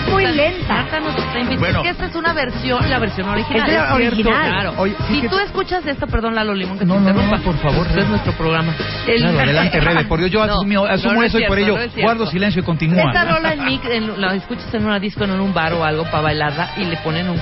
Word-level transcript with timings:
Es 0.00 0.08
muy 0.12 0.26
lenta. 0.26 0.74
Marta 0.74 1.00
nos 1.00 1.16
está 1.16 1.38
invitando. 1.38 1.58
Bueno. 1.60 1.78
Es 1.78 1.82
que 1.84 1.90
esta 1.90 2.06
es 2.06 2.14
una 2.14 2.32
versión, 2.32 2.90
la 2.90 2.98
versión 2.98 3.28
original. 3.28 3.68
Es 3.68 3.74
la 3.74 3.94
original. 3.94 4.48
Claro. 4.50 4.74
Oye, 4.78 4.94
sí 5.08 5.14
si 5.14 5.20
que- 5.22 5.28
tú 5.28 5.38
escuchas 5.38 5.86
esto, 5.86 6.06
perdón, 6.06 6.34
Lalo 6.34 6.54
Limón, 6.54 6.78
que 6.78 6.84
No, 6.84 6.94
te 6.94 7.00
no, 7.00 7.04
no, 7.06 7.10
interrumpa. 7.22 7.44
por 7.44 7.56
favor, 7.58 7.86
Este 7.86 8.00
es 8.00 8.08
nuestro 8.08 8.32
programa. 8.32 8.74
El- 9.06 9.20
Claro, 9.20 9.38
adelante, 9.40 9.80
Rebe. 9.80 10.04
Por 10.04 10.18
Dios, 10.18 10.30
yo 10.30 10.46
No, 10.46 10.52
asumo, 10.54 10.84
asumo 10.86 11.12
no, 11.14 11.18
no 11.20 11.24
es 11.24 11.28
eso 11.34 11.38
y 11.40 11.46
por 11.46 11.56
cierto, 11.56 11.72
ello 11.72 11.78
no 11.78 11.84
es 11.84 11.92
cierto. 11.92 12.06
guardo 12.12 12.26
silencio 12.30 12.62
y 12.62 12.64
continúa. 12.64 13.02
Esta 13.12 13.24
rola 13.24 13.52
en 13.52 13.64
mix, 13.64 13.84
en- 13.86 14.20
la 14.20 14.34
escuchas 14.34 14.72
en 14.74 14.84
una 14.86 14.98
disco, 14.98 15.24
en 15.24 15.32
un 15.32 15.52
bar 15.54 15.72
o 15.74 15.84
algo 15.84 16.04
para 16.04 16.20
bailarla 16.22 16.70
y 16.76 16.84
le 16.84 16.96
ponen 16.98 17.28
un 17.28 17.38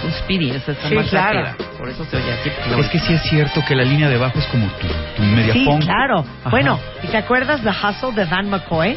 sea, 0.60 0.74
está 0.74 0.88
Sí, 0.88 0.94
más 0.94 1.08
claro. 1.08 1.42
rápida. 1.42 1.68
Por 1.78 1.88
eso 1.88 2.04
se 2.06 2.16
oye 2.16 2.32
así. 2.32 2.50
la- 2.70 2.78
Es 2.78 2.88
que 2.88 2.98
sí 2.98 3.12
es 3.12 3.22
cierto 3.22 3.62
que 3.66 3.74
la 3.74 3.84
línea 3.84 4.08
de 4.08 4.16
abajo 4.16 4.38
es 4.38 4.46
como 4.46 4.66
tu, 4.66 4.86
tu 5.16 5.22
media 5.22 5.52
Sí, 5.52 5.64
punk. 5.64 5.82
claro. 5.84 6.20
Ajá. 6.40 6.50
Bueno, 6.50 6.78
¿y 7.02 7.06
te 7.08 7.16
acuerdas 7.16 7.62
de 7.62 7.70
Hustle 7.70 8.12
de 8.14 8.26
Dan 8.26 8.50
McCoy? 8.50 8.96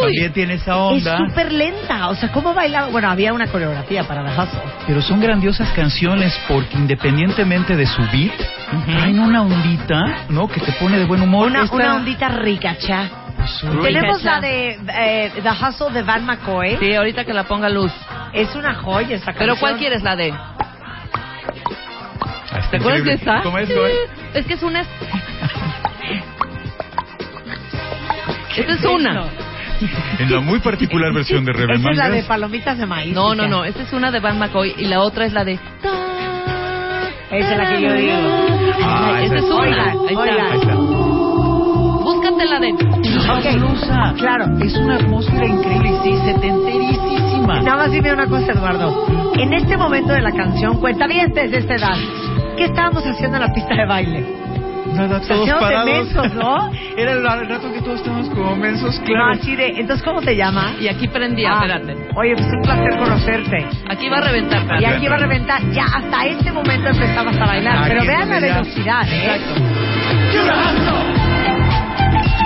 También 0.00 0.32
tiene 0.32 0.54
esa 0.54 0.72
Es 0.72 0.76
onda. 1.06 1.18
súper 1.18 1.52
lenta. 1.52 2.08
O 2.08 2.14
sea, 2.14 2.30
¿cómo 2.30 2.54
bailaba? 2.54 2.83
Bueno, 2.90 3.10
había 3.10 3.32
una 3.32 3.46
coreografía 3.48 4.04
para 4.04 4.24
The 4.24 4.40
Hustle. 4.40 4.60
Pero 4.86 5.02
son 5.02 5.20
grandiosas 5.20 5.70
canciones 5.72 6.38
porque 6.48 6.76
independientemente 6.76 7.76
de 7.76 7.86
su 7.86 8.02
beat, 8.12 8.32
traen 8.86 9.18
una 9.20 9.42
ondita, 9.42 10.24
¿no? 10.28 10.48
Que 10.48 10.60
te 10.60 10.72
pone 10.72 10.98
de 10.98 11.04
buen 11.04 11.22
humor. 11.22 11.46
Una, 11.48 11.64
Esta- 11.64 11.76
una 11.76 11.96
ondita 11.96 12.28
ricacha. 12.28 13.08
Eso. 13.44 13.68
Tenemos 13.82 14.22
la 14.22 14.40
de 14.40 14.78
eh, 14.88 15.32
The 15.42 15.50
Hustle 15.50 15.90
de 15.92 16.02
Van 16.02 16.24
McCoy. 16.24 16.78
Sí, 16.78 16.94
ahorita 16.94 17.24
que 17.24 17.34
la 17.34 17.44
ponga 17.44 17.68
luz. 17.68 17.92
Es 18.32 18.54
una 18.54 18.74
joya 18.74 19.16
esa 19.16 19.26
canción. 19.26 19.38
Pero 19.38 19.56
¿cuál 19.56 19.76
quieres? 19.76 20.02
La 20.02 20.16
de... 20.16 20.32
Ah, 20.32 20.54
¿Te 22.70 22.76
acuerdas 22.78 23.04
de 23.04 23.12
increíble. 23.12 23.14
esta? 23.14 23.42
¿Cómo 23.42 23.58
es, 23.58 23.68
cómo 23.68 23.86
es? 23.86 23.94
Es 24.34 24.46
que 24.46 24.54
es 24.54 24.62
una... 24.62 24.80
Esta 28.56 28.72
es 28.72 28.84
una. 28.84 29.24
En 30.18 30.30
la 30.30 30.40
muy 30.40 30.60
particular 30.60 31.12
versión 31.12 31.44
de 31.44 31.52
Rebe 31.52 31.74
Esa 31.74 31.90
es 31.90 31.96
la 31.96 32.10
de 32.10 32.22
palomitas 32.22 32.78
de 32.78 32.86
maíz. 32.86 33.14
No, 33.14 33.34
no, 33.34 33.46
no. 33.46 33.64
Esta 33.64 33.82
es 33.82 33.92
una 33.92 34.10
de 34.10 34.20
Van 34.20 34.38
McCoy 34.38 34.74
y 34.78 34.86
la 34.86 35.00
otra 35.00 35.26
es 35.26 35.32
la 35.32 35.44
de... 35.44 35.58
Esa 37.30 37.52
es 37.52 37.58
la 37.58 37.68
que 37.70 37.82
yo 37.82 37.92
digo. 37.94 38.14
Ah, 38.84 39.18
Esa 39.22 39.36
es 39.36 39.44
una. 39.44 39.56
Oigan, 39.56 39.88
Ahí 39.88 40.14
está. 40.14 40.20
oigan. 40.20 40.46
Ahí 40.52 40.58
está. 40.58 40.74
Búscate 42.04 42.44
la 42.46 42.60
de... 42.60 42.72
Ok, 42.72 44.18
claro. 44.18 44.44
Es 44.62 44.76
una 44.76 44.96
atmósfera 44.96 45.46
increíble 45.46 45.90
y 45.90 46.02
sí, 46.02 46.18
setenterísima. 46.24 47.62
Nada 47.62 47.76
más 47.78 47.90
dime 47.90 48.12
una 48.12 48.26
cosa, 48.26 48.52
Eduardo. 48.52 49.06
En 49.36 49.52
este 49.52 49.76
momento 49.76 50.12
de 50.12 50.20
la 50.20 50.32
canción, 50.32 50.78
cuenta 50.78 51.06
bien 51.06 51.32
desde 51.32 51.58
esta 51.58 51.74
edad. 51.74 51.96
¿Qué 52.56 52.64
estábamos 52.66 53.04
haciendo 53.04 53.36
en 53.38 53.42
la 53.42 53.52
pista 53.52 53.74
de 53.74 53.86
baile? 53.86 54.43
Nada, 54.94 55.20
todos 55.20 55.50
parados. 55.60 55.86
mensos, 55.86 56.34
¿no? 56.34 56.70
Era 56.96 57.12
el 57.12 57.24
rato 57.24 57.72
que 57.72 57.80
todos 57.82 57.98
estábamos 58.00 58.28
como 58.30 58.56
mensos, 58.56 58.98
No, 59.00 59.04
claro. 59.06 59.32
así 59.32 59.56
de... 59.56 59.66
Entonces, 59.80 60.04
¿cómo 60.04 60.20
te 60.22 60.36
llamas? 60.36 60.80
Y 60.80 60.88
aquí 60.88 61.08
prendía, 61.08 61.50
Ah, 61.52 61.66
espérate. 61.66 61.96
Oye, 62.16 62.34
pues 62.36 62.46
un 62.52 62.62
placer 62.62 62.96
conocerte. 62.98 63.66
Aquí 63.90 64.08
va 64.08 64.18
a 64.18 64.20
reventar. 64.22 64.58
Y 64.60 64.62
espérate. 64.62 64.86
aquí 64.96 65.08
va 65.08 65.14
a 65.14 65.18
reventar. 65.18 65.62
Ya 65.72 65.84
hasta 65.84 66.26
este 66.26 66.52
momento 66.52 66.88
empezabas 66.88 67.36
a 67.36 67.44
bailar. 67.46 67.78
Aquí 67.78 67.88
Pero 67.88 68.04
vean 68.06 68.30
la 68.30 68.40
velocidad, 68.40 69.02
¿eh? 69.10 69.40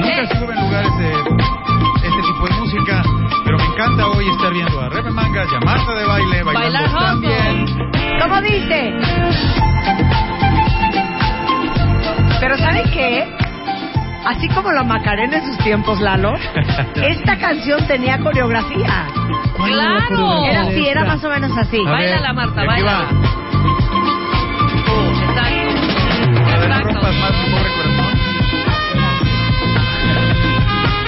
Nunca 0.00 0.22
estuve 0.22 0.52
en 0.54 0.60
lugares 0.60 0.90
de 0.98 1.12
encanta 3.76 4.06
hoy 4.08 4.26
estar 4.30 4.52
viendo 4.52 4.80
a 4.80 4.88
Rebe 4.88 5.10
Mangas 5.10 5.48
Marta 5.64 5.94
de 5.94 6.04
baile 6.06 6.42
Bailar 6.42 7.20
bien. 7.20 7.66
¿Cómo 8.22 8.40
dice? 8.40 8.94
Pero 12.40 12.56
¿saben 12.56 12.90
qué? 12.90 13.30
Así 14.24 14.48
como 14.48 14.72
la 14.72 14.82
Macarena 14.82 15.36
en 15.36 15.46
sus 15.46 15.58
tiempos, 15.58 16.00
Lalo, 16.00 16.32
esta 16.96 17.36
canción 17.38 17.86
tenía 17.86 18.18
coreografía. 18.18 19.06
¿Cuál 19.56 19.72
era 19.72 19.90
la 19.90 20.06
Claro. 20.06 20.44
Era 20.44 20.60
así, 20.62 20.88
era 20.88 21.04
más 21.04 21.22
o 21.22 21.28
menos 21.28 21.56
así. 21.56 21.76
A 21.86 21.90
ver, 21.92 22.18
Báilala, 22.18 22.32
Marta. 22.32 22.62
Oh, 24.88 25.10
exacto. 25.22 25.70
Exacto. 26.62 27.00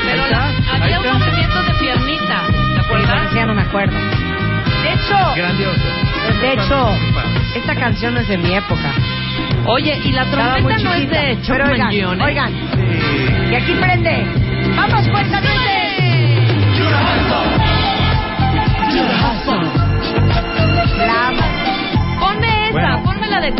Pero 0.06 0.26
la- 0.30 0.52
había 0.74 1.47
no 3.46 3.54
me 3.54 3.62
acuerdo. 3.62 3.96
De 4.82 4.92
hecho. 4.92 5.16
De 6.40 6.52
hecho, 6.52 6.88
esta 7.54 7.74
canción 7.74 8.16
es 8.16 8.28
de 8.28 8.38
mi 8.38 8.54
época. 8.54 8.92
Oye, 9.66 9.98
y 10.04 10.12
la 10.12 10.24
trompeta 10.24 10.78
no 10.78 10.94
es 10.94 11.10
de 11.10 11.32
hecho, 11.32 11.52
pero 11.52 11.70
oigan, 11.70 12.20
oigan. 12.20 12.52
Y 13.50 13.54
aquí 13.54 13.72
prende. 13.74 14.26
Vamos, 14.76 14.92
pues, 14.92 15.10
fuerza, 15.10 15.40
prende. 15.40 15.68
Ponme 22.20 22.68
esa, 22.68 23.02
ponme 23.02 23.28
la 23.28 23.40
de 23.40 23.52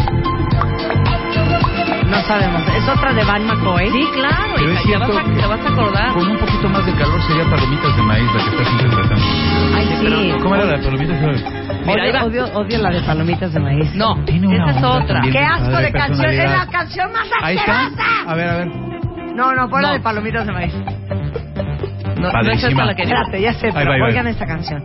sabemos. 2.28 2.62
Es 2.76 2.88
otra 2.88 3.12
de 3.14 3.25
Van 3.25 3.44
McCoy. 3.46 3.90
Sí, 3.90 4.06
claro, 4.14 4.52
Pero 4.54 4.70
hija, 4.70 4.80
es 4.80 4.86
ya 4.86 4.98
vas 4.98 5.08
cierto 5.10 5.19
a, 5.19 5.40
te 5.40 5.46
vas 5.46 5.60
a 5.66 5.69
acordar. 5.72 6.12
Con 6.12 6.30
un 6.30 6.38
poquito 6.38 6.69
más 6.69 6.86
de 6.86 6.92
calor 6.92 7.22
sería 7.26 7.44
palomitas 7.50 7.96
de 7.96 8.02
maíz 8.02 8.26
la 8.34 8.44
que 8.44 8.50
estás 8.50 8.72
interpretando. 8.72 9.25
Ay, 9.75 9.86
sí. 10.00 10.34
¿Cómo 10.42 10.54
era 10.54 10.64
la 10.66 10.78
palomita? 10.78 11.12
Mira, 11.86 12.02
ahí 12.04 12.12
va. 12.12 12.25
Odio, 12.25 12.44
odio, 12.44 12.58
odio 12.58 12.78
la 12.78 12.90
de 12.90 13.00
palomitas 13.02 13.52
de 13.52 13.60
maíz. 13.60 13.94
No, 13.94 14.14
esa 14.26 14.70
es 14.70 14.84
otra. 14.84 15.20
¡Qué 15.22 15.38
asco 15.38 15.76
de 15.76 15.92
canción! 15.92 16.30
¡Es 16.30 16.50
la 16.50 16.66
canción 16.66 17.12
más 17.12 17.28
Ahí 17.42 17.56
está. 17.56 17.86
asquerosa! 17.86 18.31
A 18.31 18.34
ver, 18.34 18.48
a 18.48 18.56
ver. 18.58 18.69
No, 19.34 19.54
no, 19.54 19.69
pon 19.69 19.82
la 19.82 19.88
No. 19.88 19.94
de 19.94 20.00
palomitas 20.00 20.46
de 20.46 20.52
maíz. 20.52 20.74
No, 22.20 22.32
no 22.32 22.50
es 22.50 22.62
esa 22.64 22.84
la 22.84 22.94
que. 22.94 23.02
Espérate, 23.02 23.40
ya 23.40 23.52
sé, 23.54 23.70
pero 23.72 23.92
oigan 24.04 24.26
esta 24.26 24.46
canción. 24.46 24.84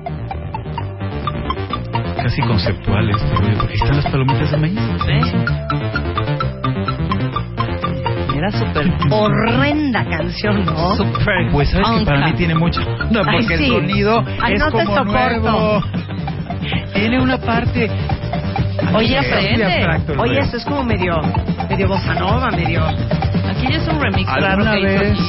Casi 2.16 2.42
conceptual 2.42 3.10
este 3.10 3.36
rollo, 3.36 3.58
porque 3.58 3.74
están 3.74 3.96
las 3.98 4.06
palomitas 4.06 4.52
de 4.52 4.58
maíz. 4.58 4.80
¿Eh? 5.10 6.43
Era 8.44 8.52
súper 8.60 8.92
Horrenda 9.10 10.04
canción, 10.10 10.66
¿no? 10.66 10.96
Súper 10.98 11.50
Pues 11.52 11.70
sabes 11.70 11.88
que 12.00 12.06
para 12.06 12.28
mí 12.28 12.34
tiene 12.34 12.56
mucha 12.56 12.82
onda, 12.82 13.22
Ay, 13.26 13.38
porque 13.40 13.58
sí. 13.58 13.64
el 13.64 13.72
sonido 13.72 14.24
Ay, 14.42 14.54
es 14.54 14.60
no 14.60 14.66
te 14.66 14.84
como 14.84 14.98
soporto. 14.98 15.40
nuevo. 15.40 15.82
Tiene 16.94 17.22
una 17.22 17.38
parte... 17.38 17.90
Oye, 18.96 19.18
Ay, 19.18 19.26
aprende. 19.26 20.14
Oye, 20.18 20.40
esto 20.40 20.58
es 20.58 20.66
como 20.66 20.84
medio, 20.84 21.16
medio 21.70 21.88
bossa 21.88 22.14
nova, 22.16 22.52
medio... 22.52 22.86
Aquí 22.86 23.68
ya 23.70 23.78
es 23.78 23.88
un 23.88 24.02
remix 24.02 24.30
raro 24.30 24.46
¿Alguna 24.46 24.74
que 24.74 24.82
vez? 24.82 25.20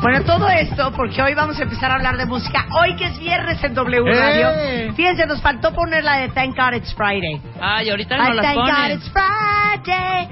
Bueno, 0.00 0.22
todo 0.24 0.48
esto 0.48 0.92
porque 0.92 1.20
hoy 1.20 1.34
vamos 1.34 1.58
a 1.58 1.64
empezar 1.64 1.90
a 1.90 1.96
hablar 1.96 2.16
de 2.16 2.24
música. 2.26 2.64
Hoy 2.80 2.96
que 2.96 3.04
es 3.06 3.18
viernes 3.18 3.62
en 3.62 3.74
W 3.74 4.02
¡Eh! 4.10 4.14
Radio. 4.14 4.94
Fíjense, 4.94 5.26
nos 5.26 5.42
faltó 5.42 5.72
poner 5.74 6.04
la 6.04 6.18
de 6.18 6.28
Thank 6.30 6.56
God 6.56 6.74
It's 6.74 6.94
Friday. 6.94 7.40
Ay, 7.60 7.90
ahorita 7.90 8.16
no 8.16 8.22
Ay, 8.22 8.34
las 8.34 8.46
thank 8.46 8.56
God. 8.56 8.90
It's 8.92 9.10
Friday, 9.10 10.28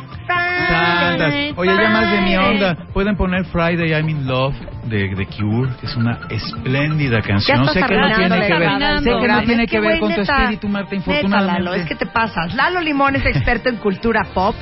Oye, 1.56 1.71
ya 1.71 1.88
más 1.91 2.11
de 2.11 2.21
mi 2.23 2.37
onda. 2.37 2.76
Pueden 2.93 3.17
poner 3.17 3.44
Friday 3.47 3.91
I'm 3.93 4.09
in 4.09 4.26
Love 4.26 4.55
de 4.85 5.15
The 5.17 5.26
Cure, 5.26 5.71
que 5.81 5.87
es 5.87 5.97
una 5.97 6.19
espléndida 6.31 7.23
canción. 7.23 7.67
Sé 7.69 7.82
que 7.82 7.97
no 7.97 8.15
tiene 8.15 8.47
que 8.47 8.55
ver, 8.59 9.00
sé 9.00 9.11
que 9.21 9.29
no 9.29 9.43
tiene 9.43 9.67
que 9.67 9.81
ver 9.81 10.00
con 10.00 10.15
tu 10.15 10.21
espíritu, 10.21 10.69
Marta, 10.69 10.94
infortunadamente. 10.94 11.62
Lalo, 11.62 11.75
es 11.75 11.87
que 11.87 11.94
te 11.94 12.06
pasas. 12.06 12.55
Lalo 12.55 12.81
Limón 12.81 13.17
es 13.17 13.26
experto 13.26 13.69
en 13.69 13.76
cultura 13.76 14.23
pop 14.35 14.55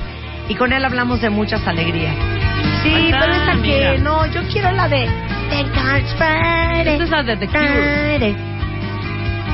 y 0.49 0.55
con 0.55 0.73
él 0.73 0.83
hablamos 0.83 1.21
de 1.21 1.29
muchas 1.29 1.65
alegrías. 1.67 2.15
Sí, 2.83 2.93
está, 2.93 3.19
pero 3.21 3.33
esa 3.33 3.51
amiga. 3.51 3.93
que 3.93 3.99
no, 3.99 4.25
yo 4.27 4.41
quiero 4.51 4.71
la 4.71 4.87
de 4.87 5.03
It's 5.05 6.15
Friday. 6.17 6.87
Esta 6.87 7.03
es 7.03 7.09
la 7.09 7.23
de 7.23 7.37
The 7.37 7.47
Cure. 7.47 8.52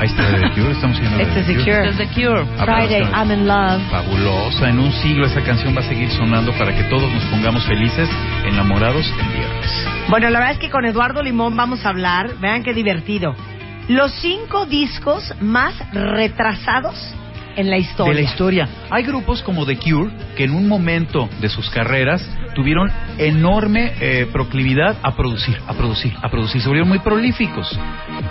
Ahí 0.00 0.06
está 0.06 0.48
The 0.48 0.60
Cure, 0.60 0.72
estamos 0.72 0.98
Este 0.98 1.40
es 1.40 1.46
de 1.46 1.54
The 1.54 1.64
Cure. 1.64 1.88
Is 1.88 1.96
The 1.96 2.06
Cure. 2.08 2.46
Friday, 2.64 3.02
Aplausos. 3.02 3.18
I'm 3.18 3.30
in 3.32 3.46
love. 3.46 3.82
Fabulosa, 3.90 4.68
en 4.68 4.78
un 4.78 4.92
siglo 4.92 5.26
esa 5.26 5.42
canción 5.42 5.76
va 5.76 5.80
a 5.80 5.88
seguir 5.88 6.10
sonando 6.10 6.52
para 6.52 6.74
que 6.74 6.84
todos 6.84 7.12
nos 7.12 7.24
pongamos 7.24 7.64
felices, 7.66 8.08
enamorados 8.46 9.06
en 9.20 9.32
viernes. 9.32 9.88
Bueno, 10.08 10.30
la 10.30 10.38
verdad 10.38 10.54
es 10.54 10.58
que 10.58 10.70
con 10.70 10.84
Eduardo 10.84 11.22
Limón 11.22 11.56
vamos 11.56 11.84
a 11.84 11.90
hablar, 11.90 12.36
vean 12.40 12.62
qué 12.62 12.72
divertido, 12.74 13.34
los 13.88 14.12
cinco 14.20 14.66
discos 14.66 15.34
más 15.40 15.74
retrasados 15.92 17.14
en 17.56 17.70
la 17.70 17.78
historia. 17.78 18.14
La 18.14 18.20
historia. 18.20 18.68
Hay 18.90 19.02
grupos 19.04 19.42
como 19.42 19.66
The 19.66 19.76
Cure 19.76 20.10
que 20.36 20.44
en 20.44 20.52
un 20.52 20.68
momento 20.68 21.28
de 21.40 21.48
sus 21.48 21.68
carreras 21.70 22.28
tuvieron 22.54 22.90
enorme 23.18 23.92
eh, 24.00 24.26
proclividad 24.32 24.96
a 25.02 25.16
producir, 25.16 25.56
a 25.66 25.74
producir, 25.74 26.12
a 26.22 26.28
producir. 26.28 26.60
Se 26.60 26.68
volvieron 26.68 26.88
muy 26.88 27.00
prolíficos. 27.00 27.78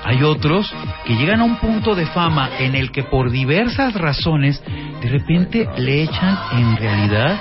Hay 0.03 0.23
otros 0.23 0.71
que 1.05 1.15
llegan 1.15 1.41
a 1.41 1.43
un 1.43 1.57
punto 1.57 1.95
de 1.95 2.05
fama 2.07 2.49
en 2.59 2.75
el 2.75 2.91
que 2.91 3.03
por 3.03 3.31
diversas 3.31 3.93
razones 3.93 4.61
de 5.01 5.09
repente 5.09 5.67
le 5.77 6.03
echan 6.03 6.37
en 6.53 6.77
realidad 6.77 7.37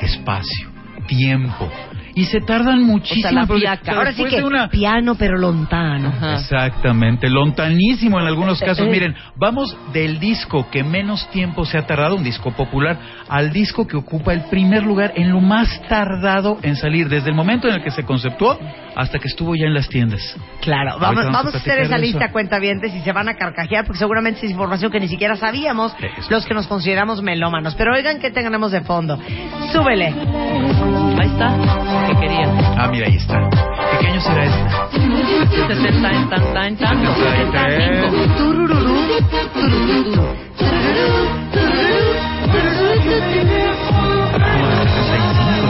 espacio, 0.00 0.68
tiempo. 1.06 1.70
Y 2.16 2.26
se 2.26 2.40
tardan 2.40 2.82
muchísimo. 2.84 3.28
O 3.28 3.30
sea, 3.30 3.40
la 3.40 3.46
fiaca. 3.46 3.92
Ahora 3.92 4.12
sí 4.12 4.24
que 4.24 4.42
una- 4.42 4.68
piano 4.68 5.14
pero 5.16 5.36
lontano. 5.36 6.08
Ajá. 6.08 6.34
Exactamente, 6.34 7.28
lontanísimo 7.28 8.20
en 8.20 8.26
algunos 8.26 8.60
casos. 8.64 8.86
Miren, 8.86 9.14
vamos 9.36 9.76
del 9.92 10.18
disco 10.20 10.68
que 10.70 10.84
menos 10.84 11.28
tiempo 11.30 11.64
se 11.64 11.76
ha 11.76 11.86
tardado, 11.86 12.16
un 12.16 12.22
disco 12.24 12.52
popular, 12.52 12.98
al 13.28 13.52
disco 13.52 13.86
que 13.86 13.96
ocupa 13.96 14.32
el 14.32 14.42
primer 14.42 14.84
lugar 14.84 15.12
en 15.16 15.30
lo 15.30 15.40
más 15.40 15.80
tardado 15.88 16.58
en 16.62 16.76
salir, 16.76 17.08
desde 17.08 17.30
el 17.30 17.34
momento 17.34 17.68
en 17.68 17.74
el 17.74 17.82
que 17.82 17.90
se 17.90 18.04
conceptuó 18.04 18.58
hasta 18.94 19.18
que 19.18 19.26
estuvo 19.28 19.54
ya 19.56 19.66
en 19.66 19.74
las 19.74 19.88
tiendas. 19.88 20.20
Claro, 20.60 20.98
vamos, 21.00 21.16
vamos 21.16 21.24
a 21.26 21.30
vamos 21.30 21.54
a 21.54 21.58
hacer 21.58 21.80
esa 21.80 21.98
lista 21.98 22.30
cuentavientes 22.30 22.94
y 22.94 23.00
se 23.00 23.12
van 23.12 23.28
a 23.28 23.34
carcajear 23.34 23.84
porque 23.86 23.98
seguramente 23.98 24.44
es 24.44 24.50
información 24.52 24.92
que 24.92 25.00
ni 25.00 25.08
siquiera 25.08 25.34
sabíamos 25.36 25.92
Eso. 26.00 26.30
los 26.30 26.46
que 26.46 26.54
nos 26.54 26.66
consideramos 26.68 27.22
melómanos. 27.22 27.74
Pero 27.74 27.92
oigan 27.94 28.20
qué 28.20 28.30
tenemos 28.30 28.70
de 28.70 28.82
fondo. 28.82 29.18
Súbele. 29.72 30.06
Ahí 31.18 31.26
está. 31.26 31.83
Ah, 32.76 32.88
mira, 32.90 33.06
ahí 33.06 33.16
está. 33.16 33.38
¿De 33.40 33.98
qué 34.00 34.06
año 34.08 34.20
será 34.20 34.44
este? 34.44 34.98
70 35.68 36.10
en 36.10 36.28
tan 36.28 36.54
tan 36.54 36.76
tanto. 36.76 37.14
75. 37.14 38.36
Turururú, 38.38 38.96
turururú, 39.54 40.28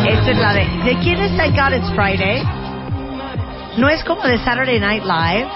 Esta 0.06 0.30
es 0.30 0.38
la 0.38 0.52
de... 0.54 0.66
¿De 0.84 0.96
quién 0.98 1.20
es 1.20 1.36
Thank 1.36 1.56
God 1.56 1.72
It's 1.76 1.90
Friday? 1.94 2.42
No 3.76 3.88
es 3.88 4.04
como 4.04 4.22
de 4.22 4.38
Saturday 4.38 4.78
Night 4.78 5.04
Live. 5.04 5.48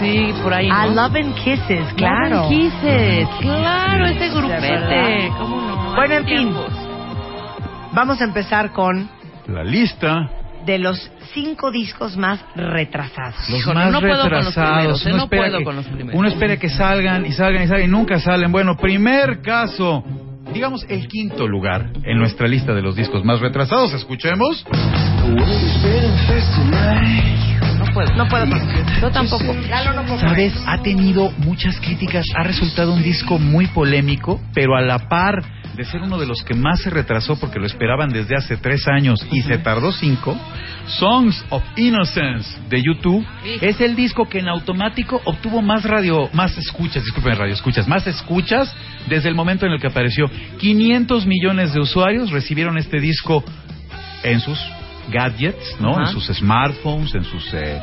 Sí, 0.00 0.34
por 0.42 0.52
ahí. 0.54 0.68
A 0.70 0.86
¿no? 0.86 0.94
Love 0.94 1.16
and 1.16 1.34
Kisses, 1.34 1.92
claro. 1.94 2.36
Love 2.36 2.44
and 2.44 2.48
Kisses. 2.48 3.28
Claro, 3.40 4.06
ese 4.06 4.28
grupete. 4.30 5.32
¿Cómo 5.38 5.60
no? 5.60 5.94
Bueno, 5.94 6.14
en 6.14 6.24
fin. 6.24 6.54
Vamos 7.92 8.20
a 8.20 8.24
empezar 8.24 8.72
con 8.72 9.08
La 9.46 9.64
lista. 9.64 10.28
De 10.66 10.78
los 10.78 11.10
cinco 11.32 11.70
discos 11.70 12.16
más 12.16 12.40
retrasados. 12.54 13.36
Los 13.50 13.60
Híjole, 13.60 13.74
más 13.80 13.92
no 13.92 14.00
puedo 14.00 14.12
con 14.22 14.30
los 14.30 14.44
retrasados. 14.46 14.76
primeros, 14.76 15.06
¿eh? 15.06 15.08
Uno 15.08 15.16
No 15.18 15.24
espera 15.24 15.42
puedo 15.42 15.58
que- 15.58 15.64
con 15.64 15.76
los 15.76 15.86
primeros. 15.86 16.14
Uno 16.18 16.28
espera 16.28 16.56
que 16.56 16.68
salgan 16.70 17.26
y 17.26 17.32
salgan 17.32 17.62
y 17.64 17.66
salgan 17.68 17.84
y 17.88 17.90
nunca 17.90 18.18
salen. 18.20 18.52
Bueno, 18.52 18.76
primer 18.76 19.40
caso. 19.42 20.04
Digamos 20.52 20.84
el 20.90 21.08
quinto 21.08 21.48
lugar 21.48 21.90
en 22.04 22.18
nuestra 22.18 22.46
lista 22.46 22.74
de 22.74 22.82
los 22.82 22.94
discos 22.94 23.24
más 23.24 23.40
retrasados. 23.40 23.92
Escuchemos. 23.94 24.64
No 27.94 28.00
puedo. 28.00 28.16
No 28.16 28.28
puedo. 28.28 29.00
Yo 29.00 29.10
tampoco. 29.10 29.54
¿Sabes? 30.18 30.52
Ha 30.66 30.82
tenido 30.82 31.30
muchas 31.38 31.78
críticas, 31.80 32.24
ha 32.36 32.42
resultado 32.42 32.92
un 32.92 33.02
disco 33.02 33.38
muy 33.38 33.66
polémico, 33.68 34.40
pero 34.52 34.76
a 34.76 34.80
la 34.82 35.08
par 35.08 35.42
de 35.76 35.84
ser 35.84 36.02
uno 36.02 36.18
de 36.18 36.26
los 36.26 36.42
que 36.44 36.54
más 36.54 36.80
se 36.82 36.90
retrasó 36.90 37.38
porque 37.38 37.58
lo 37.58 37.66
esperaban 37.66 38.08
desde 38.10 38.36
hace 38.36 38.56
tres 38.56 38.86
años 38.88 39.24
y 39.32 39.42
se 39.42 39.58
tardó 39.58 39.90
cinco, 39.92 40.36
Songs 40.86 41.44
of 41.50 41.62
Innocence 41.76 42.48
de 42.68 42.80
YouTube 42.82 43.26
Sí. 43.42 43.58
es 43.60 43.80
el 43.80 43.96
disco 43.96 44.28
que 44.28 44.38
en 44.38 44.48
automático 44.48 45.20
obtuvo 45.24 45.62
más 45.62 45.84
radio, 45.84 46.28
más 46.32 46.56
escuchas, 46.58 47.02
disculpen 47.04 47.36
radio 47.36 47.54
escuchas, 47.54 47.88
más 47.88 48.06
escuchas 48.06 48.72
desde 49.08 49.28
el 49.28 49.34
momento 49.34 49.66
en 49.66 49.72
el 49.72 49.80
que 49.80 49.88
apareció. 49.88 50.30
500 50.58 51.26
millones 51.26 51.72
de 51.72 51.80
usuarios 51.80 52.30
recibieron 52.30 52.78
este 52.78 53.00
disco 53.00 53.42
en 54.22 54.40
sus 54.40 54.58
gadgets, 55.10 55.76
¿no? 55.80 56.00
En 56.00 56.06
sus 56.08 56.26
smartphones, 56.26 57.14
en 57.14 57.24
sus 57.24 57.52
eh, 57.54 57.80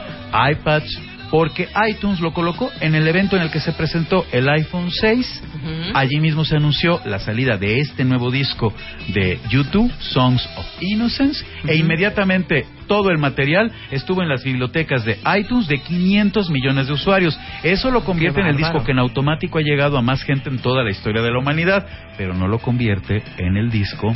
iPads, 0.52 1.00
porque 1.32 1.70
iTunes 1.90 2.20
lo 2.20 2.34
colocó 2.34 2.70
en 2.82 2.94
el 2.94 3.08
evento 3.08 3.38
en 3.38 3.44
el 3.44 3.52
que 3.52 3.62
se 3.62 3.72
presentó 3.72 4.26
el 4.34 4.50
iPhone 4.50 4.92
6. 4.92 5.44
Ujú. 5.56 5.70
Allí 5.94 6.20
mismo 6.20 6.44
se 6.44 6.58
anunció 6.58 7.00
la 7.06 7.20
salida 7.20 7.58
de 7.58 7.80
este 7.80 8.04
nuevo 8.04 8.30
disco 8.30 8.74
de 9.08 9.40
YouTube, 9.50 9.92
Songs 10.00 10.48
of 10.58 10.66
Innocence, 10.82 11.44
e 11.66 11.76
inmediatamente 11.78 12.66
todo 12.92 13.10
el 13.10 13.20
material 13.20 13.72
estuvo 13.90 14.22
en 14.22 14.28
las 14.28 14.44
bibliotecas 14.44 15.06
de 15.06 15.18
iTunes 15.40 15.70
de 15.70 15.78
500 15.78 16.50
millones 16.50 16.88
de 16.88 16.94
usuarios. 16.94 17.40
Eso 17.64 17.90
lo 17.90 18.04
convierte 18.04 18.42
Qué 18.42 18.42
en 18.42 18.48
el 18.48 18.56
bárbaro. 18.56 18.74
disco 18.74 18.86
que 18.86 18.92
en 18.92 19.00
automático 19.00 19.60
ha 19.60 19.62
llegado 19.62 19.98
a 19.98 20.02
más 20.02 20.24
gente 20.24 20.50
en 20.50 20.60
toda 20.60 20.84
la 20.84 20.92
historia 20.92 21.22
de 21.22 21.32
la 21.32 21.40
humanidad, 21.40 21.88
pero 22.18 22.34
no 22.34 22.50
lo 22.50 22.60
convierte 22.60 23.24
en 23.38 23.56
el 23.56 23.72
disco 23.72 24.14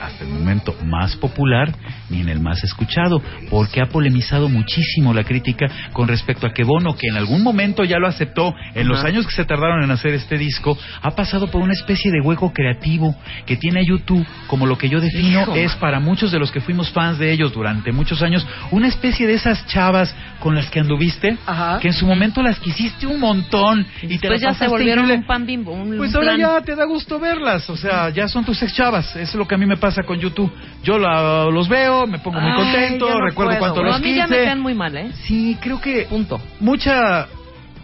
hasta 0.00 0.24
el 0.24 0.30
momento 0.30 0.74
más 0.84 1.16
popular 1.16 1.72
ni 2.10 2.20
en 2.20 2.28
el 2.28 2.40
más 2.40 2.62
escuchado, 2.64 3.22
porque 3.50 3.80
ha 3.80 3.86
polemizado 3.86 4.48
muchísimo 4.48 5.14
la 5.14 5.24
crítica 5.24 5.66
con 5.92 6.08
respecto 6.08 6.46
a 6.46 6.52
que 6.52 6.64
Bono, 6.64 6.94
que 6.94 7.08
en 7.08 7.16
algún 7.16 7.42
momento 7.42 7.84
ya 7.84 7.98
lo 7.98 8.08
aceptó 8.08 8.54
en 8.74 8.88
los 8.88 9.04
años 9.04 9.26
que 9.26 9.32
se 9.32 9.44
tardaron 9.44 9.82
en 9.82 9.90
hacer 9.90 10.14
este 10.14 10.36
disco, 10.36 10.76
ha 11.00 11.12
pasado 11.12 11.48
por 11.48 11.62
una 11.62 11.72
especie 11.72 12.10
de 12.10 12.20
hueco 12.20 12.52
creativo 12.52 13.14
que 13.46 13.56
tiene 13.56 13.80
a 13.80 13.84
YouTube 13.84 14.26
como 14.46 14.66
lo 14.66 14.76
que 14.76 14.88
yo 14.88 15.00
defino 15.00 15.42
Hijo, 15.42 15.54
es 15.54 15.74
para 15.76 16.00
muchos 16.00 16.32
de 16.32 16.38
los 16.38 16.50
que 16.50 16.60
fuimos 16.60 16.90
fans 16.90 17.18
de 17.18 17.32
ellos 17.32 17.52
durante 17.52 17.92
muchos 17.92 18.11
años, 18.20 18.44
una 18.72 18.88
especie 18.88 19.28
de 19.28 19.34
esas 19.34 19.64
chavas 19.68 20.12
con 20.40 20.56
las 20.56 20.68
que 20.68 20.80
anduviste, 20.80 21.38
Ajá. 21.46 21.78
que 21.80 21.86
en 21.88 21.94
su 21.94 22.04
momento 22.04 22.42
las 22.42 22.58
quisiste 22.58 23.06
un 23.06 23.20
montón 23.20 23.86
y 24.02 24.18
te 24.18 24.28
Después 24.28 24.42
la 24.42 24.48
ya 24.52 24.54
se 24.58 24.66
volvieron 24.66 25.04
increíble. 25.04 25.22
un 25.22 25.26
pan 25.26 25.46
bimbo. 25.46 25.72
Un, 25.72 25.96
Pues 25.96 26.10
un 26.10 26.16
ahora 26.16 26.34
plan. 26.34 26.40
ya 26.40 26.60
te 26.62 26.74
da 26.74 26.84
gusto 26.84 27.20
verlas, 27.20 27.70
o 27.70 27.76
sea, 27.76 28.10
ya 28.10 28.26
son 28.26 28.44
tus 28.44 28.60
ex 28.62 28.74
chavas, 28.74 29.06
eso 29.14 29.18
es 29.22 29.34
lo 29.36 29.46
que 29.46 29.54
a 29.54 29.58
mí 29.58 29.66
me 29.66 29.76
pasa 29.76 30.02
con 30.02 30.18
YouTube. 30.18 30.52
Yo 30.82 30.98
la- 30.98 31.44
los 31.44 31.68
veo, 31.68 32.06
me 32.08 32.18
pongo 32.18 32.40
muy 32.40 32.52
contento, 32.54 33.08
no 33.08 33.20
recuerdo 33.24 33.50
puedo, 33.50 33.58
cuánto. 33.60 33.74
Pero 33.76 33.86
los 33.88 33.96
a 33.96 34.00
mí 34.00 34.14
ya 34.16 34.26
me 34.26 34.34
quise. 34.36 34.44
caen 34.46 34.60
muy 34.60 34.74
mal, 34.74 34.96
¿eh? 34.96 35.12
Sí, 35.22 35.56
creo 35.60 35.80
que 35.80 36.06
Punto. 36.10 36.40
mucha 36.58 37.28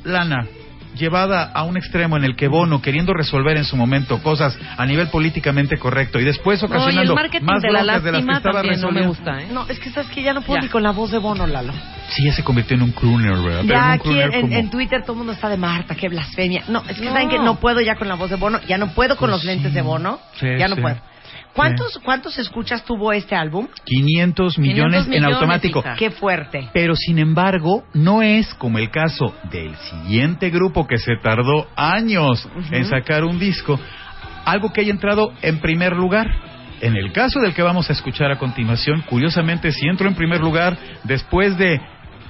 lana 0.04 0.47
llevada 0.99 1.45
a 1.52 1.62
un 1.62 1.76
extremo 1.76 2.17
en 2.17 2.25
el 2.25 2.37
que 2.37 2.49
Bono, 2.49 2.83
queriendo 2.83 3.14
resolver 3.14 3.57
en 3.57 3.64
su 3.64 3.76
momento 3.76 4.23
cosas 4.23 4.59
a 4.76 4.85
nivel 4.87 5.09
políticamente 5.09 5.78
correcto 5.78 6.19
y 6.21 6.25
después 6.25 6.61
No, 6.62 6.69
y 6.69 6.71
ocasionando 6.71 7.12
el 7.12 7.17
marketing 7.17 7.47
más 7.47 7.62
de 7.62 7.71
la 7.73 7.83
broncas 7.83 8.02
de 8.05 8.12
las 8.12 8.25
que 8.25 8.33
estaba 8.33 8.55
también 8.62 8.81
no 8.81 8.90
me 8.93 9.00
resolviendo. 9.00 9.09
gusta, 9.09 9.43
¿eh? 9.43 9.49
No, 9.52 9.67
es 9.69 9.78
que 9.78 9.90
sabes 9.90 10.11
que 10.11 10.23
ya 10.23 10.33
no 10.35 10.43
puedo 10.43 10.59
Ya. 10.61 10.62
ni 10.64 10.69
con 10.69 10.83
la 10.83 10.90
voz 10.90 11.11
de 11.11 11.19
Bono, 11.19 11.47
Lalo. 11.47 11.73
Sí, 12.11 12.25
ya 12.25 12.33
se 12.33 12.43
convirtió 12.43 12.76
en 12.76 12.83
un 12.83 12.93
crooner, 12.93 13.33
¿verdad? 13.38 13.62
Pero 13.62 13.62
en 13.62 13.69
Ya 13.69 13.93
aquí 13.93 14.21
en, 14.21 14.40
como- 14.43 14.55
en 14.55 14.71
Twitter 14.71 15.02
todo 15.02 15.12
el 15.12 15.19
mundo 15.19 15.33
está 15.33 15.49
de 15.49 15.57
Marta, 15.57 15.95
qué 15.95 16.09
blasfemia. 16.09 16.64
No, 16.69 16.83
es 16.88 16.99
que 16.99 17.05
No. 17.05 17.12
saben 17.12 17.28
que 17.28 17.38
no 17.38 17.57
puedo 17.61 17.81
ya 17.81 17.95
con 17.97 18.09
la 18.09 18.14
voz 18.14 18.31
de 18.31 18.37
Bono, 18.37 18.61
ya 18.67 18.78
no 18.78 18.88
puedo 18.95 19.17
con 19.17 19.28
Pues 19.31 19.38
los 19.38 19.45
lentes 19.45 19.69
sí. 19.71 19.75
de 19.75 19.83
Bono, 19.83 20.19
Sí, 20.40 20.47
ya 20.59 20.69
no 20.69 20.76
sí. 20.76 20.83
puedo. 20.83 20.97
¿Cuántos, 21.55 21.99
¿Cuántos 21.99 22.38
escuchas 22.38 22.85
tuvo 22.85 23.12
este 23.12 23.35
álbum? 23.35 23.67
500 23.85 24.59
millones, 24.59 25.05
500 25.05 25.17
en 25.17 25.25
automático. 25.25 25.81
hija. 25.81 25.97
Qué 25.97 26.11
fuerte. 26.11 26.69
Pero 26.73 26.95
sin 26.95 27.19
embargo, 27.19 27.85
no 27.95 28.23
es 28.23 28.55
como 28.55 28.78
el 28.78 28.90
caso 28.90 29.35
del 29.50 29.75
siguiente 29.76 30.50
grupo 30.50 30.87
que 30.87 30.99
se 30.99 31.17
tardó 31.17 31.67
años 31.76 32.49
en 32.71 32.85
sacar 32.85 33.25
un 33.25 33.38
disco, 33.38 33.78
algo 34.45 34.73
que 34.73 34.83
haya 34.83 34.93
entrado 34.93 35.33
en 35.43 35.61
primer 35.61 35.97
lugar. 35.97 36.28
En 36.81 36.97
el 36.97 37.12
caso 37.12 37.40
del 37.40 37.55
que 37.55 37.62
vamos 37.62 37.90
a 37.90 37.93
escuchar 37.93 38.31
a 38.31 38.38
continuación, 38.38 39.02
curiosamente, 39.02 39.73
si 39.73 39.88
entró 39.88 40.07
en 40.09 40.14
primer 40.14 40.40
lugar 40.40 40.78
después 41.02 41.59
de 41.59 41.81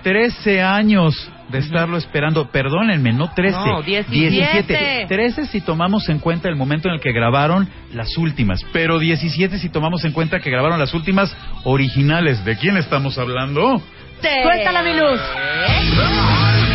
13 0.03 0.63
años 0.63 1.31
de 1.49 1.59
estarlo 1.59 1.97
esperando, 1.97 2.51
perdónenme, 2.51 3.13
no 3.13 3.33
13, 3.35 3.57
No, 3.57 3.83
17. 3.83 5.07
13 5.09 5.47
si 5.47 5.61
tomamos 5.61 6.09
en 6.09 6.19
cuenta 6.19 6.49
el 6.49 6.57
momento 6.57 6.89
en 6.89 6.95
el 6.95 7.01
que 7.01 7.13
grabaron 7.13 7.69
las 7.93 8.17
últimas, 8.19 8.61
pero 8.73 8.99
17 8.99 9.59
si 9.59 9.69
tomamos 9.71 10.05
en 10.05 10.13
cuenta 10.13 10.41
que 10.41 10.51
grabaron 10.51 10.79
las 10.79 10.93
últimas 10.95 11.35
originales. 11.65 12.45
¿De 12.45 12.57
quién 12.57 12.77
estamos 12.77 13.19
hablando? 13.19 13.81
Suéltala, 14.21 14.83
mi 14.83 14.93
luz. 14.95 15.21
Estos 15.81 16.68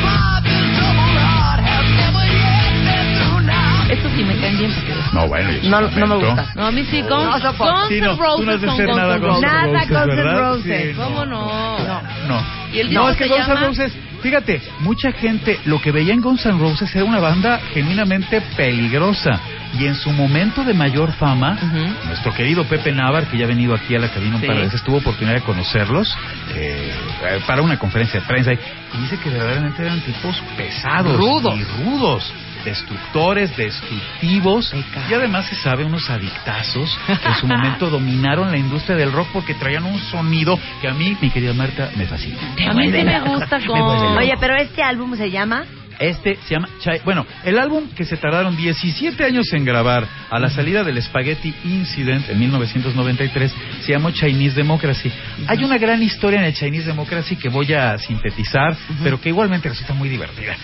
No, 5.14 5.28
bueno, 5.28 5.50
No, 5.64 5.82
no 5.82 6.08
me 6.08 6.16
gusta. 6.16 6.52
No, 6.56 6.66
a 6.68 6.72
mí 6.72 6.84
sí, 6.90 7.02
Guns, 7.02 7.44
No 7.44 7.88
Sí, 7.88 8.02
no, 8.02 8.12
N' 8.14 8.18
tú 8.18 8.44
no 8.46 8.52
has 8.52 8.62
Roses 8.62 8.62
de 8.62 8.68
son 8.68 8.78
ser 8.78 8.86
Guns 8.88 8.98
nada 8.98 9.16
N' 9.16 9.20
Guns 9.22 9.44
N' 9.44 9.48
Roses. 9.48 9.52
Nada 9.52 9.66
Roses, 9.68 9.90
Guns 9.90 10.08
N' 10.10 10.16
¿verdad? 10.16 10.40
Roses. 10.40 10.82
Sí, 10.90 10.94
¿Cómo 10.96 11.26
no? 11.26 11.80
No, 11.80 12.02
no. 12.28 12.44
¿Y 12.74 12.80
el 12.80 12.94
No, 12.94 13.10
es 13.10 13.18
que 13.18 13.28
Guns 13.28 13.48
N'? 13.48 13.56
Roses, 13.68 13.94
fíjate, 14.22 14.62
mucha 14.80 15.12
gente 15.12 15.60
lo 15.66 15.80
que 15.80 15.92
veía 15.92 16.14
en 16.14 16.22
Guns 16.22 16.46
N' 16.46 16.58
Roses 16.60 16.96
era 16.96 17.06
una 17.06 17.20
banda 17.20 17.60
genuinamente 17.74 18.42
peligrosa. 18.58 19.40
Y 19.80 19.88
en 19.88 19.96
su 19.96 20.12
momento 20.12 20.64
de 20.64 20.74
mayor 20.76 21.12
fama, 21.14 21.58
nuestro 22.06 22.32
querido 22.34 22.64
Pepe 22.66 22.92
Navar, 22.92 23.26
que 23.26 23.38
ya 23.40 23.46
ha 23.46 23.48
venido 23.48 23.74
aquí 23.74 23.96
a 23.96 24.00
la 24.00 24.10
cabina 24.10 24.36
un 24.36 24.42
Sí. 24.42 24.48
par 24.48 24.56
de 24.58 24.62
veces, 24.64 24.84
tuvo 24.84 24.98
oportunidad 24.98 25.36
de 25.36 25.42
conocerlos 25.42 26.16
eh, 26.56 26.92
eh, 27.26 27.40
para 27.48 27.64
una 27.64 27.78
conferencia 27.80 28.20
de 28.20 28.26
prensa. 28.28 28.54
Y 28.54 28.98
dice 29.02 29.18
que 29.18 29.30
verdaderamente 29.32 29.82
eran 29.82 30.00
tipos 30.02 30.36
pesados 30.56 31.18
Rudos. 31.18 31.56
y 31.58 31.64
rudos. 31.84 32.32
Destructores, 32.64 33.56
destructivos 33.58 34.74
y 35.10 35.14
además 35.14 35.46
se 35.48 35.56
sabe 35.56 35.84
unos 35.84 36.10
adictazos 36.10 36.98
que 37.06 37.14
en 37.30 37.36
su 37.36 37.48
momento 37.48 37.90
dominaron 37.90 38.52
la 38.52 38.58
industria 38.58 38.96
del 38.96 39.12
rock 39.12 39.28
porque 39.34 39.54
traían 39.54 39.84
un 39.86 40.00
sonido 40.00 40.58
que 40.82 40.88
a 40.88 40.94
mí, 40.94 41.18
mi 41.22 41.30
querida 41.30 41.54
Marta, 41.54 41.92
me 41.96 42.06
fascina. 42.06 42.38
A 42.70 42.74
mí 42.74 42.86
sí 42.92 43.04
me 43.04 43.20
gusta 43.22 43.60
con... 43.68 43.80
Oye, 44.18 44.34
pero 44.40 44.56
este 44.56 44.82
álbum 44.82 45.16
se 45.16 45.30
llama 45.30 45.66
Este 46.00 46.38
se 46.48 46.56
llama... 46.56 46.70
Chi- 46.80 47.02
Bueno, 47.06 47.26
el 47.44 47.60
álbum 47.60 47.90
que 47.96 48.06
se 48.06 48.18
tardaron 48.18 48.56
17 48.56 49.24
años 49.24 49.46
en 49.54 49.66
grabar 49.66 50.08
a 50.30 50.40
la 50.40 50.50
salida 50.50 50.84
del 50.84 51.02
Spaghetti 51.02 51.54
Incident 51.66 52.30
en 52.30 52.40
1993 52.40 53.54
se 53.82 53.92
llamó 53.92 54.12
Chinese 54.12 54.56
Democracy. 54.56 55.12
Hay 55.48 55.64
una 55.64 55.78
gran 55.78 56.02
historia 56.02 56.40
en 56.40 56.46
el 56.46 56.54
Chinese 56.54 56.88
Democracy 56.88 57.36
que 57.36 57.50
voy 57.50 57.74
a 57.74 57.98
sintetizar, 57.98 58.76
pero 59.04 59.20
que 59.22 59.30
igualmente 59.30 59.70
resulta 59.70 59.94
muy 59.94 60.10
divertida. 60.10 60.56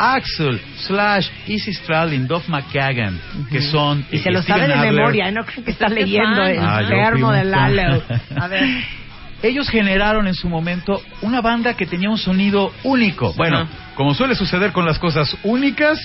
Axel, 0.00 0.58
Slash, 0.86 1.28
Izzy 1.46 1.74
Stradlin, 1.74 2.26
Duff 2.26 2.48
McKagan, 2.48 3.20
que 3.50 3.60
son... 3.60 4.04
y 4.10 4.18
se 4.18 4.30
lo 4.30 4.42
sabe 4.42 4.66
de 4.66 4.72
Adler, 4.72 4.92
memoria, 4.94 5.30
no 5.30 5.44
creo 5.44 5.62
que 5.62 5.72
está 5.72 5.88
Qué 5.88 5.94
leyendo 5.96 6.42
el 6.42 6.58
Ah, 6.58 6.80
enfermo 6.80 7.32
de. 7.32 7.44
Lalo. 7.44 8.02
A 8.40 8.48
ver. 8.48 8.66
Ellos 9.42 9.68
generaron 9.70 10.26
en 10.26 10.34
su 10.34 10.48
momento 10.48 11.00
una 11.22 11.40
banda 11.40 11.74
que 11.74 11.86
tenía 11.86 12.10
un 12.10 12.18
sonido 12.18 12.72
único. 12.82 13.32
Bueno, 13.34 13.66
como 13.94 14.14
suele 14.14 14.34
suceder 14.34 14.72
con 14.72 14.84
las 14.84 14.98
cosas 14.98 15.36
únicas, 15.44 15.98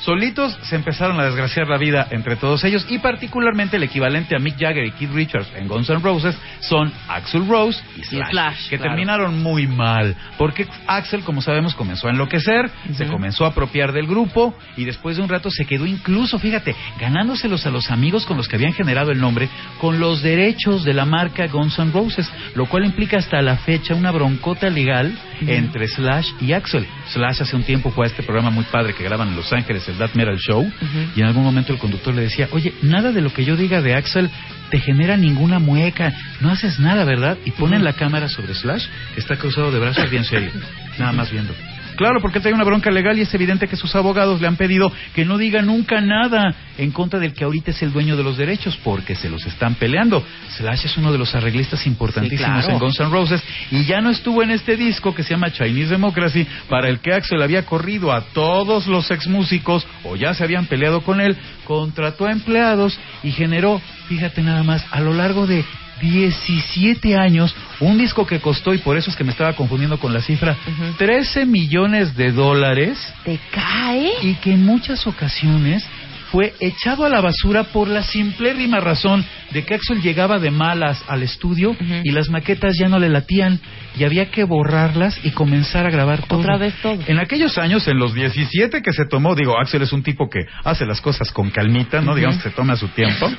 solitos 0.00 0.56
se 0.62 0.76
empezaron 0.76 1.18
a 1.20 1.24
desgraciar 1.24 1.68
la 1.68 1.78
vida 1.78 2.06
entre 2.10 2.36
todos 2.36 2.64
ellos 2.64 2.86
y 2.88 2.98
particularmente 2.98 3.76
el 3.76 3.82
equivalente 3.82 4.36
a 4.36 4.38
Mick 4.38 4.58
Jagger 4.58 4.84
y 4.84 4.92
Keith 4.92 5.12
Richards 5.12 5.48
en 5.56 5.68
Guns 5.68 5.88
N' 5.90 6.00
Roses 6.00 6.36
son 6.60 6.92
Axl 7.08 7.46
Rose 7.48 7.82
y 7.96 8.02
Slash, 8.02 8.68
que 8.68 8.76
claro. 8.76 8.92
terminaron 8.92 9.42
muy 9.42 9.66
mal 9.66 10.16
porque 10.38 10.66
Axel, 10.86 11.22
como 11.22 11.40
sabemos, 11.42 11.74
comenzó 11.74 12.08
a 12.08 12.10
enloquecer, 12.10 12.70
se 12.94 13.06
comenzó 13.06 13.44
a 13.44 13.48
apropiar 13.48 13.92
del 13.92 14.06
grupo 14.06 14.54
y 14.76 14.84
después 14.84 15.16
de 15.16 15.22
un 15.22 15.28
rato 15.28 15.50
se 15.50 15.64
quedó 15.64 15.86
incluso, 15.86 16.38
fíjate, 16.38 16.74
ganándoselos 17.00 17.66
a 17.66 17.70
los 17.70 17.90
amigos 17.90 18.26
con 18.26 18.36
los 18.36 18.48
que 18.48 18.56
habían 18.56 18.72
generado 18.72 19.10
el 19.10 19.20
nombre 19.20 19.48
con 19.80 20.00
los 20.00 20.22
derechos 20.22 20.84
de 20.84 20.94
la 20.94 21.04
marca 21.04 21.46
Guns 21.46 21.78
N' 21.78 21.92
Roses, 21.92 22.30
lo 22.54 22.66
cual 22.66 22.84
implica 22.84 23.18
hasta 23.18 23.40
la 23.42 23.56
fecha 23.58 23.94
una 23.94 24.10
broncota 24.10 24.68
legal 24.68 25.16
entre 25.40 25.88
Slash 25.88 26.28
y 26.40 26.52
Axel. 26.52 26.86
Slash 27.08 27.42
hace 27.42 27.56
un 27.56 27.64
tiempo 27.64 27.90
fue 27.90 28.06
a 28.06 28.08
este 28.08 28.22
programa 28.22 28.50
muy 28.50 28.64
padre 28.64 28.94
que 28.94 29.04
graban 29.04 29.28
en 29.28 29.36
Los 29.36 29.52
Ángeles, 29.52 29.83
el 29.88 29.96
That 29.98 30.14
Metal 30.14 30.36
Show, 30.38 30.70
y 31.14 31.20
en 31.20 31.26
algún 31.26 31.42
momento 31.42 31.72
el 31.72 31.78
conductor 31.78 32.14
le 32.14 32.22
decía, 32.22 32.48
oye, 32.52 32.74
nada 32.82 33.12
de 33.12 33.20
lo 33.20 33.32
que 33.32 33.44
yo 33.44 33.56
diga 33.56 33.80
de 33.82 33.94
Axel 33.94 34.30
te 34.70 34.80
genera 34.80 35.16
ninguna 35.16 35.58
mueca, 35.58 36.12
no 36.40 36.50
haces 36.50 36.78
nada, 36.80 37.04
¿verdad? 37.04 37.38
Y 37.44 37.52
ponen 37.52 37.84
la 37.84 37.92
cámara 37.92 38.28
sobre 38.28 38.54
Slash, 38.54 38.86
que 39.14 39.20
está 39.20 39.36
causado 39.36 39.70
de 39.70 39.78
brazos 39.78 40.10
bien 40.10 40.24
serio, 40.24 40.50
nada 40.98 41.12
más 41.12 41.30
viendo. 41.30 41.54
Claro, 41.96 42.20
porque 42.20 42.40
trae 42.40 42.52
una 42.52 42.64
bronca 42.64 42.90
legal 42.90 43.18
y 43.18 43.22
es 43.22 43.34
evidente 43.34 43.68
que 43.68 43.76
sus 43.76 43.94
abogados 43.94 44.40
le 44.40 44.46
han 44.48 44.56
pedido 44.56 44.92
que 45.14 45.24
no 45.24 45.38
diga 45.38 45.62
nunca 45.62 46.00
nada 46.00 46.54
en 46.78 46.90
contra 46.90 47.18
del 47.20 47.32
que 47.34 47.44
ahorita 47.44 47.70
es 47.70 47.82
el 47.82 47.92
dueño 47.92 48.16
de 48.16 48.24
los 48.24 48.36
derechos, 48.36 48.78
porque 48.82 49.14
se 49.14 49.28
los 49.30 49.44
están 49.46 49.74
peleando. 49.76 50.24
Slash 50.56 50.86
es 50.86 50.96
uno 50.96 51.12
de 51.12 51.18
los 51.18 51.34
arreglistas 51.34 51.86
importantísimos 51.86 52.60
Sí, 52.60 52.62
claro. 52.62 52.72
en 52.72 52.78
Guns 52.78 53.00
N' 53.00 53.08
Roses 53.10 53.42
y 53.70 53.84
ya 53.84 54.00
no 54.00 54.10
estuvo 54.10 54.42
en 54.42 54.50
este 54.50 54.76
disco 54.76 55.14
que 55.14 55.22
se 55.22 55.30
llama 55.30 55.50
Chinese 55.52 55.90
Democracy, 55.90 56.46
para 56.68 56.88
el 56.88 57.00
que 57.00 57.12
Axel 57.12 57.42
había 57.42 57.64
corrido 57.64 58.12
a 58.12 58.20
todos 58.32 58.86
los 58.86 59.10
ex 59.10 59.26
músicos 59.28 59.86
o 60.04 60.16
ya 60.16 60.34
se 60.34 60.44
habían 60.44 60.66
peleado 60.66 61.02
con 61.02 61.20
él, 61.20 61.36
contrató 61.64 62.26
a 62.26 62.32
empleados 62.32 62.98
y 63.22 63.30
generó, 63.32 63.80
fíjate 64.08 64.42
nada 64.42 64.62
más, 64.62 64.84
a 64.90 65.00
lo 65.00 65.12
largo 65.12 65.46
de 65.46 65.64
17 66.10 67.16
años, 67.16 67.54
un 67.80 67.98
disco 67.98 68.26
que 68.26 68.40
costó, 68.40 68.74
y 68.74 68.78
por 68.78 68.96
eso 68.96 69.10
es 69.10 69.16
que 69.16 69.24
me 69.24 69.32
estaba 69.32 69.54
confundiendo 69.54 69.98
con 69.98 70.12
la 70.12 70.20
cifra, 70.20 70.56
13 70.98 71.46
millones 71.46 72.14
de 72.16 72.32
dólares. 72.32 72.98
¿Te 73.24 73.38
cae? 73.50 74.12
y 74.22 74.34
que 74.34 74.52
en 74.52 74.64
muchas 74.64 75.06
ocasiones 75.06 75.86
fue 76.30 76.54
echado 76.58 77.04
a 77.04 77.08
la 77.08 77.20
basura 77.20 77.64
por 77.64 77.88
la 77.88 78.02
simplérrima 78.02 78.80
razón 78.80 79.24
de 79.52 79.64
que 79.64 79.74
Axel 79.74 80.02
llegaba 80.02 80.38
de 80.38 80.50
malas 80.50 81.02
al 81.06 81.22
estudio 81.22 81.76
y 82.02 82.10
las 82.10 82.28
maquetas 82.28 82.76
ya 82.76 82.88
no 82.88 82.98
le 82.98 83.08
latían 83.08 83.60
y 83.96 84.04
había 84.04 84.30
que 84.30 84.44
borrarlas 84.44 85.18
y 85.24 85.30
comenzar 85.30 85.86
a 85.86 85.90
grabar 85.90 86.22
todo. 86.26 86.40
Otra 86.40 86.56
vez 86.56 86.74
todo. 86.82 86.98
En 87.06 87.18
aquellos 87.18 87.56
años, 87.58 87.86
en 87.88 87.98
los 87.98 88.14
17 88.14 88.82
que 88.82 88.92
se 88.92 89.06
tomó, 89.06 89.34
digo, 89.34 89.58
Axel 89.58 89.82
es 89.82 89.92
un 89.92 90.02
tipo 90.02 90.28
que 90.28 90.40
hace 90.64 90.84
las 90.86 91.00
cosas 91.00 91.30
con 91.30 91.50
calmita, 91.50 92.00
¿no? 92.00 92.14
Digamos 92.14 92.38
que 92.38 92.50
se 92.50 92.54
toma 92.54 92.76
su 92.76 92.88
tiempo. 92.88 93.30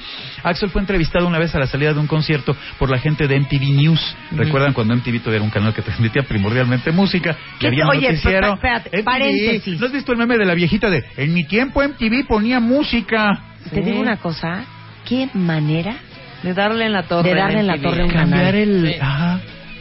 Axel 0.43 0.69
fue 0.69 0.81
entrevistado 0.81 1.27
una 1.27 1.39
vez 1.39 1.53
a 1.55 1.59
la 1.59 1.67
salida 1.67 1.93
de 1.93 1.99
un 1.99 2.07
concierto 2.07 2.55
por 2.79 2.89
la 2.89 2.99
gente 2.99 3.27
de 3.27 3.39
MTV 3.39 3.71
News. 3.75 4.15
¿Recuerdan 4.31 4.73
cuando 4.73 4.95
MTV 4.95 5.19
todavía 5.19 5.37
era 5.37 5.43
un 5.43 5.49
canal 5.51 5.73
que 5.73 5.81
transmitía 5.81 6.23
primordialmente 6.23 6.91
música? 6.91 7.35
Y 7.55 7.59
¿Qué- 7.59 7.67
había 7.67 7.87
oye, 7.87 8.07
noticiero. 8.09 8.53
espérate, 8.53 8.89
MTV. 8.97 9.03
paréntesis. 9.03 9.79
¿No 9.79 9.85
has 9.87 9.91
visto 9.91 10.11
el 10.11 10.17
meme 10.17 10.37
de 10.37 10.45
la 10.45 10.53
viejita 10.53 10.89
de 10.89 11.03
en 11.17 11.33
mi 11.33 11.43
tiempo 11.45 11.81
MTV 11.83 12.25
ponía 12.27 12.59
música? 12.59 13.39
Te 13.71 13.81
digo 13.81 13.99
una 13.99 14.17
cosa, 14.17 14.63
qué 15.05 15.27
manera 15.33 15.95
De 16.43 16.53
darle 16.53 16.85
en 16.85 16.91
la 16.93 17.03
torre. 17.03 17.29
De 17.29 17.35
darle 17.35 17.59
en 17.61 17.67
la 17.67 17.73
MTV. 17.77 17.83
torre 17.89 18.01
a 18.01 18.05
un 18.05 18.11
Cambiar 18.11 18.39
canal. 18.41 18.55
el, 18.55 18.87
Sí. 18.93 18.99
ajá, 19.01 19.24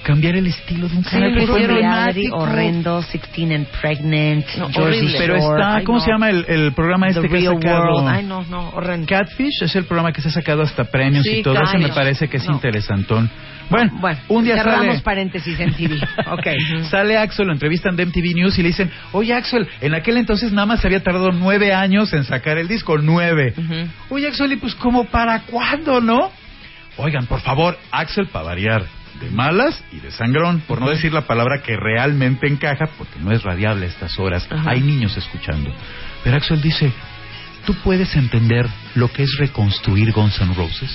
cambiar 0.04 0.36
el 0.36 0.46
estilo 0.46 0.88
de 0.88 0.96
un 0.98 1.04
Sí, 1.04 1.10
canal 1.10 1.36
hicieron. 1.36 1.76
Reality, 1.78 2.28
horrendo, 2.30 3.00
16 3.02 3.50
and 3.50 3.66
Pregnant, 3.80 4.46
No, 4.56 4.66
horrible. 4.66 5.14
Pero 5.18 5.36
está, 5.36 5.76
ay, 5.76 5.84
¿cómo 5.84 5.98
no. 5.98 6.04
se 6.04 6.10
llama 6.12 6.30
el, 6.30 6.44
el 6.48 6.72
programa 6.72 7.08
este 7.08 7.22
The 7.22 7.28
que 7.28 7.38
ha 7.48 7.50
sacado? 7.52 7.84
World. 7.94 8.08
Ay, 8.08 8.24
no, 8.24 8.42
no, 8.44 8.68
horrendo. 8.70 9.06
Catfish 9.08 9.62
es 9.62 9.74
el 9.74 9.84
programa 9.86 10.12
que 10.12 10.20
se 10.22 10.28
ha 10.28 10.32
sacado 10.32 10.62
hasta 10.62 10.84
premios 10.84 11.24
Sí, 11.24 11.38
y 11.38 11.42
todo. 11.42 11.60
Ese 11.60 11.78
me 11.78 11.88
parece 11.88 12.28
que 12.28 12.36
es 12.36 12.46
No. 12.46 12.54
interesantón. 12.54 13.28
Bueno, 13.70 13.92
Bueno, 13.98 14.18
un 14.28 14.44
día 14.44 14.56
cerramos 14.56 14.86
sale, 14.88 15.00
paréntesis 15.00 15.58
en 15.58 15.72
TV. 15.72 15.96
Ok. 16.30 16.84
sale 16.90 17.16
Axel, 17.16 17.46
lo 17.46 17.54
entrevistan 17.54 17.96
de 17.96 18.04
MTV 18.04 18.34
News 18.34 18.58
y 18.58 18.62
le 18.62 18.68
dicen, 18.68 18.90
oye 19.12 19.32
Axel, 19.32 19.66
en 19.80 19.94
aquel 19.94 20.18
entonces 20.18 20.52
nada 20.52 20.66
más 20.66 20.80
se 20.80 20.86
había 20.86 21.02
tardado 21.02 21.32
nueve 21.32 21.72
años 21.72 22.12
en 22.12 22.24
sacar 22.24 22.58
el 22.58 22.68
disco, 22.68 22.98
nueve. 22.98 23.54
Ujú. 23.56 24.14
Oye 24.16 24.28
Axel, 24.28 24.52
y 24.52 24.56
pues 24.56 24.74
como 24.74 25.04
para 25.06 25.40
cuándo, 25.46 26.02
¿no? 26.02 26.30
Oigan, 26.98 27.24
por 27.26 27.40
favor, 27.40 27.78
Axel, 27.90 28.26
para 28.28 28.44
variar, 28.44 28.84
de 29.20 29.30
malas 29.30 29.82
y 29.92 30.00
de 30.00 30.10
sangrón, 30.10 30.62
por 30.66 30.80
no 30.80 30.90
decir 30.90 31.12
la 31.12 31.26
palabra 31.26 31.62
que 31.62 31.76
realmente 31.76 32.46
encaja, 32.46 32.86
porque 32.98 33.18
no 33.20 33.32
es 33.32 33.42
radiable 33.42 33.86
a 33.86 33.88
estas 33.88 34.18
horas, 34.18 34.46
Ajá. 34.50 34.70
hay 34.70 34.80
niños 34.80 35.16
escuchando. 35.16 35.72
Pero 36.22 36.36
Axel 36.36 36.60
dice, 36.60 36.92
¿tú 37.64 37.74
puedes 37.84 38.14
entender 38.16 38.66
lo 38.94 39.12
que 39.12 39.22
es 39.22 39.36
reconstruir 39.38 40.12
Guns 40.12 40.40
N' 40.40 40.54
Roses? 40.54 40.90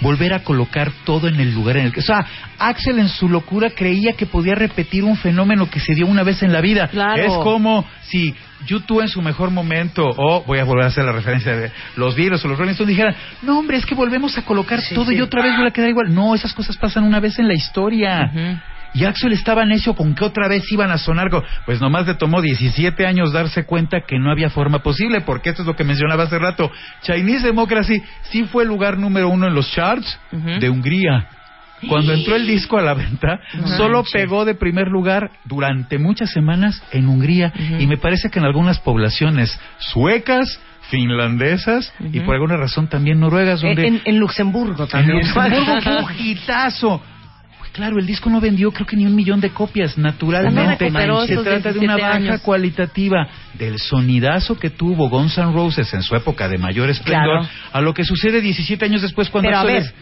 Volver 0.00 0.32
a 0.32 0.44
colocar 0.44 0.90
todo 1.04 1.28
en 1.28 1.40
el 1.40 1.52
lugar 1.54 1.76
en 1.76 1.86
el 1.86 1.92
que... 1.92 2.00
O 2.00 2.02
sea, 2.02 2.24
Axel 2.58 2.98
en 2.98 3.08
su 3.08 3.28
locura 3.28 3.70
creía 3.70 4.12
que 4.12 4.26
podía 4.26 4.54
repetir 4.54 5.04
un 5.04 5.16
fenómeno 5.16 5.68
que 5.70 5.80
se 5.80 5.94
dio 5.94 6.06
una 6.06 6.22
vez 6.22 6.42
en 6.42 6.52
la 6.52 6.60
vida. 6.60 6.88
Claro. 6.88 7.22
Es 7.22 7.32
como 7.42 7.84
si 8.02 8.34
YouTube 8.66 9.00
en 9.02 9.08
su 9.08 9.22
mejor 9.22 9.50
momento, 9.50 10.04
o 10.04 10.42
voy 10.44 10.58
a 10.58 10.64
volver 10.64 10.84
a 10.84 10.88
hacer 10.88 11.04
la 11.04 11.12
referencia 11.12 11.56
de 11.56 11.70
los 11.96 12.14
Beatles 12.14 12.44
o 12.44 12.48
los 12.48 12.58
Rolling 12.58 12.72
Stones, 12.72 12.88
dijeran, 12.88 13.14
no 13.42 13.58
hombre, 13.58 13.76
es 13.76 13.86
que 13.86 13.94
volvemos 13.94 14.36
a 14.38 14.42
colocar 14.42 14.80
Sí, 14.80 14.94
todo 14.94 15.06
sí. 15.06 15.16
y 15.16 15.20
otra 15.20 15.42
vez 15.42 15.52
vuelve 15.52 15.70
a 15.70 15.72
quedar 15.72 15.90
igual. 15.90 16.14
No, 16.14 16.34
esas 16.34 16.52
cosas 16.52 16.76
pasan 16.76 17.04
una 17.04 17.20
vez 17.20 17.38
en 17.38 17.48
la 17.48 17.54
historia. 17.54 18.30
Ujú. 18.32 18.58
Y 18.94 19.04
Axel 19.04 19.32
estaba 19.32 19.64
necio 19.64 19.94
con 19.94 20.14
que 20.14 20.24
otra 20.24 20.48
vez 20.48 20.64
iban 20.72 20.90
a 20.90 20.98
sonar. 20.98 21.28
Pues 21.66 21.80
nomás 21.80 22.06
le 22.06 22.14
tomó 22.14 22.40
17 22.40 23.06
años 23.06 23.32
darse 23.32 23.64
cuenta 23.64 24.00
que 24.00 24.18
no 24.18 24.30
había 24.30 24.50
forma 24.50 24.80
posible, 24.80 25.20
porque 25.20 25.50
esto 25.50 25.62
es 25.62 25.66
lo 25.66 25.76
que 25.76 25.84
mencionaba 25.84 26.24
hace 26.24 26.38
rato. 26.38 26.70
Chinese 27.02 27.46
Democracy 27.46 28.02
sí 28.22 28.44
fue 28.44 28.62
el 28.62 28.68
lugar 28.68 28.98
número 28.98 29.28
uno 29.28 29.46
en 29.46 29.54
los 29.54 29.70
charts 29.70 30.18
de 30.30 30.70
Hungría. 30.70 31.28
Cuando 31.86 32.12
entró 32.12 32.34
el 32.34 32.46
disco 32.46 32.76
a 32.78 32.82
la 32.82 32.94
venta, 32.94 33.40
solo 33.76 34.02
pegó 34.12 34.44
de 34.44 34.54
primer 34.54 34.88
lugar 34.88 35.30
durante 35.44 35.98
muchas 35.98 36.30
semanas 36.30 36.82
en 36.90 37.08
Hungría. 37.08 37.52
Y 37.78 37.86
me 37.86 37.98
parece 37.98 38.30
que 38.30 38.38
en 38.38 38.44
algunas 38.44 38.80
poblaciones 38.80 39.58
suecas, 39.78 40.60
finlandesas 40.90 41.92
y 42.12 42.20
por 42.20 42.34
alguna 42.34 42.56
razón 42.56 42.88
también 42.88 43.20
noruegas, 43.20 43.60
donde 43.60 43.86
En, 43.86 44.00
en 44.04 44.18
Luxemburgo 44.18 44.84
en 44.84 44.88
también. 44.88 45.18
Luxemburgo 45.18 45.80
fue 45.82 46.02
un 46.02 46.10
hitazo. 46.26 47.02
Claro, 47.78 47.98
el 48.00 48.06
disco 48.06 48.28
no 48.28 48.40
vendió 48.40 48.72
creo 48.72 48.86
que 48.88 48.96
ni 48.96 49.06
un 49.06 49.14
millón 49.14 49.40
de 49.40 49.50
copias, 49.50 49.96
naturalmente. 49.96 50.90
No 51.06 51.24
Se 51.26 51.36
trata 51.36 51.72
de 51.72 51.78
una 51.78 51.94
17 51.94 52.02
baja 52.02 52.14
años. 52.16 52.40
cualitativa 52.40 53.28
del 53.54 53.78
sonidazo 53.78 54.58
que 54.58 54.70
tuvo 54.70 55.08
Guns 55.08 55.38
N' 55.38 55.52
Roses 55.52 55.94
en 55.94 56.02
su 56.02 56.16
época 56.16 56.48
de 56.48 56.58
mayor 56.58 56.90
esplendor 56.90 57.42
Claro. 57.42 57.48
a 57.72 57.80
lo 57.80 57.94
que 57.94 58.02
sucede 58.04 58.40
17 58.40 58.84
años 58.84 59.02
después 59.02 59.30
cuando 59.30 59.48
Pero 59.48 59.58
a 59.60 59.64
ver, 59.64 59.82
es- 59.82 59.94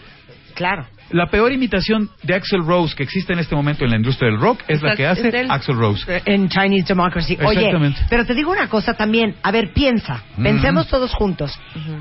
claro. 0.55 0.87
la 1.11 1.27
peor 1.27 1.53
imitación 1.53 2.09
de 2.23 2.35
Axel 2.35 2.65
Rose 2.65 2.97
que 2.97 3.03
existe 3.03 3.35
en 3.35 3.41
este 3.41 3.55
momento 3.55 3.85
en 3.85 3.91
la 3.91 3.97
industria 3.97 4.31
del 4.31 4.41
rock 4.41 4.63
es 4.69 4.81
la 4.81 4.97
que 4.97 5.07
hace 5.07 5.29
él. 5.29 5.51
Axel 5.51 5.77
Rose. 5.77 6.23
En 6.25 6.49
Chinese 6.49 6.87
Democracy. 6.89 7.37
Oye, 7.45 7.59
Exactamente. 7.59 8.01
pero 8.09 8.25
te 8.25 8.35
digo 8.35 8.51
una 8.53 8.69
cosa 8.71 8.95
también. 8.95 9.35
A 9.43 9.51
ver, 9.53 9.75
piensa. 9.75 10.23
Ujú. 10.33 10.43
Pensemos 10.43 10.89
todos 10.89 11.13
juntos. 11.13 11.53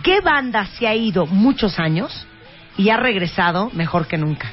¿Qué 0.04 0.22
banda 0.22 0.66
se 0.68 0.88
ha 0.88 0.96
ido 0.96 1.26
muchos 1.26 1.80
años 1.80 2.26
y 2.78 2.90
ha 2.90 2.98
regresado 2.98 3.70
mejor 3.74 4.08
que 4.08 4.18
nunca? 4.18 4.50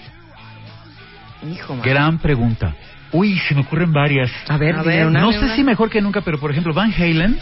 Hijo, 1.51 1.75
man. 1.75 1.85
Gran 1.85 2.19
pregunta. 2.19 2.75
Uy, 3.13 3.39
se 3.39 3.55
me 3.55 3.61
ocurren 3.63 3.93
varias. 3.93 4.31
A 4.49 4.57
ver, 4.57 4.77
A 4.77 4.83
ver, 4.83 5.07
una. 5.07 5.21
No 5.21 5.27
Dame 5.31 5.39
sé 5.41 5.45
una. 5.47 5.57
si 5.57 5.65
mejor 5.65 5.91
que 5.91 6.01
nunca, 6.01 6.21
pero 6.23 6.39
por 6.39 6.51
ejemplo, 6.51 6.73
Van 6.73 6.93
Halen 6.93 7.39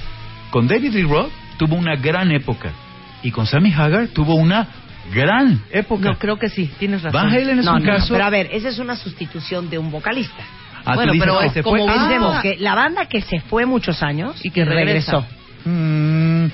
con 0.50 0.66
David 0.66 0.92
Lee 0.94 1.02
Roth 1.04 1.30
tuvo 1.58 1.76
una 1.76 1.94
gran 1.96 2.32
época 2.32 2.70
y 3.22 3.30
con 3.30 3.46
Sammy 3.46 3.72
Hagar 3.72 4.08
tuvo 4.08 4.34
una 4.34 4.66
gran 5.12 5.62
época. 5.70 6.08
No, 6.10 6.18
creo 6.18 6.38
que 6.38 6.48
sí, 6.48 6.70
tienes 6.78 7.02
razón. 7.02 7.22
Van 7.22 7.30
Halen 7.32 7.58
es 7.60 7.64
No, 7.64 7.74
un 7.76 7.82
no, 7.82 7.92
no, 7.92 7.98
caso. 7.98 8.12
pero 8.14 8.24
a 8.24 8.30
ver, 8.30 8.48
esa 8.52 8.68
es 8.68 8.78
una 8.78 8.96
sustitución 8.96 9.70
de 9.70 9.78
un 9.78 9.90
vocalista. 9.90 10.42
Ah, 10.84 10.94
Bueno, 10.94 11.12
dices 11.12 11.28
pero 11.28 11.40
que 11.40 11.50
se 11.50 11.62
como 11.62 11.84
fue. 11.86 11.94
Ah. 11.96 12.38
que 12.42 12.56
la 12.56 12.74
banda 12.74 13.04
que 13.06 13.20
se 13.20 13.40
fue 13.40 13.66
muchos 13.66 14.02
años 14.02 14.44
Y 14.44 14.50
que 14.50 14.64
regresa. 14.64 15.24
Mm, 15.64 16.46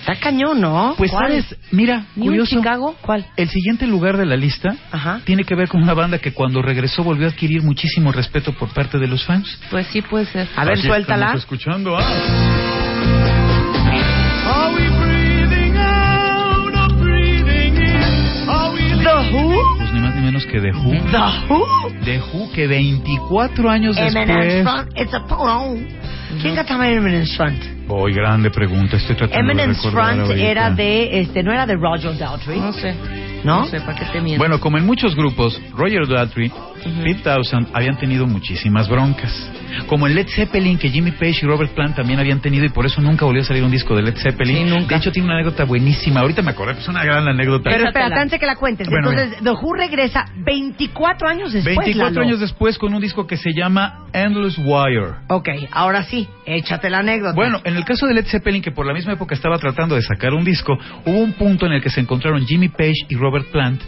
Está 0.00 0.16
cañón, 0.16 0.60
¿no? 0.60 0.94
pues 0.96 1.10
¿Cuál? 1.10 1.28
sabes, 1.28 1.56
mira, 1.72 2.04
¿Ni 2.16 2.22
un 2.22 2.28
curioso. 2.28 2.56
Chicago? 2.56 2.96
¿Cuál? 3.02 3.26
El 3.36 3.48
siguiente 3.50 3.86
lugar 3.86 4.16
de 4.16 4.24
la 4.26 4.36
lista 4.36 4.74
Ajá. 4.90 5.20
tiene 5.24 5.44
que 5.44 5.54
ver 5.54 5.68
con 5.68 5.82
una 5.82 5.94
banda 5.94 6.18
que 6.18 6.32
cuando 6.32 6.62
regresó 6.62 7.02
volvió 7.04 7.26
a 7.26 7.30
adquirir 7.30 7.62
muchísimo 7.62 8.10
respeto 8.10 8.52
por 8.54 8.70
parte 8.70 8.98
de 8.98 9.06
los 9.06 9.24
fans. 9.24 9.58
Pues 9.70 9.86
sí 9.88 10.00
puede 10.02 10.24
ser. 10.26 10.48
A 10.56 10.64
ver, 10.64 10.78
Aquí 10.78 10.86
suéltala. 10.86 11.26
estamos 11.26 11.42
escuchando 11.42 11.96
a... 11.98 12.00
Are 14.52 14.74
we 14.74 14.88
breathing 14.98 15.76
out 15.76 16.74
or 16.74 16.96
breathing 16.98 17.76
in? 17.76 18.48
Are 18.48 18.72
we 18.72 18.80
The 19.04 19.32
Who. 19.32 19.76
Pues 19.78 19.92
ni 19.92 20.00
más 20.00 20.14
ni 20.16 20.22
menos 20.22 20.46
que 20.46 20.60
The 20.60 20.72
Who. 20.72 20.90
The 20.92 21.18
Who. 21.48 21.66
The 22.04 22.18
Who 22.20 22.52
que 22.52 22.66
24 22.66 23.70
años 23.70 23.96
Eminence 23.96 24.32
después... 24.32 24.62
Front. 24.62 24.98
It's 24.98 25.14
a. 25.14 25.22
¿Quién 26.40 26.54
cantaba 26.54 26.88
Eminence 26.88 27.36
Front? 27.36 27.79
Hoy 27.92 28.14
grande 28.14 28.50
pregunta, 28.50 28.96
estoy 28.96 29.16
recordar 29.16 29.74
Front 29.74 30.30
era 30.38 30.70
de, 30.70 31.20
este, 31.20 31.42
no 31.42 31.52
era 31.52 31.66
de 31.66 31.74
Roger 31.74 32.16
Daltrey, 32.16 32.60
No 32.60 32.72
sé. 32.72 32.94
¿No? 33.44 33.60
No 33.60 33.66
sé, 33.66 33.80
¿para 33.80 33.94
qué 33.94 34.04
te? 34.06 34.38
Bueno, 34.38 34.60
como 34.60 34.78
en 34.78 34.86
muchos 34.86 35.14
grupos, 35.16 35.60
Roger 35.74 36.06
Daltrey, 36.06 36.50
Pete 37.04 37.22
Townsend 37.22 37.68
habían 37.72 37.96
tenido 37.98 38.26
muchísimas 38.26 38.88
broncas. 38.88 39.50
Como 39.86 40.06
en 40.06 40.14
Led 40.14 40.26
Zeppelin, 40.28 40.78
que 40.78 40.88
Jimmy 40.88 41.12
Page 41.12 41.40
y 41.42 41.46
Robert 41.46 41.72
Plant 41.72 41.96
también 41.96 42.18
habían 42.18 42.40
tenido, 42.40 42.64
y 42.64 42.70
por 42.70 42.86
eso 42.86 43.00
nunca 43.00 43.24
volvió 43.24 43.42
a 43.42 43.44
salir 43.44 43.62
un 43.62 43.70
disco 43.70 43.94
de 43.94 44.02
Led 44.02 44.16
Zeppelin. 44.16 44.56
Sí, 44.56 44.64
nunca. 44.64 44.88
De 44.88 44.96
hecho, 44.96 45.12
tiene 45.12 45.26
una 45.26 45.36
anécdota 45.36 45.64
buenísima. 45.64 46.20
Ahorita 46.20 46.42
me 46.42 46.50
acordé, 46.50 46.78
es 46.78 46.88
una 46.88 47.04
gran 47.04 47.26
anécdota. 47.28 47.70
Pero 47.70 47.86
espera, 47.86 48.20
antes 48.20 48.40
que 48.40 48.46
la 48.46 48.56
cuentes. 48.56 48.88
Bueno, 48.88 49.10
Entonces, 49.10 49.38
The 49.42 49.50
Who 49.50 49.74
regresa 49.74 50.24
24 50.36 51.28
años 51.28 51.52
después, 51.52 51.76
24 51.76 52.14
Lalo. 52.14 52.26
años 52.26 52.40
después 52.40 52.78
con 52.78 52.94
un 52.94 53.00
disco 53.00 53.26
que 53.26 53.36
se 53.36 53.52
llama 53.52 54.06
Endless 54.12 54.58
Wire. 54.58 55.14
Ok, 55.28 55.48
ahora 55.70 56.02
sí, 56.02 56.28
échate 56.46 56.90
la 56.90 56.98
anécdota. 56.98 57.34
Bueno, 57.34 57.60
en 57.64 57.76
el 57.76 57.84
caso 57.84 58.06
de 58.06 58.14
Led 58.14 58.26
Zeppelin, 58.26 58.62
que 58.62 58.72
por 58.72 58.86
la 58.86 58.92
misma 58.92 59.12
época 59.12 59.34
estaba 59.34 59.56
tratando 59.58 59.94
de 59.94 60.02
sacar 60.02 60.34
un 60.34 60.44
disco, 60.44 60.76
hubo 61.06 61.18
un 61.18 61.32
punto 61.34 61.66
en 61.66 61.72
el 61.72 61.82
que 61.82 61.90
se 61.90 62.00
encontraron 62.00 62.44
Jimmy 62.44 62.68
Page 62.68 63.06
y 63.08 63.14
Robert 63.14 63.29
Plant. 63.50 63.80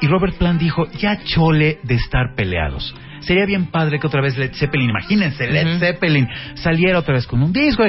Y 0.00 0.06
Robert 0.08 0.36
Plant 0.36 0.60
dijo, 0.60 0.86
ya 0.98 1.22
chole 1.24 1.78
de 1.82 1.94
estar 1.94 2.34
peleados. 2.34 2.94
Sería 3.20 3.46
bien 3.46 3.66
padre 3.66 3.98
que 3.98 4.06
otra 4.06 4.20
vez 4.20 4.36
Led 4.36 4.52
Zeppelin, 4.54 4.90
imagínense, 4.90 5.50
Led. 5.50 5.78
Zeppelin 5.78 6.28
saliera 6.54 6.98
otra 6.98 7.14
vez 7.14 7.26
con 7.26 7.42
un 7.42 7.52
disco. 7.52 7.82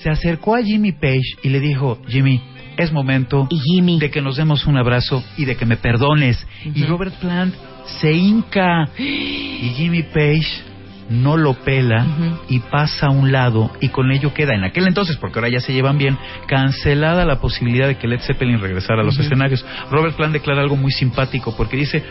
Se 0.00 0.08
acercó 0.08 0.54
a 0.54 0.62
Jimmy 0.62 0.92
Page 0.92 1.38
y 1.42 1.48
le 1.48 1.58
dijo, 1.60 2.00
Jimmy, 2.06 2.40
es 2.76 2.92
momento 2.92 3.48
Y 3.50 3.58
Jimmy. 3.58 3.98
de 3.98 4.10
que 4.10 4.22
nos 4.22 4.36
demos 4.36 4.66
un 4.66 4.76
abrazo 4.76 5.24
y 5.36 5.44
de 5.44 5.56
que 5.56 5.66
me 5.66 5.76
perdones. 5.76 6.46
Y. 6.64 6.84
Robert 6.84 7.14
Plant 7.16 7.54
se 8.00 8.12
hinca 8.12 8.88
y 8.96 9.72
Jimmy 9.76 10.04
Page 10.04 10.62
no 11.08 11.36
lo 11.36 11.54
pela 11.54 12.06
y 12.48 12.58
pasa 12.60 13.06
a 13.06 13.10
un 13.10 13.32
lado 13.32 13.70
y 13.80 13.88
con 13.88 14.10
ello 14.12 14.34
queda 14.34 14.54
en 14.54 14.64
aquel 14.64 14.86
entonces, 14.86 15.16
porque 15.16 15.38
ahora 15.38 15.48
ya 15.50 15.60
se 15.60 15.72
llevan 15.72 15.96
bien, 15.98 16.16
cancelada 16.46 17.24
la 17.24 17.40
posibilidad 17.40 17.86
de 17.88 17.96
que 17.96 18.06
Led 18.08 18.20
Zeppelin 18.20 18.60
regresara 18.60 19.02
a 19.02 19.04
los 19.04 19.18
escenarios. 19.18 19.64
Robert 19.90 20.16
Plant 20.16 20.32
declara 20.32 20.60
algo 20.60 20.76
muy 20.76 20.92
simpático 20.92 21.54
porque 21.56 21.76
dice, 21.76 22.02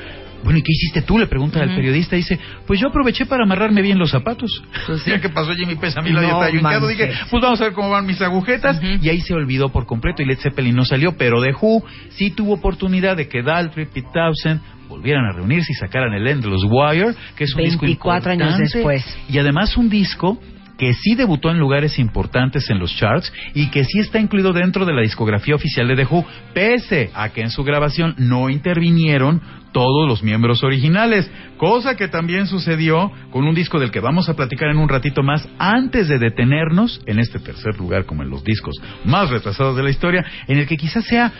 bueno, 0.43 0.59
¿y 0.59 0.61
qué 0.61 0.71
hiciste 0.71 1.01
tú? 1.01 1.17
Le 1.17 1.27
pregunta 1.27 1.59
al 1.59 1.67
Ujú. 1.69 1.77
periodista, 1.77 2.15
dice, 2.15 2.39
pues 2.65 2.79
yo 2.79 2.89
aproveché 2.89 3.25
para 3.25 3.43
amarrarme 3.43 3.81
bien 3.81 3.97
los 3.97 4.11
zapatos. 4.11 4.63
Pues 4.85 5.01
sí. 5.03 5.09
Ya 5.11 5.19
que 5.19 5.29
pasó 5.29 5.53
Jimmy 5.53 5.75
Page 5.75 5.97
a 5.97 6.01
mí 6.01 6.11
la 6.11 6.21
No 6.21 6.47
hinchado, 6.49 6.61
manches. 6.61 6.89
dije, 6.89 7.11
pues 7.29 7.41
vamos 7.43 7.59
a 7.61 7.65
ver 7.65 7.73
cómo 7.73 7.89
van 7.89 8.05
mis 8.05 8.21
agujetas. 8.21 8.79
Y 9.01 9.09
ahí 9.09 9.21
se 9.21 9.33
olvidó 9.33 9.69
por 9.69 9.85
completo 9.85 10.21
y 10.21 10.25
Led 10.25 10.37
Zeppelin 10.39 10.75
no 10.75 10.85
salió, 10.85 11.17
pero 11.17 11.41
The 11.41 11.53
Who 11.59 11.83
sí 12.09 12.31
tuvo 12.31 12.53
oportunidad 12.53 13.17
de 13.17 13.27
que 13.27 13.41
Daltrey, 13.41 13.87
Pete 13.87 14.07
Townsend 14.13 14.61
volvieran 14.87 15.25
a 15.25 15.33
reunirse 15.33 15.71
y 15.71 15.75
sacaran 15.75 16.13
el 16.13 16.27
Endless 16.27 16.63
Wire, 16.63 17.13
que 17.35 17.43
es 17.43 17.53
un 17.55 17.63
disco 17.63 17.81
24 17.81 18.31
años 18.31 18.47
importante. 18.47 18.77
después. 18.77 19.17
Y 19.29 19.37
además 19.37 19.77
un 19.77 19.89
disco 19.89 20.39
que 20.77 20.93
sí 20.93 21.15
debutó 21.15 21.49
en 21.49 21.57
lugares 21.57 21.97
importantes 21.99 22.69
en 22.69 22.79
los 22.79 22.95
charts 22.95 23.33
y 23.53 23.69
que 23.69 23.83
sí 23.83 23.99
está 23.99 24.19
incluido 24.19 24.53
dentro 24.53 24.85
de 24.85 24.93
la 24.93 25.01
discografía 25.01 25.55
oficial 25.55 25.87
de 25.87 25.95
The 25.95 26.05
Who, 26.05 26.25
pese 26.53 27.09
a 27.13 27.29
que 27.29 27.41
en 27.41 27.49
su 27.49 27.63
grabación 27.63 28.13
no 28.17 28.49
intervinieron 28.49 29.41
todos 29.71 30.07
los 30.07 30.23
miembros 30.23 30.63
originales, 30.63 31.29
cosa 31.57 31.95
que 31.95 32.07
también 32.07 32.47
sucedió 32.47 33.11
con 33.31 33.45
un 33.45 33.53
disco 33.53 33.79
del 33.79 33.91
que 33.91 33.99
vamos 33.99 34.29
a 34.29 34.35
platicar 34.35 34.69
en 34.69 34.77
un 34.77 34.87
ratito 34.87 35.23
más 35.23 35.47
antes 35.59 36.07
de 36.07 36.19
detenernos 36.19 37.01
en 37.05 37.19
este 37.19 37.39
tercer 37.39 37.77
lugar 37.77 38.05
como 38.05 38.23
en 38.23 38.29
los 38.29 38.43
discos 38.43 38.75
más 39.03 39.29
retrasados 39.29 39.75
de 39.75 39.83
la 39.83 39.89
historia, 39.89 40.25
en 40.47 40.59
el 40.59 40.67
que 40.67 40.77
quizás 40.77 41.05
sea 41.05 41.31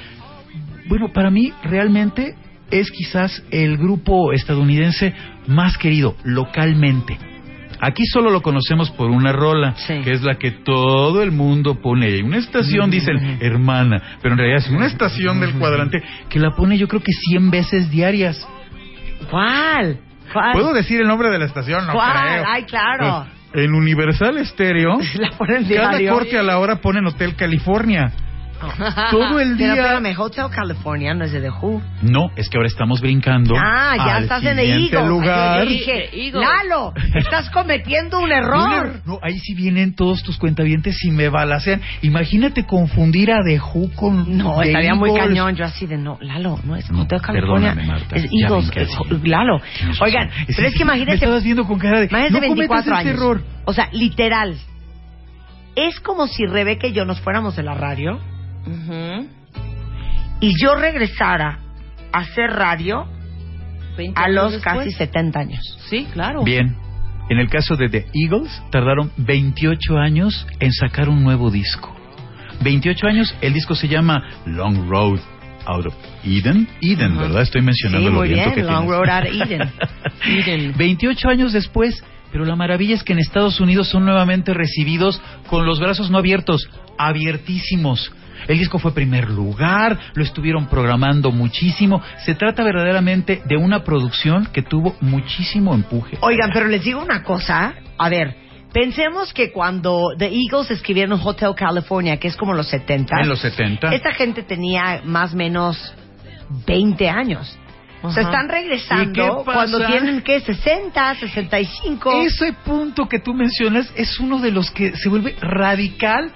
bueno, 0.88 1.12
para 1.12 1.30
mí 1.30 1.52
realmente 1.64 2.36
es 2.72 2.92
quizás 2.92 3.44
el 3.52 3.78
grupo 3.78 4.34
estadounidense 4.34 5.14
más 5.48 5.78
querido 5.78 6.16
localmente. 6.24 7.18
Aquí 7.80 8.06
solo 8.08 8.32
lo 8.32 8.42
conocemos 8.42 8.90
por 8.90 9.12
una 9.12 9.32
rola, 9.32 9.76
Sí. 9.76 10.02
que 10.04 10.12
es 10.12 10.24
la 10.24 10.36
que 10.36 10.50
todo 10.52 11.22
el 11.22 11.32
mundo 11.32 11.76
pone. 11.80 12.08
Hay 12.08 12.22
una 12.24 12.38
estación, 12.38 12.90
dicen, 12.90 13.38
hermana, 13.40 14.02
pero 14.22 14.34
en 14.34 14.40
realidad 14.40 14.66
es 14.66 14.70
una 14.72 14.88
estación 14.88 15.40
del 15.40 15.54
cuadrante 15.54 16.02
que 16.28 16.40
la 16.40 16.52
pone 16.56 16.78
yo 16.78 16.88
creo 16.88 17.02
que 17.04 17.12
100 17.30 17.52
veces 17.52 17.92
diarias. 17.92 18.48
¿Cuál? 19.30 20.00
¿Cuál? 20.34 20.54
¿Puedo 20.54 20.74
decir 20.74 21.02
el 21.02 21.08
nombre 21.08 21.30
de 21.30 21.40
la 21.40 21.46
estación? 21.46 21.86
No 21.86 21.94
¿Cuál? 21.94 22.28
creo. 22.28 22.44
Ay, 22.48 22.64
claro. 22.64 23.28
En 23.54 23.74
Universal 23.74 24.44
Stereo, 24.46 24.98
La 25.16 25.30
cada 25.76 26.10
corte 26.10 26.38
a 26.38 26.44
la 26.44 26.58
hora 26.60 26.78
ponen 26.78 27.06
Hotel 27.06 27.36
California. 27.36 28.12
Todo 29.12 29.40
el 29.40 29.56
Pero 29.58 29.74
día... 29.74 29.82
espérame, 29.84 30.16
Hotel 30.20 30.46
California 30.50 31.14
no 31.14 31.26
es 31.26 31.32
de 31.32 31.42
The 31.42 31.50
Who. 31.50 31.82
No, 32.02 32.32
es 32.36 32.50
que 32.50 32.58
ahora 32.58 32.68
estamos 32.68 33.02
brincando. 33.02 33.56
Ah, 33.58 33.96
ya 33.98 34.16
al 34.18 34.24
estás 34.24 34.44
en 34.44 34.60
el 34.60 34.66
siguiente 34.66 34.96
Eagle. 34.96 35.10
lugar. 35.10 35.64
Yo 35.64 35.70
dije. 35.70 36.10
Lalo, 36.34 36.94
estás 37.16 37.50
cometiendo 37.52 38.20
un 38.20 38.32
error. 38.34 39.02
No, 39.06 39.20
ahí 39.22 39.38
sí 39.40 39.54
vienen 39.54 39.94
todos 39.96 40.24
tus 40.24 40.38
cuentavientes 40.38 41.04
y 41.04 41.12
me 41.12 41.30
balacean. 41.30 41.82
Imagínate 42.02 42.66
confundir 42.66 43.32
a 43.32 43.44
The 43.44 43.60
Who 43.60 43.92
con 43.96 44.38
No, 44.38 44.60
The 44.60 44.68
estaría 44.68 44.96
muy 44.96 45.10
Eagles. 45.12 45.28
cañón. 45.28 45.56
Yo 45.56 45.66
así 45.66 45.86
de 45.86 45.98
no, 45.98 46.18
Lalo, 46.22 46.60
no 46.64 46.76
es 46.76 46.90
No, 46.92 47.02
Hotel 47.04 47.22
California. 47.22 47.74
perdóname, 47.76 47.88
Marta. 47.88 48.16
Es 48.16 48.30
Eagles. 48.32 48.72
es-. 48.76 49.24
Lalo. 49.24 49.60
Oigan, 50.02 50.30
razón. 50.30 50.46
pero 50.56 50.68
es 50.68 50.74
que 50.74 50.80
Me 50.80 50.84
imagínate. 50.94 51.14
estabas 51.16 51.44
viendo 51.44 51.64
con 51.66 51.78
cara 51.80 52.00
de. 52.00 52.06
Imagínate 52.08 52.34
no 52.34 52.56
cometas 52.56 52.86
24 52.86 52.92
ese 52.94 53.10
años. 53.10 53.14
error. 53.22 53.42
O 53.66 53.74
sea, 53.74 53.90
literal. 53.92 54.56
Es 55.76 56.00
como 56.00 56.26
si 56.28 56.46
Rebeca 56.48 56.88
y 56.88 56.94
yo 56.94 57.06
nos 57.06 57.22
fuéramos 57.22 57.56
de 57.56 57.62
la 57.64 57.76
radio 57.76 58.20
Ujú. 58.68 59.28
y 60.42 60.54
yo 60.62 60.76
regresara 60.76 61.60
hacer 62.12 62.50
radio 62.52 63.06
20 63.98 64.20
a 64.20 64.28
los 64.30 64.52
después. 64.54 64.78
casi 64.78 64.92
70 64.92 65.40
años. 65.40 65.78
Sí, 65.90 66.06
claro. 66.14 66.44
Bien. 66.44 66.76
En 67.30 67.40
el 67.40 67.50
caso 67.50 67.76
de 67.76 67.90
The 67.90 68.06
Eagles, 68.14 68.62
tardaron 68.72 69.12
28 69.18 69.98
años 69.98 70.48
en 70.60 70.72
sacar 70.72 71.10
un 71.10 71.24
nuevo 71.24 71.52
disco. 71.52 71.94
28 72.62 73.08
años, 73.08 73.36
el 73.42 73.54
disco 73.54 73.76
se 73.76 73.88
llama 73.88 74.24
Long 74.46 74.88
Road 74.90 75.20
Out 75.66 75.88
of 75.88 75.96
Eden. 76.24 76.68
Eden, 76.82 77.12
Ajá. 77.14 77.22
¿verdad? 77.24 77.42
Estoy 77.42 77.62
mencionando 77.62 78.08
Sí, 78.08 78.14
lo 78.14 78.20
muy 78.20 78.30
bien, 78.30 78.54
que 78.54 78.64
Long 78.64 78.86
tienes. 78.86 78.90
Road 78.90 79.10
Out 79.10 79.26
of 79.28 79.52
Eden. 79.52 79.72
Eden. 80.48 80.74
28 80.78 81.30
años 81.30 81.52
después, 81.54 82.02
pero 82.32 82.46
la 82.46 82.56
maravilla 82.56 82.96
es 82.96 83.04
que 83.04 83.12
en 83.14 83.20
Estados 83.20 83.60
Unidos 83.60 83.90
son 83.90 84.06
nuevamente 84.06 84.54
recibidos 84.54 85.22
con 85.48 85.66
los 85.66 85.80
brazos 85.82 86.10
no 86.10 86.20
abiertos, 86.20 86.70
abiertísimos. 86.98 88.14
El 88.48 88.58
disco 88.58 88.80
fue 88.80 88.94
primer 88.94 89.30
lugar, 89.30 89.98
lo 90.14 90.24
estuvieron 90.24 90.68
programando 90.68 91.32
muchísimo. 91.32 92.02
Se 92.26 92.36
trata 92.36 92.64
verdaderamente 92.64 93.42
de 93.46 93.58
una 93.58 93.84
producción 93.84 94.48
que 94.48 94.62
tuvo 94.62 94.96
muchísimo 95.02 95.74
empuje. 95.74 96.18
Oigan, 96.22 96.52
pero 96.54 96.68
les 96.68 96.84
digo 96.84 97.02
una 97.02 97.24
cosa. 97.24 97.76
A 97.98 98.10
ver, 98.10 98.36
pensemos 98.74 99.34
que 99.34 99.52
cuando 99.52 100.10
The 100.18 100.28
Eagles 100.28 100.72
escribieron 100.72 101.20
Hotel 101.24 101.54
California, 101.56 102.18
que 102.18 102.28
es 102.28 102.36
como 102.36 102.54
los 102.54 102.68
70, 102.70 103.22
En 103.22 103.30
los 103.30 103.40
70. 103.40 103.94
esta 103.94 104.14
gente 104.14 104.44
tenía 104.44 105.02
más 105.04 105.34
o 105.34 105.38
menos 105.38 105.94
20 106.66 107.10
años. 107.10 107.58
Ajá. 108.04 108.22
están 108.22 108.46
¿Y 108.46 108.48
qué 108.48 108.54
regresando 108.54 109.44
cuando 109.44 109.86
tienen, 109.86 110.22
¿qué? 110.22 110.40
60, 110.40 111.16
65. 111.16 112.22
Ese 112.22 112.54
punto 112.54 113.08
que 113.08 113.20
tú 113.20 113.34
mencionas 113.34 113.92
es 113.96 114.20
uno 114.20 114.40
de 114.40 114.52
los 114.52 114.70
que 114.72 114.96
se 114.96 115.10
vuelve 115.10 115.36
radical 115.42 116.32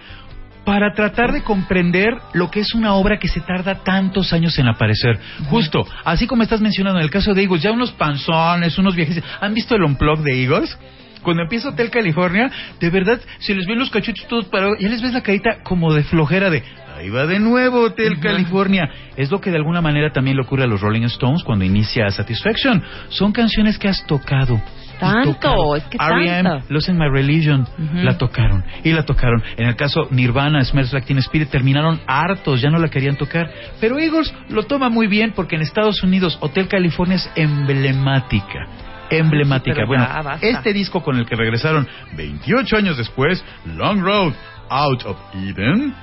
para 0.65 0.93
tratar 0.93 1.32
de 1.32 1.43
comprender 1.43 2.13
lo 2.34 2.52
que 2.52 2.60
es 2.60 2.74
una 2.74 2.93
obra 2.93 3.17
que 3.17 3.28
se 3.28 3.41
tarda 3.41 3.84
tantos 3.84 4.32
años 4.34 4.58
en 4.60 4.67
aparecer. 4.67 5.19
Justo, 5.50 5.86
así 6.04 6.28
como 6.28 6.43
estás 6.43 6.62
mencionando 6.62 7.00
en 7.00 7.06
el 7.06 7.12
caso 7.12 7.34
de 7.34 7.43
Eagles, 7.43 7.63
ya 7.63 7.71
unos 7.71 7.91
panzones, 7.91 8.78
unos 8.78 8.95
viajes. 8.95 9.24
¿Han 9.39 9.54
visto 9.54 9.76
el 9.76 9.84
unplug 9.84 10.19
de 10.21 10.43
Eagles? 10.43 10.78
Cuando 11.24 11.43
empieza 11.43 11.69
Hotel 11.69 11.89
California, 11.91 12.50
de 12.80 12.89
verdad, 12.89 13.19
se 13.39 13.54
les 13.54 13.67
ven 13.67 13.78
los 13.78 13.91
cachetes 13.91 14.28
todos 14.28 14.45
parados, 14.45 14.78
ya 14.80 14.89
les 14.89 15.02
ves 15.02 15.13
la 15.13 15.21
carita 15.21 15.62
como 15.63 15.93
de 15.93 16.04
flojera 16.04 16.50
de, 16.50 16.63
ahí 16.97 17.10
va 17.10 17.26
de 17.26 17.39
nuevo 17.39 17.82
Hotel 17.82 18.19
California. 18.19 18.89
Es 19.15 19.30
lo 19.30 19.39
que 19.39 19.52
de 19.52 19.58
alguna 19.58 19.82
manera 19.82 20.12
también 20.12 20.38
le 20.38 20.43
ocurre 20.43 20.63
a 20.63 20.67
los 20.67 20.82
Rolling 20.82 21.04
Stones 21.04 21.43
cuando 21.43 21.65
inicia 21.65 22.10
Satisfaction. 22.10 22.82
Son 23.10 23.32
canciones 23.32 23.78
que 23.78 23.88
has 23.88 24.06
tocado. 24.06 24.62
Tanto, 25.02 25.76
es 25.76 25.84
que 25.86 25.98
R.E.M.. 26.00 26.64
Losing 26.70 26.96
My 26.96 27.10
Religion, 27.10 27.68
la 27.96 28.18
tocaron 28.18 28.64
y 28.84 28.92
la 28.92 29.04
tocaron. 29.04 29.44
En 29.58 29.68
el 29.68 29.76
caso 29.76 30.08
Nirvana, 30.12 30.64
Smells 30.64 30.94
Like 30.94 31.08
Teen 31.08 31.18
Spirit, 31.18 31.50
terminaron 31.50 32.00
hartos, 32.06 32.62
ya 32.62 32.70
no 32.70 32.78
la 32.78 32.88
querían 32.88 33.16
tocar. 33.16 33.50
Pero 33.80 33.98
Eagles 33.98 34.32
lo 34.50 34.64
toma 34.64 34.90
muy 34.90 35.08
bien 35.08 35.34
porque 35.36 35.56
en 35.56 35.64
Estados 35.64 36.04
Unidos 36.04 36.38
Hotel 36.40 36.68
California 36.68 37.16
es 37.16 37.32
emblemática. 37.36 38.68
Emblemática. 39.10 39.86
bueno, 39.86 40.08
ya, 40.08 40.38
este 40.40 40.72
disco 40.72 41.02
con 41.02 41.18
el 41.18 41.26
que 41.26 41.36
regresaron 41.36 41.88
28 42.16 42.78
años 42.78 42.98
después, 42.98 43.44
Long 43.66 44.02
Road 44.02 44.34
Out 44.70 45.04
of 45.06 45.18
Eden, 45.34 45.94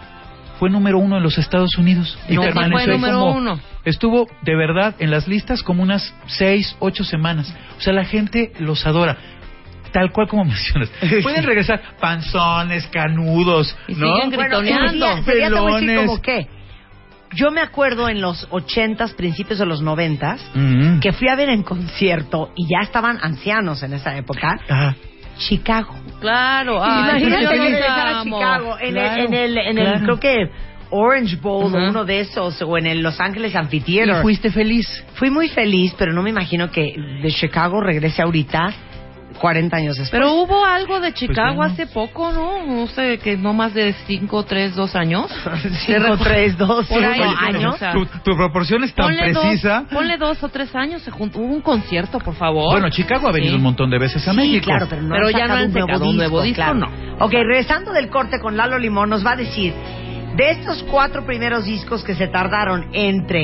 fue 0.59 0.71
número 0.71 0.99
uno 0.99 1.17
en 1.19 1.23
los 1.23 1.39
Estados 1.39 1.77
Unidos. 1.79 2.19
Y 2.29 2.35
No, 2.35 2.43
permaneció 2.43 2.79
fue 2.85 2.87
número 2.95 3.19
como- 3.21 3.33
uno. 3.33 3.61
Estuvo 3.85 4.27
de 4.43 4.57
verdad 4.57 4.95
en 4.99 5.11
las 5.11 5.27
listas 5.29 5.63
como 5.63 5.83
unas 5.83 6.15
seis, 6.27 6.77
ocho 6.81 7.05
semanas. 7.05 7.55
O 7.79 7.81
sea, 7.81 7.93
la 7.93 8.05
gente 8.05 8.53
los 8.59 8.87
adora. 8.87 9.17
Tal 9.93 10.11
cual 10.13 10.29
como 10.29 10.45
mencionas. 10.47 10.91
Pueden 11.23 11.45
regresar 11.45 11.81
panzones, 12.01 12.87
canudos, 12.89 13.75
Y 13.89 13.95
¿no? 13.95 14.15
siguen 14.17 14.31
gritoneando. 14.31 15.07
sería, 15.07 15.23
sería 15.25 15.49
te 15.49 15.55
voy 15.61 15.73
a 15.73 15.75
decir 15.77 15.89
Pelones. 15.89 16.07
como 16.11 16.21
qué. 16.23 16.47
Yo 17.35 17.51
me 17.51 17.61
acuerdo 17.61 18.09
en 18.09 18.21
los 18.23 18.49
80s, 18.51 19.15
principios 19.15 19.59
de 19.59 19.67
los 19.67 19.83
90s, 19.83 20.41
Mm. 20.55 21.01
que 21.01 21.13
fui 21.13 21.29
a 21.29 21.37
ver 21.37 21.51
en 21.51 21.63
concierto 21.63 22.53
y 22.57 22.67
ya 22.69 22.81
estaban 22.83 23.19
ancianos 23.23 23.83
en 23.83 23.93
esa 23.93 24.17
época, 24.17 24.59
Ah, 24.69 24.95
Chicago. 25.39 25.95
Claro. 26.21 26.83
ay, 26.83 27.23
Imagínate 27.23 27.57
regresar 27.59 28.09
a. 28.09 28.23
Chicago 28.25 28.77
en 28.81 28.93
Claro, 28.93 29.23
el, 29.23 29.27
en 29.27 29.35
el, 29.35 29.59
en 29.59 29.79
el 29.79 30.03
creo 30.03 30.21
que 30.21 30.51
Orange 30.91 31.37
Bowl 31.37 31.75
o 31.75 31.89
uno 31.89 32.05
de 32.05 32.21
esos 32.21 32.61
o 32.63 32.79
en 32.79 32.87
el 32.87 33.03
Los 33.03 33.21
Ángeles 33.21 33.55
y 33.55 33.57
Amphitheater. 33.57 34.23
fuiste 34.23 34.51
feliz. 34.51 35.05
Fui 35.15 35.31
muy 35.31 35.49
feliz, 35.49 35.95
pero 35.99 36.13
no 36.13 36.23
me 36.23 36.31
imagino 36.31 36.71
que 36.71 36.95
de 37.23 37.31
Chicago 37.31 37.81
regrese 37.81 38.23
ahorita 38.23 38.73
40 39.39 39.77
años 39.77 39.97
después. 39.97 40.11
Pero 40.11 40.33
hubo 40.35 40.65
algo 40.65 41.01
de 41.01 41.13
Chicago 41.15 41.57
bueno. 41.57 41.73
hace 41.73 41.87
poco, 41.87 42.33
¿no? 42.33 42.65
No 42.67 42.87
sé, 42.89 43.19
que 43.19 43.37
no 43.37 43.53
más 43.55 43.73
de 43.75 43.95
5, 44.07 44.45
3, 44.45 44.75
2 44.75 44.95
años. 44.97 45.31
5, 45.87 46.17
3, 46.19 46.59
2, 46.59 46.87
Por 46.87 47.05
ahí, 47.05 47.15
5 47.21 47.29
Oye, 47.29 47.37
pero, 47.53 47.59
años. 47.59 47.81
tu, 47.93 48.07
tu 48.31 48.37
proporción 48.37 48.85
es 48.85 48.95
tan 48.95 49.07
Ponle 49.07 49.33
precisa. 49.33 49.81
Dos, 49.83 49.93
ponle 49.93 50.17
dos 50.19 50.43
o 50.43 50.49
tres 50.49 50.75
años, 50.75 51.03
se 51.03 51.11
juntó, 51.11 51.39
hubo 51.41 51.55
un 51.55 51.63
concierto, 51.63 52.19
por 52.19 52.35
favor. 52.35 52.73
Bueno, 52.73 52.91
Chicago 52.91 53.29
ha 53.29 53.33
venido 53.33 53.53
Sí. 53.53 53.57
un 53.57 53.63
montón 53.63 53.91
de 53.91 53.99
veces 53.99 54.27
a 54.27 54.33
Sí, 54.33 54.37
México. 54.37 54.67
claro, 54.67 54.87
pero 54.91 55.03
no 55.03 55.15
Pero 55.15 55.27
han 55.29 55.33
ya 55.33 55.47
no 55.47 55.55
han 55.55 55.67
un 55.67 55.73
nuevo 55.73 55.87
sacado 55.89 56.11
un 56.11 56.17
nuevo 56.17 56.43
disco, 56.43 56.57
claro. 56.57 56.75
no. 56.75 56.89
Ok, 57.25 57.33
regresando 57.33 57.93
del 57.93 58.09
corte 58.11 58.39
con 58.41 58.57
Lalo 58.57 58.79
Limón, 58.79 59.09
nos 59.11 59.25
va 59.25 59.33
a 59.33 59.37
decir, 59.37 59.73
de 60.37 60.51
estos 60.51 60.83
cuatro 60.85 61.25
primeros 61.27 61.65
discos 61.65 62.05
que 62.05 62.15
se 62.15 62.29
tardaron 62.29 62.89
entre 62.93 63.43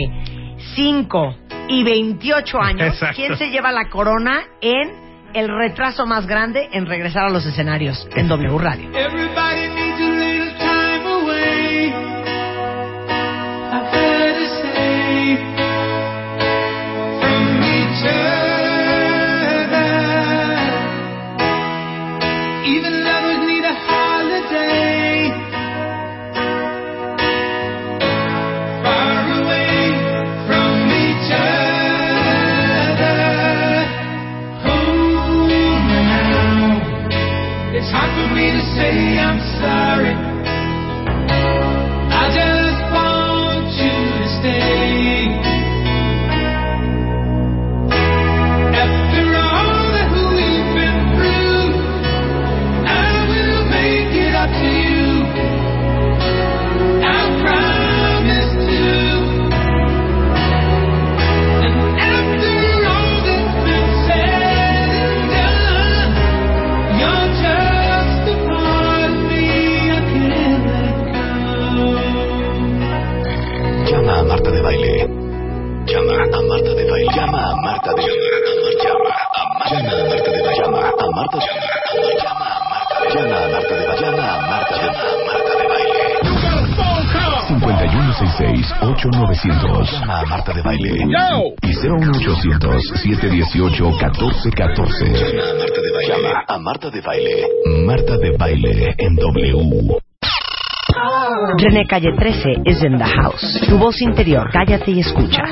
5 0.75 1.37
y 1.69 1.83
28 1.83 2.61
años, 2.61 2.89
Exacto. 2.89 3.17
¿quién 3.17 3.37
se 3.37 3.51
lleva 3.51 3.73
la 3.73 3.89
corona 3.89 4.43
en 4.61 5.04
el 5.35 5.49
retraso 5.49 6.07
más 6.07 6.27
grande 6.27 6.69
en 6.73 6.87
regresar 6.87 7.27
a 7.27 7.31
los 7.31 7.45
escenarios 7.45 8.09
en 8.15 8.29
W 8.29 8.59
Radio? 8.59 8.91
Even 22.67 23.05
lovers 23.05 23.47
need 23.47 23.65
a 23.65 23.75
holiday. 23.87 25.44
Say 38.75 39.19
I'm 39.19 39.39
sorry. 39.61 40.14
5166-8900. 88.39 89.91
Llama 89.93 90.21
a 90.21 90.25
Marta 90.27 90.53
de 90.53 90.63
Baile. 90.63 90.91
Y 90.91 91.05
01800-718-1414. 91.75 93.29
Llama 95.19 95.25
a 95.39 95.39
Marta 95.59 95.71
de 95.81 95.91
Baile. 95.93 96.09
Llama 96.09 96.45
a 96.47 96.59
Marta 96.59 96.91
de 96.91 97.01
Baile. 97.01 97.47
Marta 97.87 98.17
de 98.19 98.37
Baile 98.37 98.95
en 98.99 99.15
W. 99.17 99.99
René 101.59 101.87
Calle 101.87 102.13
13 102.17 102.63
is 102.67 102.83
in 102.83 102.99
the 102.99 103.05
house. 103.05 103.61
Tu 103.69 103.77
voz 103.79 104.01
interior, 104.01 104.49
cállate 104.53 104.91
y 104.91 105.01
escucha. 105.01 105.43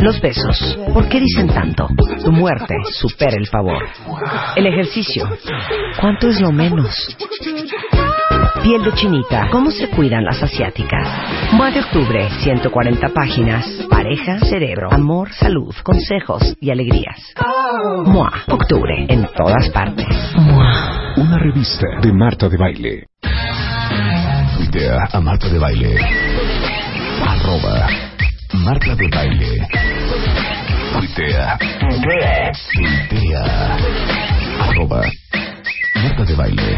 Los 0.00 0.20
besos, 0.20 0.78
¿por 0.92 1.08
qué 1.08 1.20
dicen 1.20 1.48
tanto? 1.48 1.88
Tu 2.22 2.30
muerte 2.30 2.74
supera 2.92 3.36
el 3.36 3.46
favor. 3.46 3.82
El 4.54 4.66
ejercicio, 4.66 5.26
¿cuánto 6.00 6.28
es 6.28 6.40
lo 6.40 6.52
menos? 6.52 7.16
Piel 8.66 8.82
de 8.82 8.92
chinita, 8.94 9.48
¿cómo 9.52 9.70
se 9.70 9.88
cuidan 9.90 10.24
las 10.24 10.42
asiáticas? 10.42 11.06
Mua 11.52 11.70
de 11.70 11.78
octubre, 11.78 12.28
140 12.42 13.10
páginas. 13.10 13.64
Pareja, 13.88 14.40
cerebro, 14.40 14.92
amor, 14.92 15.32
salud, 15.32 15.72
consejos 15.84 16.42
y 16.60 16.72
alegrías. 16.72 17.32
Mua, 18.06 18.32
octubre, 18.48 19.06
en 19.08 19.28
todas 19.36 19.70
partes. 19.70 20.08
Mua. 20.34 21.14
Una 21.16 21.38
revista 21.38 21.86
de 22.02 22.12
Marta 22.12 22.48
de 22.48 22.56
Baile. 22.56 23.06
Tuitea 24.56 25.10
a 25.12 25.20
Marta 25.20 25.48
de 25.48 25.58
Baile. 25.60 26.00
Arroba 27.24 27.86
Marta 28.52 28.96
de 28.96 29.08
Baile. 29.08 29.68
Tuitea. 30.92 31.56
Tuitea. 32.74 33.76
Arroba 34.58 35.02
Marta 36.02 36.24
de 36.24 36.34
Baile. 36.34 36.76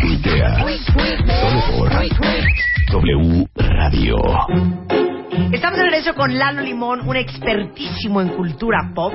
Tuitea. 0.00 0.64
Solo 1.40 1.60
por 1.76 1.90
W 2.90 3.46
Radio. 3.54 4.16
Estamos 5.52 5.78
de 5.78 5.84
regreso 5.84 6.14
con 6.14 6.38
Lalo 6.38 6.62
Limón, 6.62 7.06
un 7.06 7.16
expertísimo 7.16 8.20
en 8.20 8.28
cultura 8.30 8.92
pop, 8.94 9.12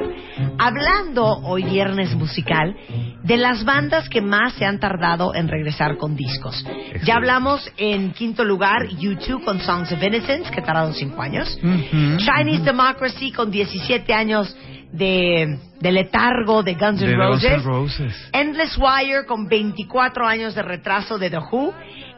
hablando 0.58 1.26
hoy 1.26 1.64
viernes 1.64 2.14
musical 2.16 2.76
de 3.24 3.38
las 3.38 3.64
bandas 3.66 4.10
que 4.10 4.22
más 4.22 4.54
se 4.54 4.66
han 4.66 4.80
tardado 4.80 5.34
en 5.34 5.48
regresar 5.48 5.98
con 5.98 6.16
discos. 6.16 6.66
Ya 7.04 7.16
hablamos 7.16 7.72
en 7.78 8.12
quinto 8.12 8.44
lugar 8.44 8.88
U2 8.90 9.44
con 9.44 9.60
Songs 9.62 9.92
of 9.92 10.04
Innocence, 10.04 10.52
que 10.52 10.62
tardaron 10.62 10.94
cinco 10.94 11.22
años. 11.22 11.58
Chinese 11.62 12.64
Democracy 12.64 13.32
con 13.32 13.50
17 13.50 14.14
años 14.14 14.56
de, 14.92 15.58
de 15.80 15.92
letargo 15.92 16.64
de 16.64 16.74
Guns 16.76 17.02
N' 17.02 17.16
Roses. 17.16 17.64
Roses. 17.64 18.30
Endless 18.34 18.78
Wire 18.78 19.26
con 19.26 19.48
24 19.48 20.28
años 20.28 20.56
de 20.56 20.62
retraso 20.62 21.18
de 21.18 21.30
The 21.30 21.40
Who. 21.40 21.74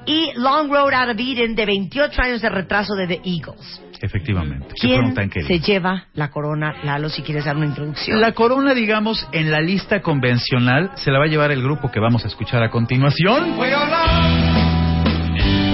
Y 0.06 0.32
Long 0.36 0.70
Road 0.72 0.94
Out 0.94 1.10
of 1.12 1.20
Eden 1.20 1.54
de 1.54 1.66
28 1.66 2.22
años 2.24 2.42
de 2.42 2.50
retraso 2.50 2.96
de 2.96 3.06
The 3.08 3.22
Eagles. 3.24 3.82
Efectivamente. 4.02 4.74
¿Quién 4.82 5.14
se 5.46 5.60
lleva 5.60 6.06
la 6.16 6.32
corona, 6.32 6.74
Lalo, 6.84 7.08
si 7.08 7.22
quieres 7.22 7.46
dar 7.46 7.56
una 7.56 7.68
introducción? 7.68 8.20
La 8.20 8.32
corona, 8.32 8.74
digamos, 8.74 9.28
en 9.32 9.52
la 9.52 9.62
lista 9.62 10.02
convencional 10.02 10.90
se 10.96 11.12
la 11.12 11.20
va 11.20 11.26
a 11.26 11.28
llevar 11.28 11.52
el 11.52 11.62
grupo 11.62 11.92
que 11.92 12.00
vamos 12.00 12.24
a 12.26 12.28
escuchar 12.30 12.64
a 12.64 12.72
continuación. 12.72 13.60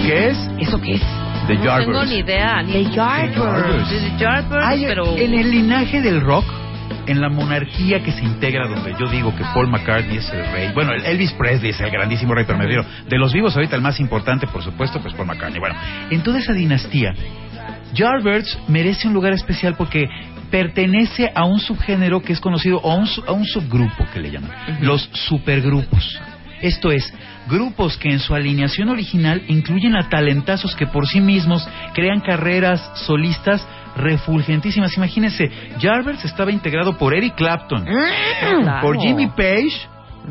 ¿Qué 0.05 0.27
es? 0.29 0.37
¿Eso 0.59 0.81
qué 0.81 0.95
es? 0.95 1.01
The 1.47 1.55
No 1.55 1.61
tengo 1.61 1.65
Yardbirds. 1.65 2.09
ni 2.09 2.17
idea. 2.19 2.61
Ni 2.63 2.71
The 2.73 2.91
Yardbirds. 2.91 3.89
The 3.89 4.17
Yardbirds, 4.17 4.83
pero... 4.87 5.15
En 5.15 5.33
el 5.33 5.49
linaje 5.51 6.01
del 6.01 6.19
rock, 6.19 6.45
en 7.05 7.21
la 7.21 7.29
monarquía 7.29 8.01
que 8.03 8.11
se 8.11 8.23
integra, 8.23 8.67
donde 8.67 8.95
yo 8.99 9.09
digo 9.09 9.35
que 9.35 9.43
Paul 9.53 9.69
McCartney 9.69 10.17
es 10.17 10.29
el 10.31 10.45
rey, 10.51 10.71
bueno, 10.73 10.93
el 10.93 11.05
Elvis 11.05 11.33
Presley 11.33 11.71
es 11.71 11.79
el 11.79 11.89
grandísimo 11.89 12.33
rey, 12.33 12.45
pero 12.45 12.57
me 12.57 12.65
refiero, 12.65 12.85
de 13.07 13.17
los 13.17 13.33
vivos 13.33 13.55
ahorita 13.55 13.75
el 13.75 13.81
más 13.81 13.99
importante, 13.99 14.47
por 14.47 14.63
supuesto, 14.63 14.99
pues 15.01 15.13
Paul 15.13 15.27
McCartney. 15.27 15.59
Bueno, 15.59 15.75
en 16.09 16.21
toda 16.23 16.39
esa 16.39 16.53
dinastía, 16.53 17.13
Yardbirds 17.93 18.59
merece 18.67 19.07
un 19.07 19.13
lugar 19.13 19.33
especial 19.33 19.75
porque 19.75 20.05
pertenece 20.51 21.31
a 21.33 21.45
un 21.45 21.59
subgénero 21.59 22.21
que 22.21 22.33
es 22.33 22.39
conocido, 22.39 22.79
o 22.79 22.91
a 22.91 22.95
un, 22.95 23.07
a 23.27 23.31
un 23.31 23.45
subgrupo 23.45 24.05
que 24.13 24.19
le 24.19 24.31
llaman, 24.31 24.51
los 24.81 25.09
supergrupos. 25.13 26.19
Esto 26.61 26.91
es, 26.91 27.13
grupos 27.47 27.97
que 27.97 28.09
en 28.09 28.19
su 28.19 28.33
alineación 28.33 28.89
original 28.89 29.43
incluyen 29.47 29.95
a 29.95 30.09
talentazos 30.09 30.75
que 30.75 30.87
por 30.87 31.07
sí 31.07 31.21
mismos 31.21 31.67
crean 31.93 32.21
carreras 32.21 32.91
solistas 33.05 33.65
refulgentísimas. 33.97 34.95
Imagínense, 34.97 35.49
Yardbirds 35.79 36.23
estaba 36.25 36.51
integrado 36.51 36.97
por 36.97 37.13
Eric 37.13 37.35
Clapton, 37.35 37.85
Claro. 37.85 38.81
por 38.81 38.99
Jimmy 38.99 39.27
Page 39.27 39.87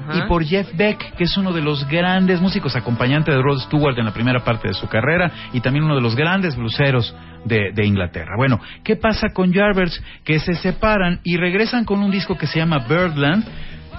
Ajá. 0.09 0.19
y 0.25 0.29
por 0.29 0.45
Jeff 0.45 0.69
Beck, 0.75 1.15
que 1.17 1.25
es 1.25 1.37
uno 1.37 1.53
de 1.53 1.63
los 1.63 1.87
grandes 1.89 2.41
músicos, 2.41 2.77
acompañante 2.77 3.31
de 3.33 3.41
Rod 3.41 3.59
Stewart 3.61 3.99
en 3.99 4.05
la 4.05 4.13
primera 4.13 4.41
parte 4.45 4.69
de 4.69 4.75
su 4.75 4.87
carrera 4.89 5.31
y 5.53 5.61
también 5.61 5.85
uno 5.85 5.95
de 5.97 6.03
los 6.03 6.15
grandes 6.15 6.55
bluseros 6.57 7.15
de, 7.45 7.73
de 7.75 7.87
Inglaterra. 7.87 8.33
Bueno, 8.37 8.61
¿qué 8.85 8.97
pasa 8.97 9.29
con 9.33 9.53
Yardbirds? 9.53 10.03
Que 10.25 10.39
se 10.39 10.55
separan 10.55 11.21
y 11.25 11.37
regresan 11.37 11.85
con 11.85 12.03
un 12.03 12.11
disco 12.11 12.37
que 12.37 12.47
se 12.47 12.59
llama 12.59 12.79
Birdland. 12.89 13.45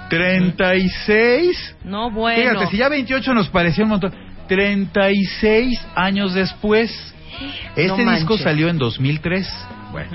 36 0.09 1.75
No, 1.83 2.11
bueno. 2.11 2.41
Fíjate, 2.41 2.67
si 2.71 2.77
ya 2.77 2.89
28 2.89 3.33
nos 3.33 3.49
parecía 3.49 3.83
un 3.83 3.89
montón. 3.91 4.13
36 4.47 5.85
años 5.95 6.33
después. 6.33 7.13
Este 7.75 8.05
No 8.05 8.11
disco 8.11 8.37
salió 8.37 8.69
en 8.69 8.77
2003. 8.77 9.67
Bueno. 9.91 10.09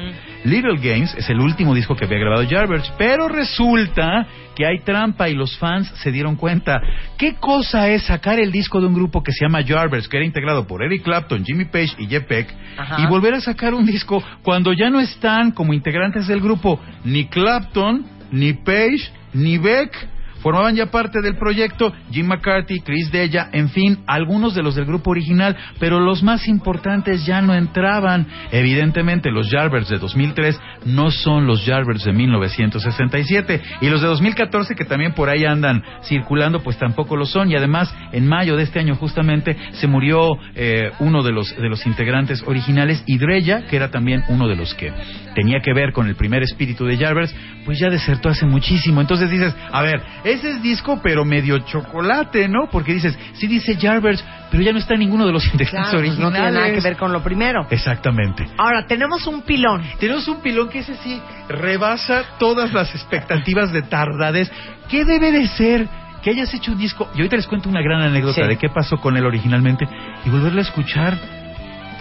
Little 0.45 0.77
Games 0.77 1.15
es 1.15 1.29
el 1.31 1.41
último 1.41 1.75
disco 1.75 1.97
que 1.97 2.05
había 2.05 2.19
grabado 2.19 2.43
Yardbirds, 2.43 2.93
pero 2.99 3.29
resulta 3.29 4.27
que 4.55 4.67
hay 4.67 4.81
trampa 4.81 5.29
y 5.29 5.35
los 5.35 5.57
fans 5.59 5.91
se 6.03 6.13
dieron 6.13 6.37
cuenta. 6.37 6.81
¿Qué 7.17 7.37
cosa 7.37 7.89
es 7.89 8.05
sacar 8.05 8.39
el 8.39 8.53
disco 8.53 8.81
de 8.81 8.87
un 8.87 8.95
grupo 8.95 9.23
que 9.23 9.33
se 9.33 9.45
llama 9.45 9.63
Yardbirds, 9.63 10.09
que 10.09 10.19
era 10.19 10.27
integrado 10.27 10.67
por 10.67 10.83
Eric 10.83 11.03
Clapton, 11.03 11.45
Jimmy 11.45 11.65
Page 11.65 11.95
y 11.99 12.07
Jeff 12.07 12.29
Beck, 12.29 12.55
y 12.99 13.07
volver 13.07 13.35
a 13.35 13.41
sacar 13.41 13.75
un 13.75 13.87
disco 13.87 14.23
cuando 14.43 14.73
ya 14.73 14.91
no 14.91 15.01
están 15.01 15.53
como 15.53 15.73
integrantes 15.73 16.27
del 16.27 16.41
grupo 16.41 16.81
ni 17.05 17.27
Clapton, 17.27 18.05
ni 18.31 18.53
Page, 18.53 19.11
ni 19.33 19.59
Beck? 19.59 20.12
Formaban 20.43 20.75
ya 20.75 20.87
parte 20.87 21.21
del 21.23 21.37
proyecto 21.37 21.93
Jim 22.11 22.27
McCarthy, 22.27 22.81
Chris 22.81 23.11
Della, 23.11 23.49
en 23.53 23.69
fin, 23.69 23.99
algunos 24.07 24.55
de 24.55 24.63
los 24.63 24.75
del 24.75 24.85
grupo 24.85 25.11
original, 25.11 25.57
pero 25.79 26.01
los 26.01 26.23
más 26.23 26.49
importantes 26.49 27.25
ya 27.25 27.41
no 27.41 27.55
entraban. 27.55 28.27
Evidentemente, 28.51 29.31
los 29.31 29.51
Yardbirds 29.51 29.89
de 29.89 29.99
2003 29.99 30.61
no 30.87 31.11
son 31.11 31.47
los 31.47 31.65
Yardbirds 31.65 32.05
de 32.05 32.13
1967 32.13 33.63
y 33.81 33.89
los 33.89 34.03
de 34.03 34.09
2014 34.09 34.75
que 34.75 34.85
también 34.85 35.13
por 35.15 35.29
ahí 35.29 35.45
andan 35.45 35.83
circulando, 36.05 36.61
pues 36.61 36.77
tampoco 36.79 37.17
lo 37.17 37.27
son. 37.27 37.51
Y 37.51 37.57
además, 37.57 37.95
en 38.13 38.27
mayo 38.27 38.57
de 38.57 38.65
este 38.65 38.81
año 38.81 38.97
justamente 38.97 39.57
se 39.73 39.87
murió 39.87 40.39
eh, 40.55 40.91
uno 40.99 41.23
de 41.23 41.33
los 41.33 41.55
de 41.57 41.69
los 41.69 41.87
integrantes 41.87 42.43
originales 42.47 43.03
y 43.07 43.19
Dreya, 43.19 43.67
que 43.67 43.77
era 43.77 43.91
también 43.91 44.25
uno 44.29 44.49
de 44.49 44.57
los 44.57 44.75
que 44.75 44.93
tenía 45.35 45.61
que 45.61 45.73
ver 45.73 45.93
con 45.93 46.09
el 46.09 46.17
primer 46.17 46.43
espíritu 46.43 46.85
de 46.85 46.97
Yardbirds, 46.97 47.35
pues 47.65 47.79
ya 47.79 47.89
desertó 47.89 48.29
hace 48.29 48.47
muchísimo. 48.47 49.01
Entonces 49.01 49.31
dices, 49.31 49.55
a 49.71 49.83
ver, 49.83 50.03
ese 50.33 50.51
es 50.53 50.63
disco 50.63 51.01
pero 51.03 51.25
medio 51.25 51.59
chocolate, 51.61 52.49
¿no? 52.49 52.69
Porque 52.71 52.93
dices, 52.95 53.19
sí 53.35 53.47
dice 53.47 53.77
Yardbirds, 53.77 54.25
pero 54.51 54.63
ya 54.63 54.73
no 54.73 54.79
está 54.79 54.95
ninguno 54.97 55.27
de 55.27 55.33
los 55.33 55.45
integrantes 55.47 55.91
Claro, 55.91 55.99
pues 56.07 56.19
no 56.19 56.27
originales. 56.29 56.53
tiene 56.53 56.67
nada 56.69 56.75
que 56.75 56.81
ver 56.89 56.97
con 56.97 57.13
lo 57.13 57.23
primero. 57.23 57.67
Exactamente. 57.71 58.47
Ahora, 58.59 58.87
tenemos 58.87 59.27
un 59.27 59.43
pilón. 59.43 59.83
Tenemos 59.99 60.27
un 60.29 60.41
pilón 60.41 60.69
que 60.69 60.81
ese 60.81 60.97
sí 60.97 61.21
rebasa 61.49 62.25
todas 62.39 62.73
las 62.73 62.95
expectativas 62.95 63.73
de 63.73 63.83
tardades. 63.83 64.51
¿Qué 64.89 65.05
debe 65.05 65.33
de 65.33 65.47
ser 65.49 65.89
que 66.23 66.31
hayas 66.31 66.53
hecho 66.55 66.73
un 66.73 66.79
disco? 66.79 67.09
Y 67.15 67.19
ahorita 67.19 67.37
les 67.37 67.47
cuento 67.47 67.69
una 67.69 67.81
gran 67.83 68.03
anécdota 68.03 68.43
Sí. 68.43 68.49
de 68.49 68.57
qué 68.59 68.69
pasó 68.69 68.97
con 68.99 69.17
él 69.17 69.25
originalmente 69.27 69.87
y 70.25 70.31
volverlo 70.31 70.59
a 70.59 70.63
escuchar 70.63 71.17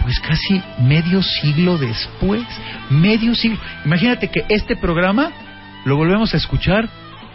pues 0.02 0.18
casi 0.20 0.60
medio 0.80 1.22
siglo 1.22 1.78
después. 1.78 2.42
Medio 2.90 3.34
siglo. 3.36 3.58
Imagínate 3.84 4.28
que 4.28 4.44
este 4.48 4.74
programa 4.76 5.30
lo 5.84 5.96
volvemos 5.96 6.34
a 6.34 6.36
escuchar 6.38 6.88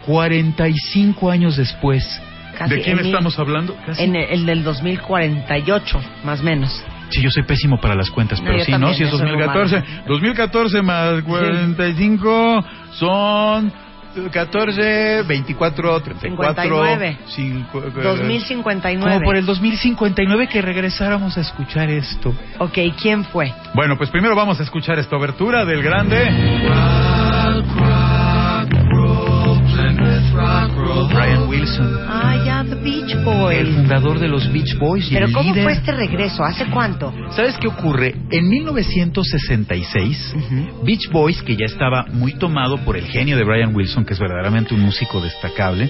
45 0.07 1.29
años 1.29 1.57
después. 1.57 2.03
Casi 2.57 2.73
¿De 2.75 2.81
quién 2.81 2.97
en 2.97 3.03
mil- 3.03 3.13
estamos 3.13 3.37
hablando? 3.37 3.75
Casi. 3.85 4.03
En 4.03 4.15
el, 4.15 4.29
el 4.31 4.45
del 4.47 4.63
2048, 4.63 5.99
más 6.23 6.39
o 6.39 6.43
menos. 6.43 6.83
Sí, 7.09 7.21
yo 7.21 7.29
soy 7.29 7.43
pésimo 7.43 7.79
para 7.79 7.93
las 7.95 8.09
cuentas, 8.09 8.39
No, 8.39 8.45
pero 8.47 8.57
yo 8.57 8.65
sí, 8.65 8.71
también, 8.71 8.91
¿no? 8.91 8.97
Si 8.97 9.03
es 9.03 9.11
yo 9.11 9.17
soy 9.17 9.27
muy 9.27 9.37
2014. 9.37 9.79
mala. 9.79 10.03
2014 10.07 10.81
más 10.81 11.21
45 11.23 12.65
son 12.93 13.71
14, 14.31 15.23
24, 15.27 16.01
34, 16.01 16.63
59. 16.63 17.17
5, 17.27 17.83
eh, 17.85 17.91
2059. 18.03 19.11
Como 19.13 19.23
por 19.25 19.35
el 19.37 19.45
2059 19.45 20.47
que 20.47 20.61
regresáramos 20.61 21.37
a 21.37 21.41
escuchar 21.41 21.89
esto. 21.89 22.33
Ok, 22.57 22.77
¿quién 22.99 23.23
fue? 23.25 23.53
Bueno, 23.75 23.95
pues 23.97 24.09
primero 24.09 24.35
vamos 24.35 24.59
a 24.59 24.63
escuchar 24.63 24.97
esta 24.99 25.15
obertura 25.15 25.63
del 25.65 25.83
grande 25.83 26.27
Ah, 32.09 32.35
ya, 32.45 32.63
The 32.67 32.75
Beach 32.75 33.11
el 33.11 33.23
Boys. 33.23 33.67
fundador 33.75 34.19
de 34.19 34.27
los 34.27 34.51
Beach 34.51 34.77
Boys 34.77 35.09
y 35.11 35.13
Pero 35.15 35.25
el 35.27 35.33
¿cómo 35.33 35.49
líder. 35.51 35.63
fue 35.63 35.73
este 35.73 35.91
regreso? 35.91 36.43
¿Hace 36.43 36.65
cuánto? 36.67 37.13
¿Sabes 37.31 37.57
qué 37.59 37.67
ocurre? 37.67 38.15
En 38.31 38.47
1966, 38.49 40.33
Beach 40.83 41.09
Boys, 41.11 41.41
que 41.43 41.55
ya 41.55 41.65
estaba 41.65 42.05
muy 42.11 42.33
tomado 42.33 42.77
por 42.79 42.95
el 42.97 43.05
genio 43.07 43.37
de 43.37 43.43
Brian 43.43 43.75
Wilson, 43.75 44.05
que 44.05 44.13
es 44.13 44.19
verdaderamente 44.19 44.73
un 44.73 44.81
músico 44.81 45.19
destacable, 45.21 45.89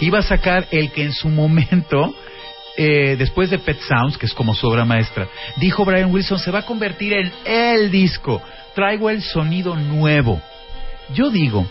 iba 0.00 0.18
a 0.18 0.22
sacar 0.22 0.66
el 0.70 0.90
que 0.92 1.04
en 1.04 1.12
su 1.12 1.28
momento, 1.28 2.14
eh, 2.76 3.16
después 3.18 3.50
de 3.50 3.58
Pet 3.58 3.78
Sounds, 3.88 4.18
que 4.18 4.26
es 4.26 4.34
como 4.34 4.54
su 4.54 4.66
obra 4.68 4.84
maestra, 4.84 5.26
dijo 5.58 5.84
Brian 5.84 6.12
Wilson, 6.12 6.38
se 6.38 6.50
va 6.50 6.60
a 6.60 6.66
convertir 6.66 7.12
en 7.14 7.32
el 7.44 7.90
disco. 7.90 8.42
Traigo 8.74 9.08
el 9.10 9.22
sonido 9.22 9.74
nuevo. 9.76 10.40
Yo 11.14 11.30
digo 11.30 11.66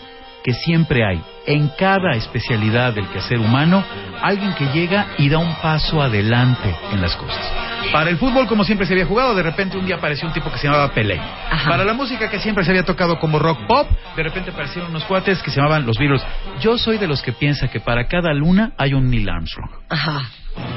que 0.46 0.54
siempre 0.54 1.04
hay, 1.04 1.20
en 1.44 1.68
cada 1.76 2.12
especialidad 2.12 2.94
del 2.94 3.08
quehacer 3.08 3.40
humano, 3.40 3.82
alguien 4.22 4.54
que 4.54 4.66
llega 4.66 5.08
y 5.18 5.28
da 5.28 5.38
un 5.38 5.56
paso 5.56 6.00
adelante 6.00 6.72
en 6.92 7.00
las 7.02 7.16
cosas. 7.16 7.52
Para 7.92 8.10
el 8.10 8.16
fútbol, 8.16 8.46
como 8.46 8.62
siempre 8.62 8.86
se 8.86 8.92
había 8.92 9.06
jugado, 9.06 9.34
de 9.34 9.42
repente 9.42 9.76
un 9.76 9.84
día 9.84 9.96
apareció 9.96 10.28
un 10.28 10.32
tipo 10.32 10.48
que 10.52 10.58
se 10.58 10.68
llamaba 10.68 10.92
Pelé. 10.92 11.18
Ajá. 11.18 11.68
Para 11.68 11.84
la 11.84 11.94
música 11.94 12.30
que 12.30 12.38
siempre 12.38 12.62
se 12.62 12.70
había 12.70 12.84
tocado 12.84 13.18
como 13.18 13.40
rock 13.40 13.66
pop, 13.66 13.90
de 14.14 14.22
repente 14.22 14.52
aparecieron 14.52 14.90
unos 14.90 15.02
cuates 15.06 15.42
que 15.42 15.50
se 15.50 15.56
llamaban 15.56 15.84
los 15.84 15.98
Beatles. 15.98 16.22
Yo 16.60 16.78
soy 16.78 16.98
de 16.98 17.08
los 17.08 17.22
que 17.22 17.32
piensa 17.32 17.66
que 17.66 17.80
para 17.80 18.06
cada 18.06 18.32
luna 18.32 18.70
hay 18.78 18.94
un 18.94 19.10
Neil 19.10 19.28
Armstrong. 19.28 19.70
Ajá. 19.88 20.30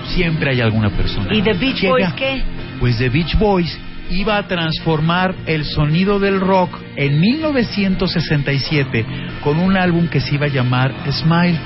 Siempre 0.08 0.50
hay 0.50 0.62
alguna 0.62 0.90
persona. 0.90 1.32
¿Y 1.32 1.44
The 1.44 1.54
Beach 1.54 1.82
Llega. 1.82 1.92
Boys 1.92 2.14
qué? 2.14 2.44
Pues 2.80 2.98
The 2.98 3.10
Beach 3.10 3.38
Boys 3.38 3.80
iba 4.10 4.38
a 4.38 4.48
transformar 4.48 5.36
el 5.46 5.66
sonido 5.66 6.20
del 6.20 6.40
rock 6.40 6.78
en 6.96 7.20
1967 7.20 9.06
con 9.44 9.60
un 9.60 9.78
álbum 9.78 10.08
que 10.08 10.22
se 10.22 10.36
iba 10.36 10.46
a 10.48 10.50
llamar 10.50 10.94
Smile. 11.12 11.60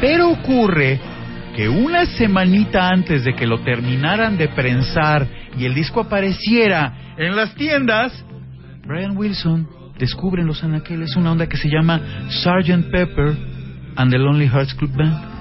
Pero 0.00 0.30
ocurre 0.30 1.00
que 1.56 1.68
una 1.68 2.06
semanita 2.06 2.88
antes 2.88 3.24
de 3.24 3.34
que 3.34 3.46
lo 3.46 3.60
terminaran 3.60 4.36
de 4.36 4.48
prensar 4.48 5.26
y 5.56 5.64
el 5.64 5.74
disco 5.74 6.00
apareciera 6.00 7.14
en 7.16 7.36
las 7.36 7.54
tiendas, 7.54 8.24
Brian 8.86 9.16
Wilson 9.16 9.68
descubre 9.98 10.42
en 10.42 10.48
los 10.48 10.64
anaqueles 10.64 11.14
una 11.16 11.32
onda 11.32 11.48
que 11.48 11.56
se 11.56 11.68
llama 11.68 12.00
Sgt. 12.28 12.90
Pepper 12.90 13.36
and 13.96 14.10
the 14.10 14.18
Lonely 14.18 14.48
Hearts 14.48 14.74
Club 14.74 14.90
Band. 14.96 15.33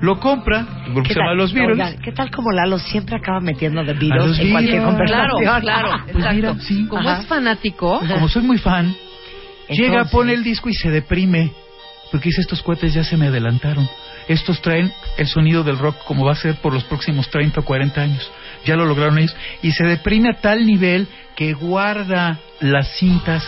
Lo 0.00 0.20
compra, 0.20 0.60
el 0.86 0.92
grupo 0.92 1.08
¿Qué 1.08 1.14
se 1.14 1.20
llama? 1.20 1.34
Los 1.34 1.52
Beatles. 1.52 1.72
Oigan, 1.78 2.00
¿Qué 2.02 2.12
tal 2.12 2.30
como 2.30 2.52
Lalo 2.52 2.78
siempre 2.78 3.16
acaba 3.16 3.40
metiendo 3.40 3.80
A 3.80 3.84
Beatles 3.84 4.10
los 4.10 4.38
en 4.38 4.50
cualquier 4.52 4.82
conversación? 4.82 5.40
Claro, 5.40 5.60
claro. 5.60 6.04
Pues 6.12 6.34
mira, 6.34 6.54
sí. 6.60 6.86
Como 6.86 7.08
Ajá. 7.08 7.20
es 7.20 7.26
fanático, 7.26 8.00
Como 8.00 8.28
soy 8.28 8.42
muy 8.42 8.58
fan, 8.58 8.94
llega, 9.68 9.86
Entonces- 9.88 10.12
pone 10.12 10.32
el 10.34 10.44
disco 10.44 10.68
y 10.68 10.74
se 10.74 10.90
deprime. 10.90 11.52
Porque 12.10 12.30
dice, 12.30 12.40
estos 12.40 12.62
cohetes 12.62 12.94
ya 12.94 13.04
se 13.04 13.16
me 13.18 13.26
adelantaron. 13.26 13.86
Estos 14.28 14.62
traen 14.62 14.90
el 15.18 15.26
sonido 15.26 15.62
del 15.62 15.78
rock 15.78 15.96
como 16.04 16.24
va 16.24 16.32
a 16.32 16.36
ser 16.36 16.54
por 16.56 16.72
los 16.72 16.84
próximos 16.84 17.28
30 17.30 17.60
o 17.60 17.64
40 17.64 18.00
años. 18.00 18.30
Ya 18.64 18.76
lo 18.76 18.86
lograron 18.86 19.18
ellos. 19.18 19.36
Y 19.62 19.72
se 19.72 19.84
deprime 19.84 20.30
a 20.30 20.40
tal 20.40 20.64
nivel 20.66 21.06
que 21.36 21.52
guarda 21.52 22.38
las 22.60 22.88
cintas 22.98 23.46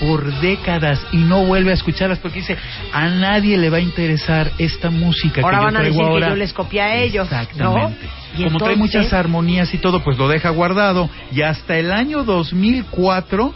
por 0.00 0.24
décadas 0.40 1.00
y 1.12 1.18
no 1.18 1.44
vuelve 1.44 1.70
a 1.70 1.74
escucharlas 1.74 2.18
porque 2.18 2.40
dice, 2.40 2.56
a 2.92 3.08
nadie 3.08 3.56
le 3.58 3.70
va 3.70 3.78
a 3.78 3.80
interesar 3.80 4.52
esta 4.58 4.90
música 4.90 5.40
Ahora 5.42 5.58
que 5.58 5.64
van 5.64 5.72
yo 5.74 5.78
a 5.78 5.80
traigo 5.80 5.96
decir 5.98 6.10
ahora. 6.12 6.26
que 6.26 6.30
yo 6.32 6.36
les 6.36 6.52
copié 6.52 6.80
a 6.80 6.96
ellos. 6.96 7.24
Exactamente. 7.26 8.06
Como 8.44 8.58
trae 8.58 8.76
muchas 8.76 9.12
armonías 9.12 9.72
y 9.74 9.78
todo, 9.78 10.02
pues 10.04 10.16
lo 10.18 10.28
deja 10.28 10.50
guardado. 10.50 11.08
Y 11.32 11.42
hasta 11.42 11.78
el 11.78 11.90
año 11.92 12.24
2004 12.24 13.54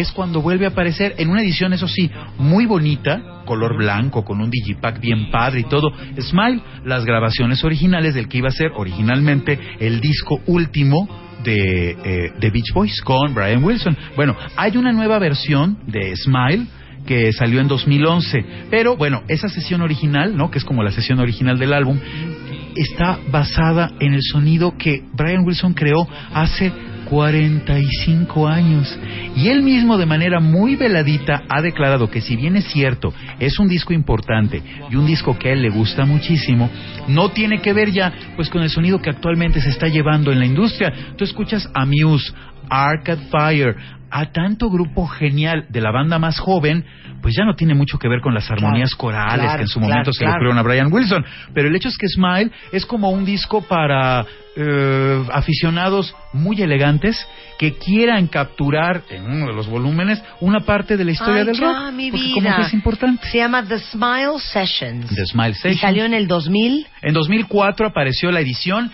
es 0.00 0.12
cuando 0.12 0.40
vuelve 0.40 0.66
a 0.66 0.70
aparecer 0.70 1.14
en 1.18 1.28
una 1.30 1.42
edición, 1.42 1.72
eso 1.72 1.88
sí, 1.88 2.10
muy 2.38 2.66
bonita, 2.66 3.42
color 3.44 3.76
blanco, 3.76 4.24
con 4.24 4.40
un 4.40 4.50
digipack 4.50 5.00
bien 5.00 5.30
padre 5.30 5.60
y 5.60 5.64
todo. 5.64 5.90
Smile, 6.20 6.60
las 6.84 7.04
grabaciones 7.04 7.64
originales 7.64 8.14
del 8.14 8.28
que 8.28 8.38
iba 8.38 8.48
a 8.48 8.52
ser 8.52 8.72
originalmente 8.74 9.58
el 9.80 10.00
disco 10.00 10.40
último 10.46 11.08
de, 11.42 11.90
eh, 11.90 12.32
de 12.38 12.50
Beach 12.50 12.72
Boys 12.72 13.00
con 13.02 13.34
Brian 13.34 13.62
Wilson. 13.64 13.96
Bueno, 14.16 14.36
hay 14.56 14.76
una 14.76 14.92
nueva 14.92 15.18
versión 15.18 15.78
de 15.86 16.14
Smile 16.16 16.66
que 17.06 17.32
salió 17.32 17.60
en 17.60 17.68
2011. 17.68 18.44
Pero 18.70 18.96
bueno, 18.96 19.22
esa 19.28 19.48
sesión 19.48 19.80
original, 19.80 20.36
¿no? 20.36 20.50
Que 20.50 20.58
es 20.58 20.64
como 20.64 20.82
la 20.82 20.92
sesión 20.92 21.18
original 21.20 21.58
del 21.58 21.72
álbum, 21.72 21.98
está 22.76 23.18
basada 23.30 23.92
en 23.98 24.12
el 24.12 24.20
sonido 24.22 24.76
que 24.76 25.02
Brian 25.14 25.44
Wilson 25.44 25.74
creó 25.74 26.06
hace 26.32 26.72
45 27.08 28.46
años. 28.46 28.98
Y 29.36 29.48
él 29.48 29.62
mismo 29.62 29.96
de 29.96 30.06
manera 30.06 30.40
muy 30.40 30.76
veladita 30.76 31.42
ha 31.48 31.62
declarado 31.62 32.10
que 32.10 32.20
si 32.20 32.36
bien 32.36 32.56
es 32.56 32.66
cierto, 32.66 33.12
es 33.38 33.58
un 33.58 33.68
disco 33.68 33.92
importante 33.92 34.62
y 34.90 34.96
un 34.96 35.06
disco 35.06 35.38
que 35.38 35.48
a 35.48 35.52
él 35.52 35.62
le 35.62 35.70
gusta 35.70 36.04
muchísimo, 36.04 36.70
no 37.08 37.30
tiene 37.30 37.60
que 37.60 37.72
ver 37.72 37.90
ya 37.90 38.12
pues 38.36 38.50
con 38.50 38.62
el 38.62 38.70
sonido 38.70 39.00
que 39.00 39.10
actualmente 39.10 39.60
se 39.60 39.70
está 39.70 39.88
llevando 39.88 40.32
en 40.32 40.38
la 40.38 40.46
industria. 40.46 40.92
Tú 41.16 41.24
escuchas 41.24 41.68
a 41.72 41.86
Muse, 41.86 42.32
Arcade 42.70 43.26
Fire, 43.30 43.76
a 44.10 44.32
tanto 44.32 44.70
grupo 44.70 45.06
genial 45.06 45.66
de 45.68 45.80
la 45.82 45.90
banda 45.90 46.18
más 46.18 46.38
joven, 46.38 46.84
pues 47.20 47.34
ya 47.36 47.44
no 47.44 47.54
tiene 47.54 47.74
mucho 47.74 47.98
que 47.98 48.08
ver 48.08 48.20
con 48.20 48.32
las 48.32 48.50
armonías 48.50 48.94
Claro, 48.94 48.98
corales 49.18 49.40
claro, 49.44 49.56
que 49.56 49.62
en 49.62 49.68
su 49.68 49.78
claro, 49.80 49.90
momento 49.92 50.12
se 50.12 50.24
le 50.24 50.30
ocurrieron 50.30 50.58
a 50.58 50.62
Brian 50.62 50.92
Wilson. 50.92 51.24
Pero 51.52 51.68
el 51.68 51.76
hecho 51.76 51.88
es 51.88 51.98
que 51.98 52.08
Smile 52.08 52.50
es 52.72 52.86
como 52.86 53.10
un 53.10 53.24
disco 53.24 53.60
para 53.62 54.24
eh, 54.56 55.24
aficionados 55.32 56.14
muy 56.32 56.62
elegantes 56.62 57.26
que 57.58 57.76
quieran 57.76 58.28
capturar 58.28 59.02
en 59.10 59.24
uno 59.26 59.46
de 59.48 59.52
los 59.52 59.68
volúmenes 59.68 60.22
una 60.40 60.60
parte 60.60 60.96
de 60.96 61.04
la 61.04 61.10
historia 61.10 61.40
Ay, 61.40 61.46
del 61.46 61.56
ya, 61.56 61.66
rock. 61.66 61.92
mi 61.92 62.10
porque 62.10 62.24
vida. 62.24 62.34
como 62.34 62.56
que 62.56 62.62
es 62.62 62.74
importante. 62.74 63.28
Se 63.28 63.38
llama 63.38 63.62
The 63.64 63.78
Smile 63.78 64.38
Sessions. 64.38 65.08
The 65.14 65.26
Smile 65.26 65.50
Y 65.50 65.54
Sessions. 65.54 65.80
salió 65.80 66.04
en 66.04 66.14
el 66.14 66.26
2000. 66.28 66.86
En 67.02 67.12
2004 67.14 67.88
apareció 67.88 68.30
la 68.30 68.40
edición, 68.40 68.90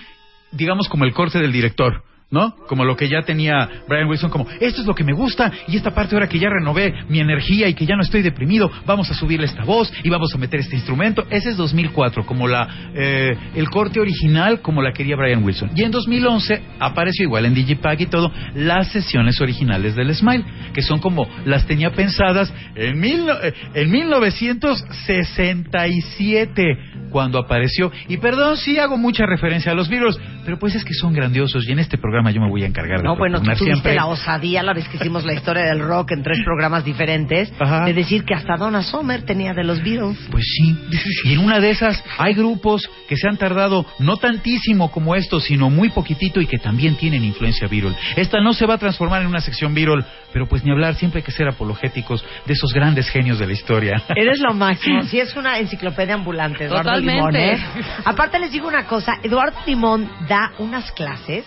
digamos 0.51 0.89
como 0.89 1.05
el 1.05 1.13
corte 1.13 1.39
del 1.39 1.53
director. 1.53 2.03
¿No? 2.35 2.55
Como 2.67 2.85
lo 2.85 2.97
que 2.97 3.09
ya 3.09 3.23
tenía 3.23 3.85
Brian 3.89 4.09
Wilson, 4.09 4.29
como 4.29 4.49
esto 4.59 4.81
es 4.81 4.87
lo 4.89 4.95
que 4.97 5.05
me 5.05 5.13
gusta 5.13 5.53
y 5.69 5.77
esta 5.77 5.93
parte 5.93 6.17
ahora 6.17 6.29
que 6.29 6.41
ya 6.41 6.51
renové 6.51 6.93
mi 7.09 7.21
energía 7.21 7.69
y 7.69 7.75
que 7.75 7.87
ya 7.87 7.95
no 7.95 8.03
estoy 8.03 8.23
deprimido, 8.23 8.69
vamos 8.85 9.09
a 9.09 9.15
subirle 9.15 9.47
esta 9.47 9.63
voz 9.63 9.93
y 10.03 10.11
vamos 10.11 10.35
a 10.35 10.39
meter 10.39 10.59
este 10.59 10.75
instrumento. 10.75 11.25
Ese 11.31 11.51
es 11.51 11.57
2004, 11.57 12.27
como 12.27 12.49
la 12.49 12.91
eh, 12.93 13.39
el 13.55 13.71
corte 13.71 14.01
original 14.01 14.63
como 14.63 14.83
la 14.83 14.93
quería 14.93 15.15
Brian 15.15 15.45
Wilson. 15.45 15.71
Y 15.77 15.85
en 15.85 15.93
2011 15.93 16.61
apareció 16.81 17.25
igual 17.25 17.47
en 17.47 17.55
Digipack 17.55 18.01
y 18.01 18.07
todo 18.07 18.33
las 18.57 18.89
sesiones 18.89 19.41
originales 19.41 19.95
del 19.95 20.13
Smile, 20.13 20.45
que 20.73 20.83
son 20.83 20.99
como 20.99 21.29
las 21.45 21.69
tenía 21.69 21.93
pensadas 21.93 22.53
en, 22.75 22.99
mil, 22.99 23.29
eh, 23.45 23.55
en 23.75 23.93
1967 23.93 26.79
cuando 27.11 27.39
apareció. 27.39 27.93
Y 28.09 28.17
perdón 28.17 28.57
si 28.57 28.77
hago 28.81 28.97
mucha 28.97 29.25
referencia 29.25 29.71
a 29.71 29.77
los 29.77 29.89
Beatles, 29.89 30.19
pero 30.45 30.59
pues 30.59 30.75
es 30.75 30.85
que 30.85 30.95
son 30.95 31.13
grandiosos 31.13 31.65
y 31.69 31.71
en 31.71 31.79
este 31.79 31.97
programa 31.97 32.24
yo 32.31 32.41
me 32.41 32.49
voy 32.49 32.63
a 32.63 32.67
encargar 32.67 32.99
de 32.99 33.05
No, 33.05 33.17
bueno, 33.17 33.39
tú 33.39 33.45
propugnar 33.45 33.59
tuviste 33.59 33.75
siempre. 33.81 33.95
la 33.95 34.07
osadía 34.07 34.63
la 34.63 34.73
vez 34.75 34.89
que 34.89 34.97
hicimos 34.97 35.25
la 35.25 35.35
historia 35.35 35.65
del 35.65 35.81
rock 35.81 36.13
en 36.13 36.23
tres 36.23 36.39
programas 36.45 36.85
diferentes 36.85 37.53
Ajá. 37.59 37.85
de 37.85 37.93
decir 37.93 38.25
que 38.25 38.35
hasta 38.35 38.57
Donna 38.57 38.83
Summer 38.83 39.23
tenía 39.23 39.53
de 39.55 39.65
los 39.65 39.83
Beatles. 39.83 40.19
Pues 40.31 40.45
sí. 40.57 40.77
Y 41.25 41.33
en 41.35 41.39
una 41.41 41.61
de 41.61 41.71
esas 41.71 42.03
hay 42.19 42.35
grupos 42.35 42.89
que 43.09 43.17
se 43.17 43.29
han 43.29 43.37
tardado 43.37 43.85
no 43.99 44.17
tantísimo 44.17 44.91
como 44.91 45.15
estos, 45.15 45.45
sino 45.45 45.71
muy 45.71 45.91
poquitito 45.91 46.41
y 46.41 46.47
que 46.47 46.59
también 46.59 46.97
tienen 46.97 47.25
influencia 47.25 47.69
Beatle. 47.69 47.95
Esta 48.17 48.41
no 48.41 48.53
se 48.55 48.67
va 48.67 48.75
a 48.75 48.79
transformar 48.79 49.23
en 49.23 49.29
una 49.29 49.41
sección 49.41 49.75
Beatle, 49.75 50.05
pero 50.33 50.47
pues 50.47 50.65
ni 50.65 50.71
hablar, 50.71 50.95
siempre 50.95 51.19
hay 51.21 51.25
que 51.25 51.33
ser 51.33 51.49
apologéticos 51.49 52.25
de 52.47 52.53
esos 52.53 52.73
grandes 52.73 53.09
genios 53.09 53.39
de 53.39 53.47
la 53.47 53.53
historia. 53.53 54.03
Eres 54.17 54.41
lo 54.41 54.55
máximo. 54.55 55.03
Sí, 55.05 55.21
es 55.21 55.35
una 55.37 55.59
enciclopedia 55.59 56.15
ambulante, 56.15 56.65
Eduardo 56.65 56.91
Totalmente. 56.91 57.17
Limón. 57.17 57.37
¿eh? 57.37 57.59
Aparte 58.05 58.39
les 58.39 58.51
digo 58.53 58.69
una 58.69 58.85
cosa, 58.87 59.19
Eduardo 59.23 59.59
Limón 59.67 60.09
da 60.29 60.53
unas 60.59 60.91
clases 60.93 61.45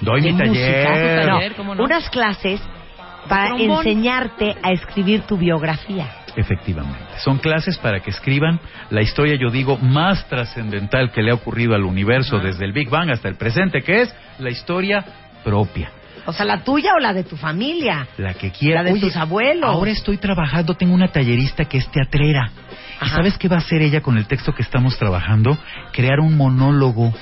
Doy 0.00 0.22
de 0.22 0.32
mi 0.32 0.38
taller. 0.38 0.88
música, 0.88 1.26
no, 1.26 1.34
taller, 1.34 1.54
¿cómo 1.54 1.74
no? 1.74 1.84
unas 1.84 2.08
clases 2.10 2.60
para 3.28 3.48
trombón. 3.56 3.86
enseñarte 3.86 4.56
a 4.62 4.72
escribir 4.72 5.22
tu 5.22 5.36
biografía. 5.36 6.08
Efectivamente. 6.36 7.18
Son 7.18 7.38
clases 7.38 7.78
para 7.78 8.00
que 8.00 8.10
escriban 8.10 8.60
la 8.90 9.00
historia, 9.00 9.36
yo 9.36 9.50
digo, 9.50 9.78
más 9.78 10.28
trascendental 10.28 11.10
que 11.10 11.22
le 11.22 11.30
ha 11.30 11.34
ocurrido 11.34 11.74
al 11.74 11.84
universo 11.84 12.38
desde 12.38 12.64
el 12.64 12.72
Big 12.72 12.90
Bang 12.90 13.10
hasta 13.10 13.28
el 13.28 13.36
presente, 13.36 13.82
que 13.82 14.02
es 14.02 14.14
la 14.38 14.50
historia 14.50 15.04
propia. 15.42 15.90
O 16.26 16.32
sea, 16.32 16.44
la 16.44 16.62
tuya 16.64 16.90
o 16.96 17.00
la 17.00 17.14
de 17.14 17.22
tu 17.22 17.36
familia. 17.36 18.06
La 18.18 18.34
que 18.34 18.50
quiera. 18.50 18.82
La 18.82 18.92
de 18.92 19.00
tus 19.00 19.16
abuelos. 19.16 19.70
Ahora 19.70 19.92
estoy 19.92 20.18
trabajando, 20.18 20.74
tengo 20.74 20.92
una 20.92 21.08
tallerista 21.08 21.64
que 21.64 21.78
es 21.78 21.88
teatrera. 21.90 22.50
¿Y 23.00 23.08
sabes 23.08 23.38
qué 23.38 23.48
va 23.48 23.56
a 23.56 23.58
hacer 23.60 23.80
ella 23.80 24.00
con 24.00 24.18
el 24.18 24.26
texto 24.26 24.52
que 24.52 24.62
estamos 24.62 24.98
trabajando? 24.98 25.56
Crear 25.92 26.18
un 26.20 26.36
monólogo. 26.36 27.14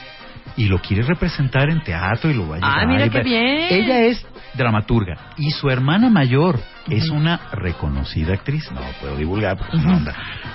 Y 0.56 0.66
lo 0.66 0.78
quiere 0.80 1.02
representar 1.02 1.68
en 1.68 1.82
teatro 1.82 2.30
y 2.30 2.34
lo 2.34 2.48
va 2.48 2.56
a 2.56 2.58
llevar. 2.58 2.80
Ah, 2.80 2.86
mira 2.86 3.08
qué 3.08 3.22
bien. 3.22 3.66
Ella 3.70 4.02
es 4.02 4.24
dramaturga 4.54 5.32
y 5.36 5.50
su 5.50 5.68
hermana 5.68 6.10
mayor 6.10 6.60
es 6.88 7.08
una 7.10 7.40
reconocida 7.52 8.34
actriz. 8.34 8.70
No 8.70 8.80
puedo 9.00 9.16
divulgar 9.16 9.56
porque 9.56 9.76
es 9.76 9.84
una 9.84 9.96
onda. 9.96 10.14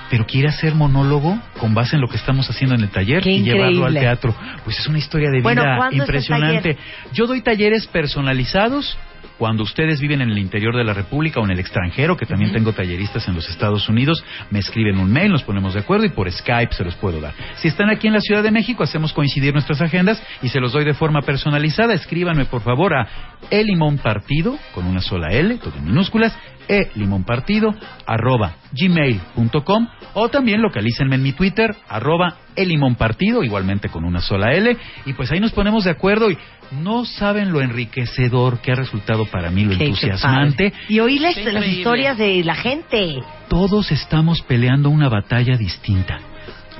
Pero 0.09 0.25
quiere 0.25 0.49
hacer 0.49 0.73
monólogo 0.75 1.39
con 1.59 1.73
base 1.73 1.95
en 1.95 2.01
lo 2.01 2.07
que 2.07 2.17
estamos 2.17 2.49
haciendo 2.49 2.75
en 2.75 2.81
el 2.81 2.89
taller 2.89 3.23
Qué 3.23 3.31
y 3.31 3.43
llevarlo 3.43 3.85
al 3.85 3.93
teatro. 3.93 4.33
Pues 4.63 4.79
es 4.79 4.87
una 4.87 4.99
historia 4.99 5.29
de 5.29 5.41
vida 5.41 5.75
¿cuándo 5.77 6.03
es 6.03 6.09
el 6.09 6.15
impresionante. 6.15 6.77
Yo 7.13 7.27
doy 7.27 7.41
talleres 7.41 7.87
personalizados 7.87 8.97
cuando 9.39 9.63
ustedes 9.63 10.01
viven 10.01 10.21
en 10.21 10.29
el 10.29 10.37
interior 10.37 10.75
de 10.75 10.83
la 10.83 10.93
República 10.93 11.39
o 11.39 11.45
en 11.45 11.51
el 11.51 11.59
extranjero, 11.59 12.17
que 12.17 12.25
también 12.25 12.51
tengo 12.51 12.73
talleristas 12.73 13.25
en 13.29 13.35
los 13.35 13.49
Estados 13.49 13.87
Unidos, 13.87 14.21
me 14.51 14.59
escriben 14.59 14.99
un 14.99 15.09
mail, 15.09 15.31
nos 15.31 15.43
ponemos 15.43 15.73
de 15.73 15.79
acuerdo 15.79 16.05
y 16.05 16.09
por 16.09 16.29
Skype 16.29 16.73
se 16.73 16.83
los 16.83 16.95
puedo 16.95 17.21
dar. 17.21 17.33
Si 17.55 17.69
están 17.69 17.89
aquí 17.89 18.07
en 18.07 18.13
la 18.13 18.19
Ciudad 18.19 18.43
de 18.43 18.51
México, 18.51 18.83
hacemos 18.83 19.13
coincidir 19.13 19.53
nuestras 19.53 19.79
agendas 19.81 20.21
y 20.41 20.49
se 20.49 20.59
los 20.59 20.73
doy 20.73 20.83
de 20.83 20.93
forma 20.93 21.21
personalizada. 21.21 21.93
Escríbanme 21.93 22.45
por 22.45 22.61
favor 22.61 22.93
a 22.93 23.07
elimonpartido, 23.49 24.59
con 24.75 24.85
una 24.85 24.99
sola 24.99 25.29
L, 25.29 25.57
todo 25.57 25.77
en 25.77 25.85
minúsculas, 25.85 26.37
elimonpartido, 26.69 27.73
arroba 28.05 28.53
gmail.com 28.71 29.87
o 30.13 30.29
también 30.29 30.61
localícenme 30.61 31.15
en 31.15 31.23
mi 31.23 31.33
Twitter, 31.33 31.75
arroba 31.87 32.37
elimonpartido, 32.55 33.43
igualmente 33.43 33.89
con 33.89 34.05
una 34.05 34.21
sola 34.21 34.53
L, 34.53 34.77
y 35.05 35.13
pues 35.13 35.31
ahí 35.31 35.39
nos 35.39 35.51
ponemos 35.51 35.83
de 35.85 35.91
acuerdo 35.91 36.29
y 36.31 36.37
no 36.81 37.03
saben 37.05 37.51
lo 37.51 37.61
enriquecedor 37.61 38.59
que 38.61 38.71
ha 38.71 38.75
resultado 38.75 39.25
para 39.25 39.49
mí, 39.49 39.65
lo 39.65 39.77
Qué- 39.77 39.85
entusiasmante. 39.85 40.73
Y 40.87 40.99
oírles 40.99 41.35
Qué 41.35 41.43
las 41.45 41.53
increíble. 41.55 41.77
historias 41.79 42.17
de 42.17 42.43
la 42.43 42.55
gente. 42.55 43.15
Todos 43.49 43.91
estamos 43.91 44.41
peleando 44.43 44.89
una 44.89 45.09
batalla 45.09 45.57
distinta. 45.57 46.19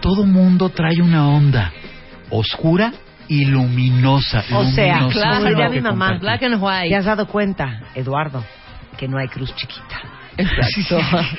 Todo 0.02 0.26
mundo 0.26 0.70
trae 0.70 1.02
una 1.02 1.28
onda 1.28 1.74
oscura 2.30 2.94
y 3.28 3.46
luminosa. 3.46 4.44
O 4.54 4.64
sea, 4.66 4.96
luminosa, 5.02 5.20
claro. 5.20 5.36
algo 5.38 5.50
diría 5.50 5.70
que 5.70 5.76
mi 5.76 5.82
mamá. 5.82 6.18
Black 6.20 6.44
and 6.44 6.56
¿Te 6.60 6.66
white. 6.66 6.96
has 6.96 7.06
dado 7.06 7.28
cuenta, 7.28 7.82
Eduardo, 7.96 8.44
que 9.00 9.08
no 9.08 9.18
hay 9.18 9.30
cruz 9.30 9.56
chiquita? 9.56 10.02
Exacto. 10.38 10.97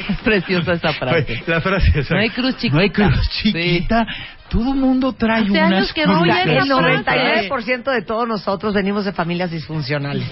Es 0.08 0.18
preciosa 0.24 0.72
esa 0.72 0.92
frase. 0.94 1.42
La 1.46 1.60
frase. 1.60 2.04
No 2.10 2.18
hay 2.18 2.30
cruz 2.30 2.54
chiquita. 2.56 2.74
No 2.76 2.80
hay 2.82 2.90
cruz 2.90 3.28
Sí. 3.30 3.52
chiquita. 3.52 4.06
Todo 4.50 4.74
mundo 4.74 5.12
trae 5.12 5.42
Hace 5.42 5.50
unas 5.52 5.72
años 5.72 5.92
que 5.92 6.06
no 6.06 6.24
El 6.24 6.32
frase. 6.32 7.48
99% 7.48 7.92
de 7.92 8.02
todos 8.02 8.26
nosotros 8.26 8.74
venimos 8.74 9.04
de 9.04 9.12
familias 9.12 9.50
disfuncionales. 9.52 10.26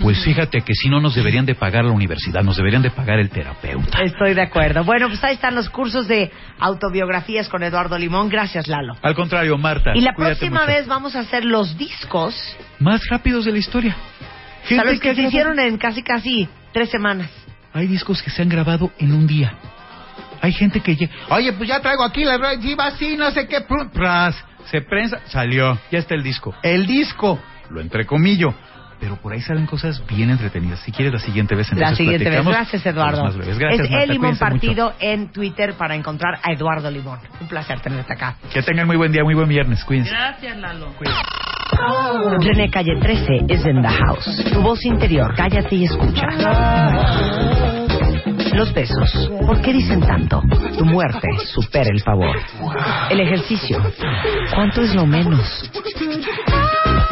Pues 0.00 0.22
fíjate 0.22 0.60
que 0.60 0.72
si 0.74 0.88
no 0.88 1.00
nos 1.00 1.16
deberían 1.16 1.44
de 1.46 1.56
pagar 1.56 1.84
la 1.84 1.90
universidad, 1.90 2.42
nos 2.44 2.56
deberían 2.56 2.82
de 2.82 2.90
pagar 2.90 3.18
el 3.18 3.28
terapeuta. 3.28 3.98
Estoy 4.02 4.34
de 4.34 4.42
acuerdo. 4.42 4.84
Bueno, 4.84 5.08
pues 5.08 5.22
ahí 5.24 5.34
están 5.34 5.56
los 5.56 5.68
cursos 5.68 6.06
de 6.06 6.30
autobiografías 6.60 7.48
con 7.48 7.62
Eduardo 7.64 7.98
Limón. 7.98 8.28
Gracias, 8.28 8.68
Lalo. 8.68 8.94
Al 9.02 9.14
contrario, 9.16 9.58
Marta. 9.58 9.90
Y 9.96 10.00
la 10.00 10.14
próxima 10.14 10.60
mucho. 10.60 10.66
vez 10.72 10.86
vamos 10.86 11.16
a 11.16 11.20
hacer 11.20 11.44
los 11.44 11.76
discos 11.76 12.34
Más 12.78 13.00
rápidos 13.08 13.44
de 13.46 13.52
la 13.52 13.58
historia. 13.58 13.96
Gente 14.64 14.84
¿Sabes 14.84 15.00
que 15.00 15.08
que 15.10 15.14
se 15.16 15.22
hicieron 15.22 15.58
en 15.58 15.76
casi 15.78 16.02
casi 16.02 16.48
tres 16.76 16.90
semanas? 16.90 17.30
Hay 17.72 17.86
discos 17.86 18.22
que 18.22 18.28
se 18.28 18.42
han 18.42 18.50
grabado 18.50 18.92
en 18.98 19.14
un 19.14 19.26
día. 19.26 19.54
Hay 20.42 20.52
gente 20.52 20.80
que 20.80 20.94
llega, 20.94 21.10
oye, 21.30 21.50
pues 21.54 21.70
ya 21.70 21.80
traigo 21.80 22.04
aquí 22.04 22.22
la 22.22 22.36
radio, 22.36 22.60
sí, 22.60 22.74
va 22.74 22.88
así, 22.88 23.16
no 23.16 23.30
sé 23.30 23.48
qué, 23.48 23.62
pras, 23.94 24.44
se 24.66 24.82
prensa, 24.82 25.20
salió, 25.28 25.78
ya 25.90 26.00
está 26.00 26.14
el 26.14 26.22
disco. 26.22 26.54
El 26.62 26.86
disco, 26.86 27.40
lo 27.70 27.80
entrecomillo. 27.80 28.54
Pero 29.00 29.16
por 29.16 29.32
ahí 29.32 29.40
salen 29.40 29.66
cosas 29.66 30.02
bien 30.06 30.28
entretenidas. 30.30 30.80
Si 30.80 30.92
quieres 30.92 31.12
la 31.14 31.18
siguiente 31.20 31.54
vez, 31.54 31.68
La 31.68 31.74
entonces 31.74 31.96
siguiente 31.98 32.28
vez. 32.30 32.44
Gracias, 32.44 32.84
Eduardo. 32.84 33.24
más 33.24 33.36
breves. 33.36 33.58
Gracias, 33.58 33.84
es 33.84 33.90
Marta, 33.90 34.04
el 34.04 34.10
Limón 34.10 34.36
cuídense 34.36 34.44
mucho. 34.44 34.66
Partido 34.66 34.94
en 35.00 35.32
Twitter 35.32 35.74
para 35.74 35.94
encontrar 35.94 36.38
a 36.42 36.52
Eduardo 36.52 36.90
Limón. 36.90 37.20
Un 37.40 37.48
placer 37.48 37.80
tenerte 37.80 38.12
acá. 38.12 38.36
Que 38.52 38.62
tengan 38.62 38.86
muy 38.86 38.96
buen 38.96 39.12
día, 39.12 39.22
muy 39.22 39.34
buen 39.34 39.48
viernes. 39.48 39.82
Cuídense. 39.84 40.10
Gracias, 40.10 40.56
Lalo. 40.58 40.94
René 42.40 42.70
Calle 42.70 42.96
13 43.00 43.46
es 43.48 43.66
in 43.66 43.82
the 43.82 43.88
house. 43.88 44.44
Tu 44.52 44.60
voz 44.60 44.84
interior, 44.84 45.34
cállate 45.36 45.74
y 45.76 45.84
escucha. 45.84 46.26
Los 48.54 48.72
besos, 48.72 49.30
¿por 49.46 49.60
qué 49.60 49.72
dicen 49.72 50.00
tanto? 50.00 50.42
Tu 50.78 50.84
muerte 50.84 51.28
supera 51.44 51.90
el 51.92 52.00
favor. 52.00 52.36
El 53.10 53.20
ejercicio, 53.20 53.78
¿cuánto 54.54 54.80
es 54.80 54.94
lo 54.94 55.06
menos? 55.06 55.70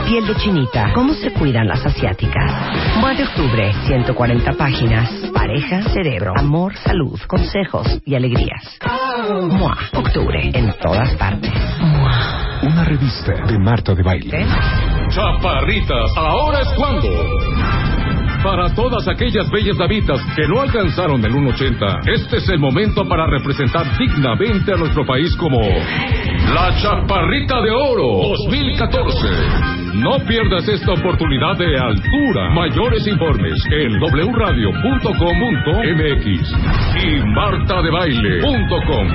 Piel 0.06 0.26
de 0.26 0.36
chinita, 0.36 0.92
¿cómo 0.94 1.14
se 1.14 1.30
cuidan 1.32 1.66
las 1.66 1.84
asiáticas? 1.84 2.96
Mua 2.96 3.14
de 3.14 3.24
octubre, 3.24 3.72
140 3.86 4.52
páginas. 4.52 5.10
Pareja, 5.34 5.82
cerebro, 5.90 6.32
amor, 6.36 6.74
salud, 6.76 7.20
consejos 7.26 8.00
y 8.04 8.14
alegrías. 8.14 8.78
Mua, 9.50 9.76
octubre, 9.94 10.50
en 10.52 10.74
todas 10.80 11.14
partes. 11.16 11.52
Mua. 11.80 12.23
Una 12.64 12.82
revista 12.82 13.32
de 13.46 13.58
Marta 13.58 13.94
de 13.94 14.02
Baile. 14.02 14.46
Chaparritas, 15.10 16.16
ahora 16.16 16.60
es 16.62 16.68
cuando. 16.78 17.08
Para 18.42 18.74
todas 18.74 19.06
aquellas 19.06 19.50
bellas 19.50 19.76
damitas 19.76 20.18
que 20.34 20.48
no 20.48 20.62
alcanzaron 20.62 21.22
el 21.22 21.32
1.80, 21.32 22.08
este 22.08 22.38
es 22.38 22.48
el 22.48 22.58
momento 22.58 23.06
para 23.06 23.26
representar 23.26 23.98
dignamente 23.98 24.72
a 24.72 24.76
nuestro 24.76 25.04
país 25.04 25.36
como 25.36 25.60
la 25.60 26.74
Chaparrita 26.80 27.60
de 27.60 27.70
Oro 27.70 28.28
2014. 28.38 29.83
No 29.94 30.18
pierdas 30.26 30.68
esta 30.68 30.92
oportunidad 30.92 31.56
de 31.56 31.78
altura. 31.78 32.50
Mayores 32.50 33.06
informes 33.06 33.54
en 33.70 34.00
wradio.com.mx 34.00 36.52
y 37.00 37.22
martadebaile.com. 37.24 39.06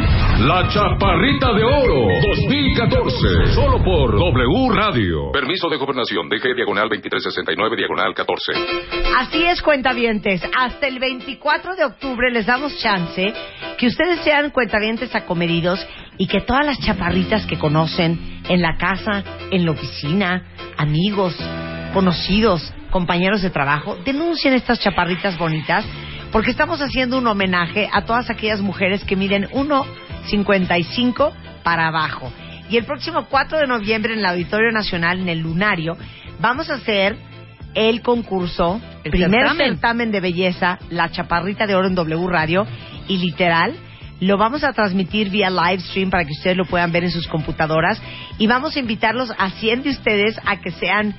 La 0.47 0.65
Chaparrita 0.69 1.51
de 1.51 1.65
Oro 1.65 2.07
2014. 2.21 3.47
Solo 3.55 3.83
por 3.83 4.17
W 4.17 4.69
Radio. 4.73 5.33
Permiso 5.33 5.67
de 5.67 5.75
gobernación. 5.75 6.29
DG 6.29 6.55
diagonal 6.55 6.87
2369 6.87 7.75
diagonal 7.75 8.13
14. 8.13 8.53
Así 9.17 9.43
es, 9.43 9.61
cuentavientes. 9.61 10.41
Hasta 10.57 10.87
el 10.87 10.99
24 10.99 11.75
de 11.75 11.83
octubre 11.83 12.31
les 12.31 12.45
damos 12.45 12.79
chance 12.81 13.33
que 13.77 13.87
ustedes 13.87 14.21
sean 14.21 14.51
cuentavientes 14.51 15.13
acomedidos 15.13 15.85
y 16.17 16.27
que 16.27 16.39
todas 16.41 16.65
las 16.65 16.79
chaparritas 16.79 17.45
que 17.45 17.57
conocen 17.57 18.38
en 18.49 18.61
la 18.61 18.75
casa, 18.77 19.23
en 19.51 19.65
la 19.65 19.71
oficina, 19.71 20.43
amigos, 20.77 21.35
conocidos, 21.93 22.73
compañeros 22.89 23.41
de 23.41 23.49
trabajo, 23.49 23.95
denuncien 24.03 24.53
estas 24.53 24.79
chaparritas 24.79 25.37
bonitas 25.37 25.85
porque 26.31 26.51
estamos 26.51 26.81
haciendo 26.81 27.17
un 27.17 27.27
homenaje 27.27 27.89
a 27.91 28.03
todas 28.03 28.29
aquellas 28.29 28.61
mujeres 28.61 29.03
que 29.03 29.15
miden 29.15 29.47
1,55 29.49 31.31
para 31.63 31.87
abajo. 31.87 32.31
Y 32.69 32.77
el 32.77 32.85
próximo 32.85 33.25
4 33.29 33.59
de 33.59 33.67
noviembre 33.67 34.13
en 34.13 34.19
el 34.19 34.25
Auditorio 34.25 34.71
Nacional, 34.71 35.19
en 35.19 35.29
el 35.29 35.39
Lunario, 35.39 35.97
vamos 36.39 36.69
a 36.69 36.75
hacer 36.75 37.17
el 37.73 38.01
concurso, 38.01 38.79
El 39.03 39.11
primer 39.11 39.41
certamen. 39.41 39.73
certamen 39.73 40.11
de 40.11 40.19
belleza, 40.19 40.79
la 40.89 41.09
chaparrita 41.09 41.65
de 41.65 41.75
oro 41.75 41.87
en 41.87 41.95
W 41.95 42.27
Radio, 42.27 42.65
y 43.07 43.17
literal, 43.17 43.75
lo 44.19 44.37
vamos 44.37 44.63
a 44.63 44.73
transmitir 44.73 45.29
vía 45.29 45.49
live 45.49 45.79
stream 45.81 46.09
para 46.09 46.25
que 46.25 46.31
ustedes 46.31 46.57
lo 46.57 46.65
puedan 46.65 46.91
ver 46.91 47.03
en 47.03 47.11
sus 47.11 47.27
computadoras, 47.27 48.01
y 48.37 48.47
vamos 48.47 48.75
a 48.75 48.79
invitarlos 48.79 49.31
a 49.37 49.49
100 49.51 49.83
de 49.83 49.89
ustedes 49.91 50.39
a 50.45 50.57
que 50.59 50.71
sean 50.71 51.15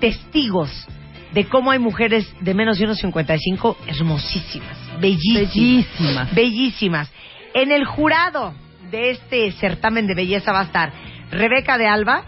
testigos 0.00 0.86
de 1.32 1.44
cómo 1.44 1.70
hay 1.70 1.78
mujeres 1.78 2.32
de 2.40 2.54
menos 2.54 2.78
de 2.78 2.88
1,55 2.88 3.76
hermosísimas, 3.86 4.76
bellísimas, 5.00 5.54
Bellísimas. 5.54 6.34
bellísimas. 6.34 7.12
En 7.54 7.70
el 7.70 7.84
jurado 7.84 8.52
de 8.90 9.10
este 9.10 9.52
certamen 9.52 10.06
de 10.06 10.14
belleza 10.14 10.52
va 10.52 10.60
a 10.60 10.64
estar 10.64 10.92
Rebeca 11.30 11.78
de 11.78 11.86
Alba, 11.86 12.24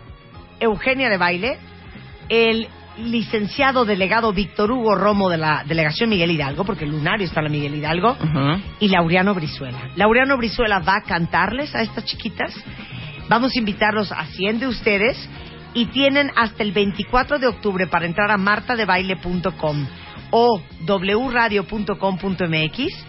Eugenia 0.61 1.09
de 1.11 1.17
Baile, 1.17 1.59
el 2.29 2.69
licenciado 2.99 3.85
delegado 3.85 4.33
Víctor 4.33 4.71
Hugo 4.71 4.95
Romo 4.95 5.29
de 5.29 5.39
la 5.39 5.65
delegación 5.65 6.11
Miguel 6.11 6.31
Hidalgo, 6.31 6.65
porque 6.65 6.85
el 6.85 6.91
lunario 6.91 7.27
está 7.27 7.41
en 7.41 7.45
la 7.45 7.51
Miguel 7.51 7.75
Hidalgo, 7.75 8.17
y 8.81 8.89
Laureano 8.89 9.35
Brizuela. 9.35 9.91
Laureano 9.97 10.37
Brizuela 10.37 10.81
va 10.81 10.97
a 10.97 11.03
cantarles 11.03 11.75
a 11.75 11.83
estas 11.83 12.05
chiquitas. 12.05 12.55
Vamos 13.29 13.53
a 13.55 13.59
invitarlos 13.59 14.13
a 14.13 14.27
100 14.27 14.61
de 14.61 14.67
ustedes 14.67 15.29
y 15.75 15.87
tienen 15.87 16.31
hasta 16.37 16.63
el 16.63 16.73
24 16.73 17.39
de 17.39 17.47
octubre 17.47 17.87
para 17.87 18.07
entrar 18.07 18.31
a 18.31 18.37
martadebaile.com 18.37 19.87
o 20.31 20.61
wradio.com.mx 20.87 23.05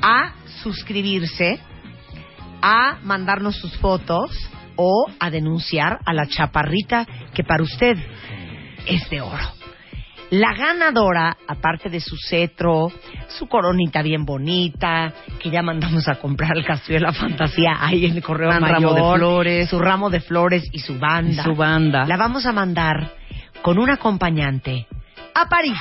a 0.00 0.32
suscribirse, 0.62 1.58
a 2.62 2.98
mandarnos 3.02 3.56
sus 3.56 3.76
fotos 3.78 4.30
o 4.76 5.06
a 5.18 5.30
denunciar 5.30 5.98
a 6.06 6.12
la 6.12 6.26
chaparrita 6.26 7.04
que 7.34 7.42
para 7.42 7.64
usted 7.64 7.96
es 8.88 9.08
de 9.10 9.20
oro. 9.20 9.44
La 10.30 10.52
ganadora, 10.52 11.38
aparte 11.46 11.88
de 11.88 12.00
su 12.00 12.16
cetro, 12.18 12.92
su 13.28 13.48
coronita 13.48 14.02
bien 14.02 14.26
bonita, 14.26 15.12
que 15.40 15.48
ya 15.48 15.62
mandamos 15.62 16.06
a 16.06 16.16
comprar 16.16 16.52
al 16.52 16.66
Castillo 16.66 16.98
de 16.98 17.06
la 17.06 17.12
Fantasía 17.12 17.78
ahí 17.80 18.04
en 18.04 18.16
el 18.16 18.22
correo 18.22 18.50
mayor, 18.60 18.68
ramo 18.68 18.94
de 18.94 19.18
flores. 19.18 19.70
su 19.70 19.78
ramo 19.78 20.10
de 20.10 20.20
flores 20.20 20.64
y 20.70 20.80
su 20.80 20.98
banda. 20.98 21.42
Y 21.42 21.44
su 21.44 21.54
banda. 21.54 22.04
La 22.04 22.18
vamos 22.18 22.44
a 22.44 22.52
mandar 22.52 23.10
con 23.62 23.78
un 23.78 23.88
acompañante 23.88 24.86
a 25.34 25.46
París. 25.48 25.78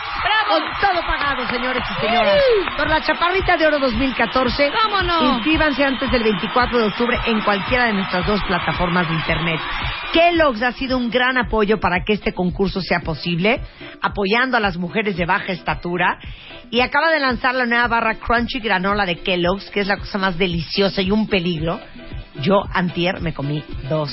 Con 0.47 0.63
todo 0.79 1.01
pagado, 1.01 1.45
señores 1.47 1.83
y 1.89 2.05
señoras. 2.05 2.41
Por 2.77 2.87
la 2.87 3.01
Chaparrita 3.01 3.57
de 3.57 3.67
Oro 3.67 3.79
2014. 3.79 4.71
¿Cómo 4.83 5.01
no? 5.01 5.35
Inscríbanse 5.35 5.83
antes 5.83 6.09
del 6.09 6.23
24 6.23 6.77
de 6.77 6.85
octubre 6.85 7.17
en 7.25 7.41
cualquiera 7.41 7.85
de 7.85 7.93
nuestras 7.93 8.25
dos 8.25 8.41
plataformas 8.47 9.09
de 9.09 9.15
internet. 9.15 9.59
Kellogg's 10.13 10.61
ha 10.61 10.71
sido 10.71 10.97
un 10.97 11.09
gran 11.09 11.37
apoyo 11.37 11.79
para 11.79 12.03
que 12.03 12.13
este 12.13 12.33
concurso 12.33 12.81
sea 12.81 13.01
posible, 13.01 13.61
apoyando 14.01 14.57
a 14.57 14.59
las 14.59 14.77
mujeres 14.77 15.17
de 15.17 15.25
baja 15.25 15.51
estatura. 15.51 16.19
Y 16.69 16.81
acaba 16.81 17.11
de 17.11 17.19
lanzar 17.19 17.55
la 17.55 17.65
nueva 17.65 17.87
barra 17.87 18.15
Crunchy 18.15 18.59
Granola 18.59 19.05
de 19.05 19.17
Kellogg's, 19.17 19.69
que 19.69 19.81
es 19.81 19.87
la 19.87 19.97
cosa 19.97 20.17
más 20.17 20.37
deliciosa 20.37 21.01
y 21.01 21.11
un 21.11 21.27
peligro. 21.27 21.79
Yo, 22.41 22.63
antier, 22.71 23.21
me 23.21 23.33
comí 23.33 23.63
dos. 23.89 24.11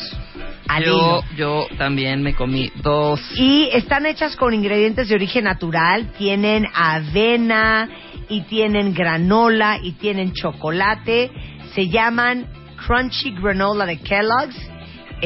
Al 0.66 0.84
Yo, 0.84 1.20
yo 1.36 1.66
también 1.76 2.22
me 2.22 2.34
comí 2.34 2.72
dos. 2.76 3.20
Y 3.36 3.68
están 3.72 4.06
hechas 4.06 4.34
con 4.36 4.54
ingredientes 4.54 5.08
de 5.08 5.14
origen 5.14 5.44
natural. 5.44 6.12
Tienen 6.16 6.66
avena 6.74 7.88
y 8.28 8.42
tienen 8.42 8.94
granola 8.94 9.78
y 9.82 9.92
tienen 9.92 10.32
chocolate. 10.32 11.30
Se 11.74 11.88
llaman 11.88 12.46
Crunchy 12.86 13.32
Granola 13.32 13.84
de 13.84 13.98
Kellogg's. 13.98 14.56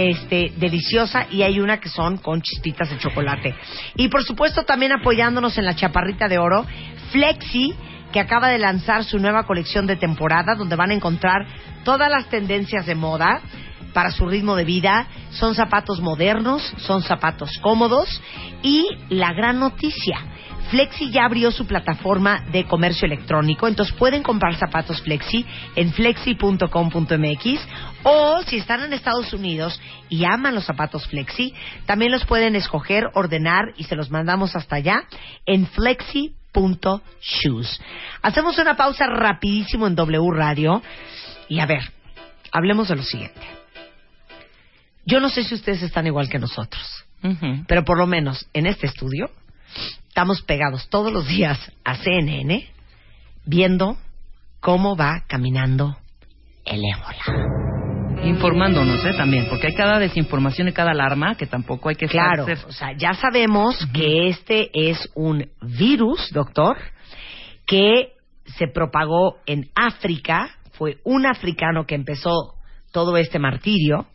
Este, 0.01 0.53
deliciosa 0.57 1.27
y 1.29 1.43
hay 1.43 1.59
una 1.59 1.81
que 1.81 1.89
son 1.89 2.19
con 2.19 2.41
chispitas 2.41 2.89
de 2.89 2.99
chocolate. 2.99 3.53
Y 3.97 4.07
por 4.07 4.23
supuesto 4.23 4.63
también 4.63 4.93
apoyándonos 4.93 5.59
en 5.59 5.65
la 5.65 5.75
chaparrita 5.75 6.29
de 6.29 6.39
oro, 6.39 6.65
Flexi, 7.11 7.75
que 8.13 8.21
acaba 8.21 8.47
de 8.47 8.61
lanzar 8.61 9.03
su 9.03 9.19
nueva 9.19 9.43
colección 9.43 9.89
de 9.89 9.97
temporada 9.97 10.55
donde 10.55 10.77
van 10.77 10.93
a 10.93 10.95
encontrar 10.95 11.49
todas 11.83 12.09
las 12.09 12.29
tendencias 12.29 12.87
de 12.87 12.95
moda 12.95 13.41
para 13.93 14.13
su 14.13 14.25
ritmo 14.29 14.55
de 14.55 14.65
vida. 14.65 15.09
Son 15.31 15.57
zapatos 15.57 16.01
modernos, 16.01 16.63
son 16.77 17.03
zapatos 17.03 17.59
cómodos 17.61 18.23
y 18.63 18.87
la 19.09 19.33
gran 19.33 19.59
noticia. 19.59 20.21
Flexi 20.71 21.11
ya 21.11 21.25
abrió 21.25 21.51
su 21.51 21.67
plataforma 21.67 22.45
de 22.53 22.65
comercio 22.65 23.07
electrónico, 23.07 23.67
entonces 23.67 23.95
pueden 23.97 24.23
comprar 24.23 24.55
zapatos 24.57 25.01
Flexi 25.01 25.47
en 25.77 25.93
flexi.com.mx 25.93 27.69
o 28.03 28.43
si 28.43 28.59
están 28.59 28.83
en 28.83 28.93
Estados 28.93 29.33
Unidos 29.33 29.81
y 30.09 30.25
aman 30.25 30.55
los 30.55 30.65
zapatos 30.65 31.07
Flexi, 31.09 31.55
también 31.87 32.13
los 32.13 32.25
pueden 32.25 32.57
escoger, 32.57 33.05
ordenar 33.15 33.73
y 33.77 33.85
se 33.85 33.97
los 33.97 34.11
mandamos 34.11 34.57
hasta 34.57 34.77
allá 34.77 35.05
en 35.47 35.67
flexi.shoes. 35.67 37.81
Hacemos 38.23 38.59
una 38.59 38.77
pausa 38.77 39.07
rapidísimo 39.07 39.87
en 39.87 39.95
W 39.95 40.31
Radio 40.33 40.83
y 41.49 41.61
a 41.61 41.67
ver, 41.67 41.83
hablemos 42.53 42.89
de 42.89 42.97
lo 42.97 43.03
siguiente. 43.03 43.41
Yo 45.05 45.21
no 45.21 45.31
sé 45.31 45.45
si 45.45 45.55
ustedes 45.55 45.83
están 45.83 46.07
igual 46.07 46.29
que 46.29 46.39
nosotros, 46.39 47.05
pero 47.67 47.85
por 47.85 47.99
lo 47.99 48.07
menos 48.07 48.47
en 48.53 48.67
este 48.67 48.87
estudio 48.87 49.31
estamos 50.09 50.43
pegados 50.43 50.89
todos 50.89 51.13
los 51.13 51.27
días 51.27 51.59
a 51.85 51.97
CNN 51.97 52.69
viendo 53.45 53.97
cómo 54.61 54.97
va 54.97 55.25
caminando 55.27 55.97
el 56.65 56.83
ébola. 56.85 57.58
Informándonos, 58.25 59.05
¿eh? 59.05 59.15
También, 59.15 59.47
porque 59.49 59.69
hay 59.69 59.75
cada 59.75 59.99
desinformación 59.99 60.69
y 60.69 60.73
cada 60.73 60.91
alarma 60.91 61.37
que 61.37 61.47
tampoco 61.47 61.89
hay 61.89 61.97
que 61.97 62.07
Claro, 62.09 62.47
estarse- 62.47 62.67
o 62.67 62.73
sea, 62.73 62.93
ya 62.97 63.15
sabemos 63.15 63.77
que 63.93 64.29
este 64.29 64.71
es 64.91 65.09
un 65.15 65.49
virus, 65.63 66.33
doctor, 66.33 66.77
que 67.67 68.13
se 68.57 68.67
propagó 68.69 69.39
en 69.47 69.69
África, 69.75 70.51
fue 70.73 70.99
un 71.05 71.27
africano 71.27 71.85
que 71.87 71.95
empezó 71.95 72.55
todo 72.93 73.17
este 73.17 73.39
martirio 73.39 74.07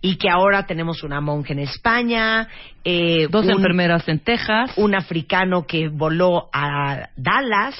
y 0.00 0.16
que 0.16 0.30
ahora 0.30 0.64
tenemos 0.66 1.02
una 1.02 1.20
monja 1.20 1.52
en 1.52 1.58
España, 1.60 2.48
eh, 2.84 3.28
Dos 3.30 3.44
un, 3.46 3.52
enfermeras 3.52 4.08
en 4.08 4.20
Texas. 4.20 4.72
un 4.76 4.94
africano 4.94 5.66
que 5.66 5.88
voló 5.88 6.48
a 6.52 7.10
Dallas, 7.16 7.76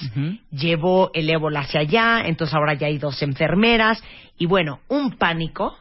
llevó 0.51 1.11
el 1.15 1.31
ébola 1.31 1.61
hacia 1.61 1.81
allá, 1.81 2.23
entonces 2.27 2.55
ahora 2.55 2.75
ya 2.75 2.87
hay 2.89 2.99
dos 2.99 3.23
enfermeras 3.23 4.03
y 4.39 4.47
bueno, 4.47 4.81
un 4.89 5.13
pánico. 5.17 5.77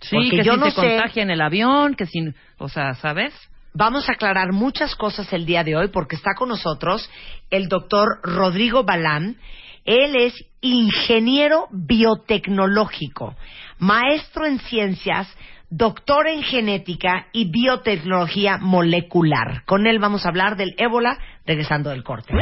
Sí, 0.00 0.16
porque 0.16 0.30
que 0.38 0.42
yo 0.44 0.54
si 0.54 0.58
no 0.58 0.64
se 0.66 0.70
sé- 0.72 0.76
contagia 0.96 1.22
en 1.22 1.30
el 1.30 1.40
avión, 1.40 1.94
que 1.94 2.06
sin, 2.06 2.34
o 2.58 2.68
sea, 2.68 2.94
¿sabes? 2.94 3.32
Vamos 3.74 4.08
a 4.08 4.14
aclarar 4.14 4.52
muchas 4.52 4.96
cosas 4.96 5.32
el 5.32 5.46
día 5.46 5.62
de 5.64 5.76
hoy 5.76 5.88
porque 5.88 6.16
está 6.16 6.32
con 6.36 6.48
nosotros 6.48 7.08
el 7.50 7.68
doctor 7.68 8.06
Rodrigo 8.22 8.82
Balán. 8.82 9.36
Él 9.84 10.14
es 10.16 10.34
ingeniero 10.60 11.66
biotecnológico, 11.70 13.34
maestro 13.82 14.46
en 14.46 14.60
ciencias, 14.60 15.26
doctor 15.68 16.28
en 16.28 16.42
genética 16.44 17.26
y 17.32 17.50
biotecnología 17.50 18.56
molecular. 18.58 19.64
Con 19.66 19.88
él 19.88 19.98
vamos 19.98 20.24
a 20.24 20.28
hablar 20.28 20.56
del 20.56 20.74
ébola 20.78 21.18
regresando 21.44 21.90
del 21.90 22.04
corte. 22.04 22.32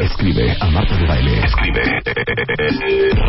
Escribe 0.00 0.56
a 0.60 0.66
Marta 0.70 0.96
de 0.96 1.06
Baile. 1.06 1.40
Escribe 1.44 1.82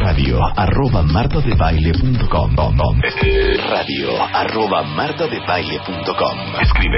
radio 0.01 0.39
arroba 0.57 1.03
martadebaile.com 1.03 2.55
Radio 3.70 4.24
arroba 4.34 4.84
martadebaile.com 4.84 6.61
Escribe 6.61 6.97